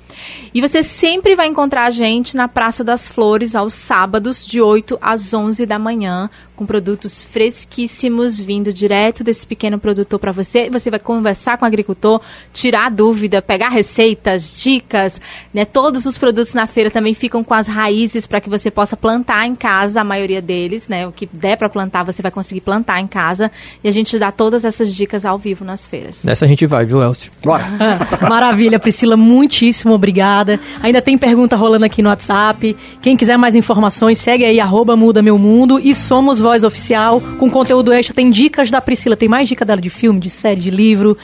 E 0.52 0.60
você 0.60 0.82
sempre 0.82 1.34
vai 1.34 1.46
encontrar 1.46 1.84
a 1.84 1.90
gente 1.90 2.36
na 2.36 2.48
Praça 2.48 2.82
das 2.82 3.08
Flores 3.08 3.54
aos 3.54 3.74
sábados, 3.74 4.44
de 4.44 4.60
8 4.60 4.98
às 5.00 5.32
11 5.34 5.66
da 5.66 5.78
manhã, 5.78 6.30
com 6.55 6.66
produtos 6.66 7.22
fresquíssimos 7.22 8.38
vindo 8.38 8.72
direto 8.72 9.24
desse 9.24 9.46
pequeno 9.46 9.78
produtor 9.78 10.18
para 10.18 10.32
você. 10.32 10.68
Você 10.70 10.90
vai 10.90 11.00
conversar 11.00 11.57
com 11.57 11.64
o 11.64 11.68
agricultor, 11.68 12.20
tirar 12.53 12.90
dúvida, 12.90 13.40
pegar 13.40 13.70
receitas, 13.70 14.61
dicas, 14.62 15.20
né? 15.53 15.64
Todos 15.64 16.05
os 16.05 16.18
produtos 16.18 16.53
na 16.55 16.66
feira 16.66 16.90
também 16.90 17.14
ficam 17.14 17.42
com 17.42 17.55
as 17.55 17.66
raízes 17.66 18.26
para 18.26 18.40
que 18.40 18.50
você 18.50 18.70
possa 18.70 18.96
plantar 18.96 19.46
em 19.46 19.55
casa, 19.55 20.00
a 20.00 20.05
maioria 20.05 20.42
deles, 20.42 20.88
né? 20.88 21.07
O 21.07 21.12
que 21.12 21.28
der 21.32 21.57
para 21.57 21.68
plantar, 21.68 22.03
você 22.03 22.20
vai 22.20 22.30
conseguir 22.30 22.61
plantar 22.61 23.00
em 23.00 23.07
casa. 23.07 23.50
E 23.82 23.88
a 23.88 23.92
gente 23.92 24.18
dá 24.18 24.30
todas 24.30 24.64
essas 24.64 24.94
dicas 24.94 25.24
ao 25.24 25.38
vivo 25.38 25.64
nas 25.64 25.86
feiras. 25.86 26.22
Nessa 26.22 26.44
a 26.44 26.48
gente 26.48 26.66
vai, 26.66 26.84
viu, 26.84 27.03
Elcio? 27.03 27.30
Bora. 27.42 27.66
Maravilha, 28.28 28.78
Priscila, 28.78 29.16
muitíssimo 29.16 29.94
obrigada. 29.94 30.61
Ainda 30.82 31.00
tem 31.00 31.16
pergunta 31.16 31.57
rolando 31.57 31.86
aqui 31.86 32.03
no 32.03 32.11
WhatsApp. 32.11 32.76
Quem 33.00 33.16
quiser 33.16 33.38
mais 33.38 33.55
informações, 33.55 34.18
segue 34.18 34.44
aí, 34.44 34.61
arroba 34.61 34.96
Muda 34.96 35.22
Meu 35.22 35.38
Mundo 35.38 35.80
e 35.82 35.94
Somos 35.94 36.41
Voz 36.43 36.64
Oficial, 36.64 37.22
com 37.38 37.49
conteúdo 37.49 37.93
extra. 37.93 38.14
Tem 38.14 38.30
dicas 38.30 38.70
da 38.70 38.80
Priscila, 38.80 39.16
tem 39.16 39.28
mais 39.28 39.49
dica 39.49 39.64
dela 39.64 39.80
de 39.80 39.88
filme, 39.88 40.20
de 40.20 40.28
série, 40.28 40.61
de 40.61 40.70
livro. 40.70 41.16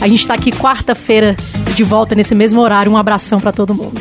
A 0.00 0.08
gente 0.08 0.26
tá 0.26 0.34
aqui 0.34 0.50
quarta-feira 0.50 1.36
de 1.74 1.84
volta 1.84 2.14
nesse 2.14 2.34
mesmo 2.34 2.60
horário. 2.60 2.90
Um 2.90 2.96
abração 2.96 3.38
para 3.38 3.52
todo 3.52 3.74
mundo. 3.74 4.00